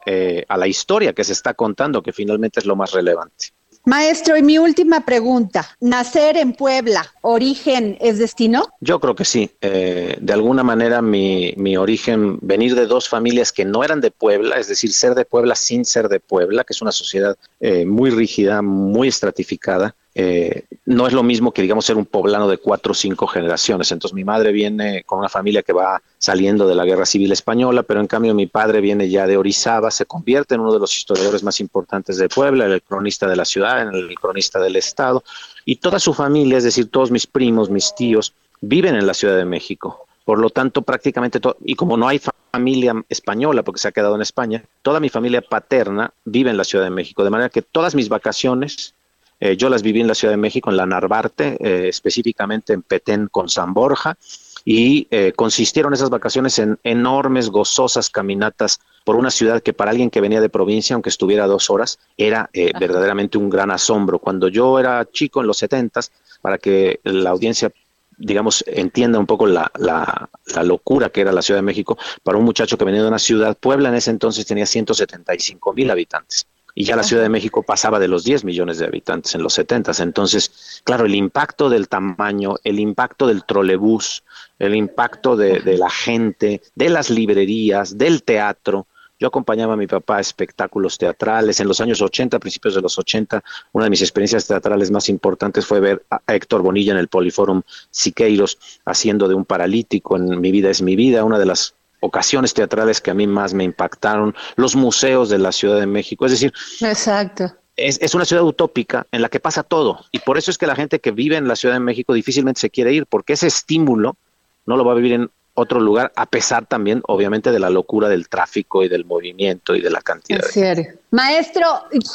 eh, 0.05 0.45
a, 0.47 0.57
la 0.57 0.68
historia 0.68 1.14
que 1.14 1.24
se 1.24 1.34
está 1.34 1.53
contando, 1.53 2.01
que 2.01 2.14
finalmente 2.14 2.59
es 2.59 2.66
lo 2.66 2.76
más 2.76 2.91
relevante. 2.91 3.47
Maestro, 3.84 4.38
y 4.38 4.43
mi 4.43 4.59
última 4.59 5.05
pregunta, 5.05 5.68
¿nacer 5.80 6.38
en 6.38 6.53
Puebla, 6.53 7.12
origen 7.22 7.97
es 7.99 8.20
destino? 8.20 8.68
Yo 8.80 8.99
creo 8.99 9.16
que 9.16 9.26
sí. 9.26 9.49
Eh, 9.59 10.18
de 10.22 10.34
alguna 10.34 10.62
manera 10.62 11.01
mi, 11.01 11.55
mi, 11.57 11.78
origen, 11.78 12.38
venir 12.41 12.76
de 12.76 12.86
dos 12.86 13.09
familias 13.09 13.51
que 13.51 13.66
no 13.66 13.84
eran 13.84 13.99
de 13.99 14.12
Puebla, 14.12 14.57
es 14.57 14.68
decir, 14.68 14.93
ser 14.93 15.16
de 15.16 15.26
Puebla 15.26 15.55
sin 15.55 15.84
ser 15.84 16.09
de 16.09 16.20
Puebla, 16.20 16.64
que 16.64 16.74
es 16.74 16.82
una 16.84 16.91
sociedad 16.91 17.36
eh, 17.59 17.86
muy 17.86 18.12
rígida, 18.12 18.62
muy 18.62 19.07
estratificada, 19.07 19.95
eh, 20.14 20.66
no 20.86 21.07
es 21.07 21.14
lo 21.14 21.24
mismo 21.24 21.53
que, 21.53 21.62
digamos, 21.62 21.86
ser 21.86 21.95
un 21.95 22.05
poblano 22.05 22.47
de 22.49 22.57
cuatro 22.57 22.91
o 22.91 22.95
cinco 22.95 23.28
generaciones. 23.28 23.91
Entonces, 23.91 24.14
mi 24.14 24.24
madre 24.24 24.51
viene 24.51 25.03
con 25.03 25.20
una 25.20 25.30
familia 25.30 25.64
que 25.64 25.72
va 25.72 26.01
saliendo 26.18 26.68
de 26.68 26.76
la 26.76 26.86
Guerra 26.86 27.05
Civil 27.05 27.32
Española, 27.32 27.84
pero 27.84 28.01
en 28.01 28.07
cambio 28.07 28.34
mi 28.34 28.47
padre 28.47 28.82
viene 28.82 29.09
ya 29.09 29.26
de 29.26 29.38
Orizaba, 29.38 29.89
se 29.89 30.05
convierte 30.05 30.55
en 30.55 30.62
uno 30.62 30.74
de 30.74 30.80
los 30.80 30.95
historiadores 30.97 31.43
más 31.43 31.59
importantes 31.59 32.18
de 32.18 32.28
Puebla, 32.28 32.66
el 32.66 32.82
cronista 32.82 33.28
de 33.28 33.36
la 33.36 33.45
ciudad, 33.45 33.82
el 33.82 34.14
cronista 34.16 34.59
del 34.59 34.76
Estado, 34.76 35.24
y 35.66 35.78
toda 35.78 35.99
su 35.99 36.14
familia, 36.14 36.57
es 36.57 36.66
decir, 36.66 36.91
todos 36.91 37.09
mis 37.09 37.26
primos, 37.26 37.70
mis 37.70 37.95
tíos, 37.95 38.34
viven 38.59 38.95
en 38.95 39.07
la 39.07 39.14
Ciudad 39.14 39.38
de 39.38 39.45
México. 39.45 40.05
Por 40.26 40.39
lo 40.39 40.49
tanto, 40.49 40.82
prácticamente 40.82 41.39
todo, 41.39 41.57
y 41.64 41.76
como 41.76 41.97
no 41.97 42.07
hay 42.07 42.22
familia 42.51 42.93
española 43.09 43.64
porque 43.64 43.80
se 43.80 43.88
ha 43.88 43.91
quedado 43.91 44.16
en 44.16 44.22
España, 44.22 44.64
toda 44.82 44.99
mi 44.99 45.09
familia 45.09 45.41
paterna 45.41 46.14
vive 46.26 46.51
en 46.51 46.57
la 46.57 46.64
Ciudad 46.64 46.84
de 46.84 46.91
México, 46.91 47.24
de 47.24 47.30
manera 47.30 47.49
que 47.49 47.62
todas 47.62 47.95
mis 47.95 48.09
vacaciones 48.09 48.93
eh, 49.41 49.57
yo 49.57 49.69
las 49.69 49.81
viví 49.81 49.99
en 49.99 50.07
la 50.07 50.13
Ciudad 50.13 50.33
de 50.33 50.37
México, 50.37 50.69
en 50.69 50.77
la 50.77 50.85
Narvarte, 50.85 51.57
eh, 51.59 51.89
específicamente 51.89 52.73
en 52.73 52.83
Petén 52.83 53.27
con 53.27 53.49
San 53.49 53.73
Borja, 53.73 54.15
y 54.63 55.07
eh, 55.09 55.33
consistieron 55.35 55.93
esas 55.93 56.11
vacaciones 56.11 56.59
en 56.59 56.77
enormes, 56.83 57.49
gozosas 57.49 58.11
caminatas 58.11 58.79
por 59.03 59.15
una 59.15 59.31
ciudad 59.31 59.63
que 59.63 59.73
para 59.73 59.89
alguien 59.89 60.11
que 60.11 60.21
venía 60.21 60.41
de 60.41 60.49
provincia, 60.49 60.93
aunque 60.93 61.09
estuviera 61.09 61.47
dos 61.47 61.71
horas, 61.71 61.97
era 62.15 62.51
verdaderamente 62.53 63.39
un 63.39 63.49
gran 63.49 63.71
asombro. 63.71 64.19
Cuando 64.19 64.47
yo 64.47 64.77
era 64.77 65.09
chico 65.11 65.41
en 65.41 65.47
los 65.47 65.57
setentas, 65.57 66.11
para 66.43 66.59
que 66.59 66.99
la 67.03 67.31
audiencia 67.31 67.73
digamos, 68.17 68.63
entienda 68.67 69.17
un 69.17 69.25
poco 69.25 69.47
la, 69.47 69.71
la, 69.79 70.29
la, 70.53 70.63
locura 70.63 71.09
que 71.09 71.21
era 71.21 71.31
la 71.31 71.41
Ciudad 71.41 71.57
de 71.57 71.63
México 71.63 71.97
para 72.21 72.37
un 72.37 72.45
muchacho 72.45 72.77
que 72.77 72.85
venía 72.85 73.01
de 73.01 73.07
una 73.07 73.17
ciudad. 73.17 73.57
Puebla 73.57 73.89
en 73.89 73.95
ese 73.95 74.11
entonces 74.11 74.45
tenía 74.45 74.67
175 74.67 75.73
mil 75.73 75.89
habitantes 75.89 76.45
y 76.76 76.86
ya 76.86 76.95
la 76.95 77.03
Ciudad 77.03 77.24
de 77.24 77.30
México 77.30 77.63
pasaba 77.63 77.99
de 77.99 78.07
los 78.07 78.24
10 78.24 78.43
millones 78.43 78.78
de 78.78 78.86
habitantes 78.86 79.36
en 79.36 79.43
los 79.43 79.53
70. 79.53 79.91
Entonces, 79.99 80.82
claro, 80.84 81.05
el 81.05 81.15
impacto 81.15 81.69
del 81.69 81.88
tamaño, 81.88 82.55
el 82.63 82.80
impacto 82.80 83.28
del 83.28 83.43
trolebús, 83.43 84.24
el 84.59 84.76
impacto 84.76 85.36
de, 85.36 85.61
la 85.78 85.89
gente, 85.89 86.61
de 86.76 86.89
las 86.89 87.09
librerías, 87.09 87.97
del 87.97 88.24
teatro. 88.24 88.88
Yo 89.19 89.28
acompañaba 89.28 89.74
a 89.74 89.78
mi 89.78 89.86
papá 89.86 90.17
a 90.17 90.22
espectáculos 90.22 90.97
teatrales. 90.97 91.59
En 91.59 91.67
los 91.67 91.80
años 91.80 92.01
80, 92.01 92.39
principios 92.39 92.74
de 92.74 92.82
los 92.82 92.97
80, 92.97 93.43
una 93.72 93.86
de 93.86 93.91
mis 93.91 94.01
experiencias 94.01 94.47
teatrales 94.47 94.89
más 94.89 95.09
importantes 95.09 95.65
fue 95.65 95.80
ver 95.80 96.05
a 96.09 96.22
Héctor 96.28 96.63
Bonilla 96.63 96.93
en 96.93 96.99
el 96.99 97.07
Poliforum 97.07 97.61
Siqueiros 97.91 98.57
haciendo 98.86 99.28
de 99.28 99.36
un 99.36 99.45
paralítico 99.45 100.15
en 100.15 100.41
Mi 100.41 100.51
vida 100.51 100.72
es 100.72 100.82
mi 100.82 100.95
vida, 100.95 101.24
una 101.24 101.38
de 101.38 101.45
las 101.45 101.76
ocasiones 102.02 102.54
teatrales 102.54 102.99
que 102.99 103.12
a 103.12 103.14
mí 103.14 103.26
más 103.28 103.54
me 103.54 103.64
impactaron, 103.64 104.36
los 104.58 104.76
museos 104.76 105.30
de 105.30 105.39
la 105.39 105.52
Ciudad 105.52 105.80
de 105.80 105.88
México. 105.88 106.26
Es 106.26 106.32
decir, 106.32 106.54
Exacto. 106.82 107.56
Es, 107.78 107.99
es, 108.02 108.14
una 108.14 108.26
ciudad 108.26 108.43
utópica 108.43 109.08
en 109.12 109.22
la 109.22 109.30
que 109.30 109.39
pasa 109.39 109.64
todo. 109.64 110.06
Y 110.12 110.20
por 110.20 110.38
eso 110.38 110.52
es 110.52 110.58
que 110.58 110.68
la 110.68 110.76
gente 110.76 110.99
que 110.99 111.12
vive 111.12 111.38
en 111.38 111.47
la 111.47 111.56
Ciudad 111.56 111.76
de 111.76 111.80
México 111.80 112.14
difícilmente 112.14 112.60
se 112.60 112.70
quiere 112.70 112.93
ir, 112.93 113.06
porque 113.06 113.34
ese 113.34 113.47
estímulo 113.47 114.18
no 114.66 114.76
lo 114.78 114.84
va 114.84 114.91
a 114.91 114.95
vivir 114.95 115.14
en 115.14 115.32
otro 115.54 115.80
lugar, 115.80 116.12
a 116.16 116.26
pesar 116.26 116.66
también, 116.66 117.02
obviamente, 117.08 117.52
de 117.52 117.60
la 117.60 117.70
locura 117.70 118.08
del 118.08 118.30
tráfico 118.30 118.84
y 118.84 118.89
del 118.89 119.06
movimiento 119.06 119.76
y 119.76 119.82
de 119.82 119.89
la 119.89 120.02
cantidad. 120.02 120.41
de... 120.54 120.97
Maestro, 121.12 121.66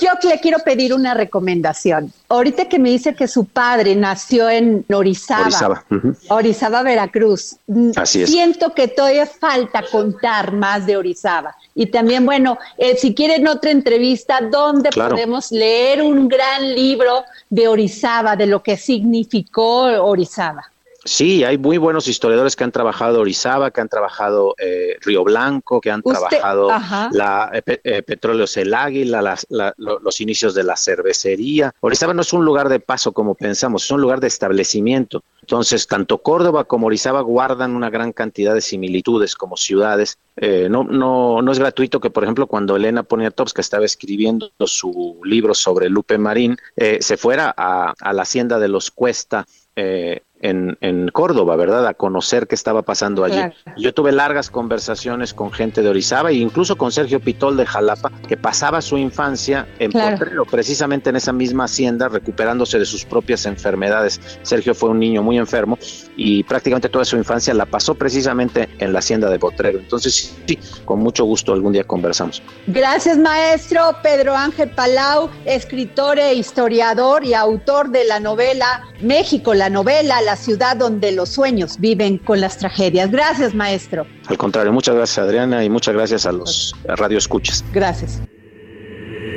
yo 0.00 0.10
le 0.26 0.40
quiero 0.40 0.58
pedir 0.60 0.94
una 0.94 1.12
recomendación. 1.12 2.10
Ahorita 2.30 2.66
que 2.66 2.78
me 2.78 2.88
dice 2.88 3.14
que 3.14 3.28
su 3.28 3.44
padre 3.44 3.94
nació 3.94 4.48
en 4.48 4.86
Orizaba, 4.90 5.84
Orizaba, 6.28 6.82
Veracruz. 6.82 7.56
Mm, 7.66 7.90
Así 7.94 8.22
es. 8.22 8.30
Siento 8.30 8.72
que 8.72 8.88
todavía 8.88 9.26
falta 9.26 9.84
contar 9.90 10.52
más 10.52 10.86
de 10.86 10.96
Orizaba. 10.96 11.54
Y 11.74 11.86
también, 11.86 12.24
bueno, 12.24 12.58
eh, 12.78 12.96
si 12.96 13.14
quieren 13.14 13.46
otra 13.48 13.70
entrevista, 13.70 14.40
¿dónde 14.50 14.88
podemos 14.90 15.52
leer 15.52 16.00
un 16.00 16.26
gran 16.26 16.74
libro 16.74 17.24
de 17.50 17.68
Orizaba, 17.68 18.34
de 18.34 18.46
lo 18.46 18.62
que 18.62 18.78
significó 18.78 19.82
Orizaba? 20.02 20.72
Sí, 21.06 21.44
hay 21.44 21.56
muy 21.56 21.78
buenos 21.78 22.08
historiadores 22.08 22.56
que 22.56 22.64
han 22.64 22.72
trabajado 22.72 23.20
Orizaba, 23.20 23.70
que 23.70 23.80
han 23.80 23.88
trabajado 23.88 24.56
eh, 24.58 24.96
Río 25.00 25.22
Blanco, 25.22 25.80
que 25.80 25.92
han 25.92 26.02
trabajado 26.02 26.68
la 27.12 27.50
eh, 27.54 27.80
eh, 27.84 28.02
Petróleos 28.02 28.56
El 28.56 28.74
Águila, 28.74 29.36
los 29.78 30.20
inicios 30.20 30.52
de 30.54 30.64
la 30.64 30.76
cervecería. 30.76 31.72
Orizaba 31.78 32.12
no 32.12 32.22
es 32.22 32.32
un 32.32 32.44
lugar 32.44 32.68
de 32.68 32.80
paso 32.80 33.12
como 33.12 33.36
pensamos, 33.36 33.84
es 33.84 33.90
un 33.92 34.00
lugar 34.00 34.18
de 34.18 34.26
establecimiento. 34.26 35.22
Entonces, 35.42 35.86
tanto 35.86 36.18
Córdoba 36.18 36.64
como 36.64 36.88
Orizaba 36.88 37.20
guardan 37.20 37.76
una 37.76 37.88
gran 37.88 38.12
cantidad 38.12 38.52
de 38.52 38.60
similitudes 38.60 39.36
como 39.36 39.56
ciudades. 39.56 40.18
no, 40.36 40.82
no, 40.82 41.40
no 41.40 41.52
es 41.52 41.58
gratuito 41.60 42.00
que, 42.00 42.10
por 42.10 42.24
ejemplo, 42.24 42.48
cuando 42.48 42.74
Elena 42.74 43.04
Poniatowska 43.04 43.60
estaba 43.60 43.84
escribiendo 43.84 44.50
su 44.64 45.20
libro 45.22 45.54
sobre 45.54 45.88
Lupe 45.88 46.18
Marín, 46.18 46.56
se 46.76 47.16
fuera 47.16 47.54
a, 47.56 47.94
a 48.00 48.12
la 48.12 48.22
hacienda 48.22 48.58
de 48.58 48.66
los 48.66 48.90
Cuesta 48.90 49.46
eh, 49.78 50.22
en, 50.40 50.76
en, 50.80 51.08
Córdoba, 51.08 51.56
¿verdad? 51.56 51.86
A 51.86 51.94
conocer 51.94 52.46
qué 52.46 52.54
estaba 52.54 52.82
pasando 52.82 53.24
allí. 53.24 53.40
Yo 53.76 53.94
tuve 53.94 54.12
largas 54.12 54.50
conversaciones 54.50 55.32
con 55.32 55.52
gente 55.52 55.82
de 55.82 55.88
Orizaba 55.88 56.30
e 56.30 56.34
incluso 56.34 56.76
con 56.76 56.92
Sergio 56.92 57.20
Pitol 57.20 57.56
de 57.56 57.64
Jalapa, 57.64 58.10
que 58.28 58.36
pasaba 58.36 58.82
su 58.82 58.98
infancia 58.98 59.66
en 59.78 59.92
Potrero, 59.92 60.44
precisamente 60.44 61.10
en 61.10 61.16
esa 61.16 61.32
misma 61.32 61.64
hacienda, 61.64 62.08
recuperándose 62.08 62.78
de 62.78 62.84
sus 62.84 63.04
propias 63.04 63.46
enfermedades. 63.46 64.20
Sergio 64.42 64.74
fue 64.74 64.90
un 64.90 64.98
niño 64.98 65.22
muy 65.22 65.38
enfermo 65.38 65.78
y 66.16 66.42
prácticamente 66.42 66.88
toda 66.88 67.04
su 67.04 67.16
infancia 67.16 67.54
la 67.54 67.66
pasó 67.66 67.94
precisamente 67.94 68.68
en 68.78 68.92
la 68.92 68.98
hacienda 68.98 69.30
de 69.30 69.38
Potrero. 69.38 69.78
Entonces, 69.78 70.34
sí, 70.46 70.58
con 70.84 71.00
mucho 71.00 71.24
gusto 71.24 71.52
algún 71.52 71.72
día 71.72 71.84
conversamos. 71.84 72.42
Gracias, 72.66 73.16
maestro 73.16 73.96
Pedro 74.02 74.34
Ángel 74.34 74.70
Palau, 74.70 75.30
escritor 75.44 76.18
e 76.18 76.34
historiador 76.34 77.24
y 77.24 77.34
autor 77.34 77.90
de 77.90 78.04
la 78.04 78.20
novela 78.20 78.82
México, 79.00 79.54
la 79.54 79.70
novela 79.70 80.20
La 80.26 80.34
ciudad 80.34 80.76
donde 80.76 81.12
los 81.12 81.28
sueños 81.28 81.78
viven 81.78 82.18
con 82.18 82.40
las 82.40 82.58
tragedias. 82.58 83.12
Gracias, 83.12 83.54
maestro. 83.54 84.08
Al 84.26 84.36
contrario, 84.36 84.72
muchas 84.72 84.96
gracias, 84.96 85.18
Adriana, 85.24 85.62
y 85.62 85.70
muchas 85.70 85.94
gracias 85.94 86.26
a 86.26 86.32
los 86.32 86.74
radioescuchas. 86.84 87.64
Gracias. 87.72 88.20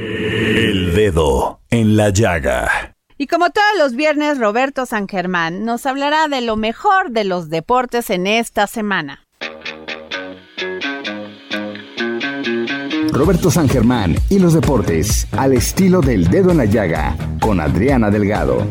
El 0.10 0.96
dedo 0.96 1.62
en 1.70 1.96
la 1.96 2.10
llaga. 2.10 2.96
Y 3.20 3.28
como 3.28 3.52
todos 3.52 3.78
los 3.78 3.96
viernes, 3.96 4.40
Roberto 4.40 4.88
San 4.88 5.08
Germán 5.08 5.64
nos 5.64 5.86
hablará 5.86 6.28
de 6.28 6.42
lo 6.42 6.56
mejor 6.56 7.12
de 7.12 7.24
los 7.24 7.52
deportes 7.52 8.10
en 8.10 8.26
esta 8.26 8.66
semana. 8.66 9.28
Roberto 13.12 13.52
San 13.52 13.70
Germán 13.70 14.16
y 14.30 14.40
los 14.40 14.56
deportes 14.56 15.28
al 15.34 15.54
estilo 15.54 16.02
del 16.02 16.30
dedo 16.30 16.50
en 16.50 16.58
la 16.58 16.66
llaga 16.66 17.16
con 17.40 17.60
Adriana 17.60 18.10
Delgado. 18.10 18.66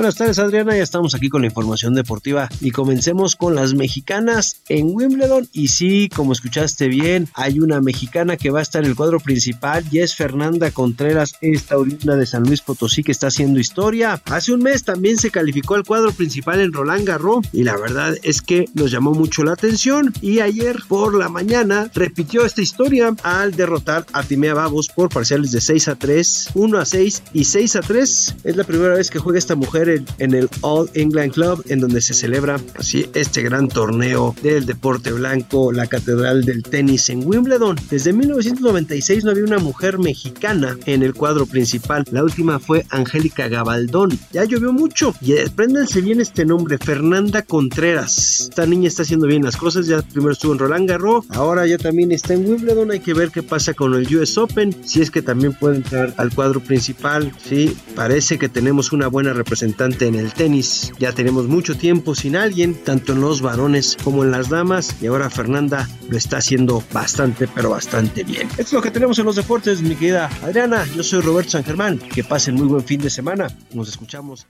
Buenas 0.00 0.16
tardes 0.16 0.38
Adriana, 0.38 0.74
ya 0.74 0.82
estamos 0.82 1.14
aquí 1.14 1.28
con 1.28 1.42
la 1.42 1.48
información 1.48 1.92
deportiva 1.92 2.48
y 2.62 2.70
comencemos 2.70 3.36
con 3.36 3.54
las 3.54 3.74
mexicanas 3.74 4.62
en 4.70 4.94
Wimbledon 4.94 5.46
y 5.52 5.68
sí, 5.68 6.08
como 6.08 6.32
escuchaste 6.32 6.88
bien, 6.88 7.28
hay 7.34 7.60
una 7.60 7.82
mexicana 7.82 8.38
que 8.38 8.48
va 8.48 8.60
a 8.60 8.62
estar 8.62 8.82
en 8.82 8.88
el 8.88 8.96
cuadro 8.96 9.20
principal 9.20 9.84
y 9.90 9.98
es 9.98 10.14
Fernanda 10.14 10.70
Contreras, 10.70 11.34
esta 11.42 11.76
orina 11.76 12.16
de 12.16 12.24
San 12.24 12.44
Luis 12.44 12.62
Potosí 12.62 13.02
que 13.02 13.12
está 13.12 13.26
haciendo 13.26 13.60
historia. 13.60 14.22
Hace 14.24 14.54
un 14.54 14.62
mes 14.62 14.84
también 14.84 15.18
se 15.18 15.30
calificó 15.30 15.74
al 15.74 15.84
cuadro 15.84 16.12
principal 16.12 16.62
en 16.62 16.72
Roland 16.72 17.06
Garros 17.06 17.44
y 17.52 17.64
la 17.64 17.76
verdad 17.76 18.16
es 18.22 18.40
que 18.40 18.64
nos 18.72 18.90
llamó 18.90 19.12
mucho 19.12 19.44
la 19.44 19.52
atención 19.52 20.14
y 20.22 20.40
ayer 20.40 20.78
por 20.88 21.14
la 21.14 21.28
mañana 21.28 21.90
repitió 21.92 22.46
esta 22.46 22.62
historia 22.62 23.14
al 23.22 23.52
derrotar 23.54 24.06
a 24.14 24.22
Timea 24.22 24.54
Babos 24.54 24.88
por 24.88 25.10
parciales 25.10 25.52
de 25.52 25.60
6 25.60 25.88
a 25.88 25.96
3, 25.96 26.48
1 26.54 26.78
a 26.78 26.86
6 26.86 27.22
y 27.34 27.44
6 27.44 27.76
a 27.76 27.80
3. 27.80 28.36
Es 28.44 28.56
la 28.56 28.64
primera 28.64 28.94
vez 28.94 29.10
que 29.10 29.18
juega 29.18 29.38
esta 29.38 29.56
mujer 29.56 29.89
en 30.18 30.34
el 30.34 30.48
All 30.60 30.90
England 30.94 31.32
Club, 31.32 31.64
en 31.68 31.80
donde 31.80 32.00
se 32.00 32.14
celebra 32.14 32.60
así 32.76 33.06
este 33.14 33.42
gran 33.42 33.68
torneo 33.68 34.34
del 34.42 34.66
deporte 34.66 35.12
blanco, 35.12 35.72
la 35.72 35.86
catedral 35.86 36.44
del 36.44 36.62
tenis 36.62 37.08
en 37.10 37.26
Wimbledon. 37.26 37.76
Desde 37.90 38.12
1996 38.12 39.24
no 39.24 39.30
había 39.30 39.44
una 39.44 39.58
mujer 39.58 39.98
mexicana 39.98 40.76
en 40.86 41.02
el 41.02 41.14
cuadro 41.14 41.46
principal. 41.46 42.04
La 42.10 42.22
última 42.22 42.58
fue 42.58 42.86
Angélica 42.90 43.48
Gabaldón. 43.48 44.18
Ya 44.32 44.44
llovió 44.44 44.72
mucho 44.72 45.14
y 45.20 45.32
despréndanse 45.32 46.00
bien 46.00 46.20
este 46.20 46.44
nombre, 46.44 46.78
Fernanda 46.78 47.42
Contreras. 47.42 48.40
Esta 48.50 48.66
niña 48.66 48.88
está 48.88 49.02
haciendo 49.02 49.26
bien 49.26 49.44
las 49.44 49.56
cosas. 49.56 49.86
Ya 49.86 50.02
primero 50.02 50.32
estuvo 50.32 50.52
en 50.52 50.58
Roland 50.58 50.88
Garros, 50.88 51.24
ahora 51.30 51.66
ya 51.66 51.78
también 51.78 52.12
está 52.12 52.34
en 52.34 52.46
Wimbledon. 52.46 52.90
Hay 52.90 53.00
que 53.00 53.14
ver 53.14 53.30
qué 53.30 53.42
pasa 53.42 53.74
con 53.74 53.94
el 53.94 54.16
US 54.16 54.36
Open, 54.38 54.74
si 54.84 55.00
es 55.00 55.10
que 55.10 55.22
también 55.22 55.52
puede 55.52 55.76
entrar 55.76 56.14
al 56.16 56.34
cuadro 56.34 56.60
principal. 56.60 57.32
Sí, 57.42 57.76
parece 57.94 58.38
que 58.38 58.48
tenemos 58.48 58.92
una 58.92 59.08
buena 59.08 59.32
representación 59.32 59.69
en 59.78 60.14
el 60.14 60.32
tenis. 60.32 60.92
Ya 60.98 61.12
tenemos 61.12 61.46
mucho 61.46 61.76
tiempo 61.76 62.14
sin 62.14 62.36
alguien, 62.36 62.74
tanto 62.74 63.12
en 63.12 63.20
los 63.20 63.40
varones 63.40 63.96
como 64.02 64.24
en 64.24 64.30
las 64.30 64.48
damas, 64.48 64.96
y 65.00 65.06
ahora 65.06 65.30
Fernanda 65.30 65.88
lo 66.08 66.16
está 66.16 66.38
haciendo 66.38 66.82
bastante, 66.92 67.48
pero 67.48 67.70
bastante 67.70 68.24
bien. 68.24 68.48
Esto 68.50 68.62
es 68.62 68.72
lo 68.72 68.82
que 68.82 68.90
tenemos 68.90 69.18
en 69.18 69.26
los 69.26 69.36
deportes, 69.36 69.80
mi 69.80 69.94
querida 69.94 70.28
Adriana. 70.42 70.84
Yo 70.94 71.02
soy 71.02 71.20
Roberto 71.20 71.50
San 71.52 71.64
Germán. 71.64 71.98
Que 71.98 72.24
pasen 72.24 72.54
muy 72.54 72.66
buen 72.66 72.84
fin 72.84 73.00
de 73.00 73.10
semana. 73.10 73.48
Nos 73.72 73.88
escuchamos. 73.88 74.46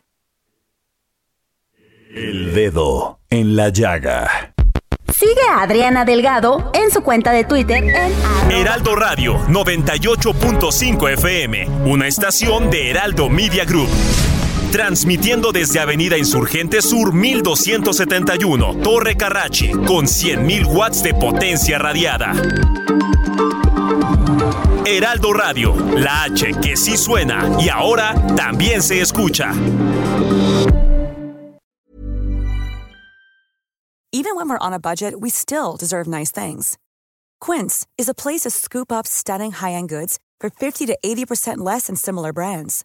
El 2.15 2.55
dedo 2.55 3.21
en 3.31 3.55
la 3.55 3.69
llaga. 3.69 4.55
Sigue 5.15 5.43
a 5.51 5.63
Adriana 5.63 6.05
Delgado 6.05 6.73
en 6.75 6.91
su 6.91 7.03
cuenta 7.03 7.31
de 7.33 7.45
Twitter 7.45 7.85
en 7.85 8.51
Heraldo 8.51 8.97
Radio 8.97 9.39
98.5 9.49 11.13
FM, 11.13 11.69
una 11.85 12.07
estación 12.07 12.71
de 12.71 12.91
Heraldo 12.91 13.29
Media 13.29 13.65
Group 13.65 13.91
transmitiendo 14.71 15.53
desde 15.53 15.81
Avenida 15.81 16.17
Insurgente 16.17 16.81
Sur 16.83 17.13
1271, 17.13 18.77
Torre 18.83 19.17
Carrachi, 19.17 19.73
con 19.73 20.07
100.000 20.07 20.67
watts 20.67 21.03
de 21.03 21.15
potencia 21.15 21.79
radiada. 21.79 22.33
Heraldo 24.87 25.33
Radio, 25.33 25.75
la 25.97 26.25
H 26.25 26.55
que 26.61 26.77
sí 26.77 26.97
suena 26.97 27.49
y 27.61 27.69
ahora 27.69 28.15
también 28.37 28.83
se 28.83 29.01
escucha. 29.01 29.53
Even 34.13 34.35
when 34.35 34.49
we're 34.49 34.59
on 34.59 34.73
a 34.73 34.81
budget, 34.81 35.21
we 35.21 35.31
still 35.31 35.77
deserve 35.77 36.09
nice 36.09 36.33
things. 36.33 36.77
Quince 37.41 37.87
is 37.97 38.09
a 38.09 38.15
place 38.15 38.41
to 38.41 38.51
scoop 38.51 38.91
up 38.91 39.07
stunning 39.07 39.53
high-end 39.53 39.89
goods 39.89 40.19
for 40.41 40.51
50 40.51 40.87
to 40.87 40.99
80% 41.05 41.59
less 41.59 41.87
than 41.87 41.95
similar 41.95 42.33
brands. 42.33 42.85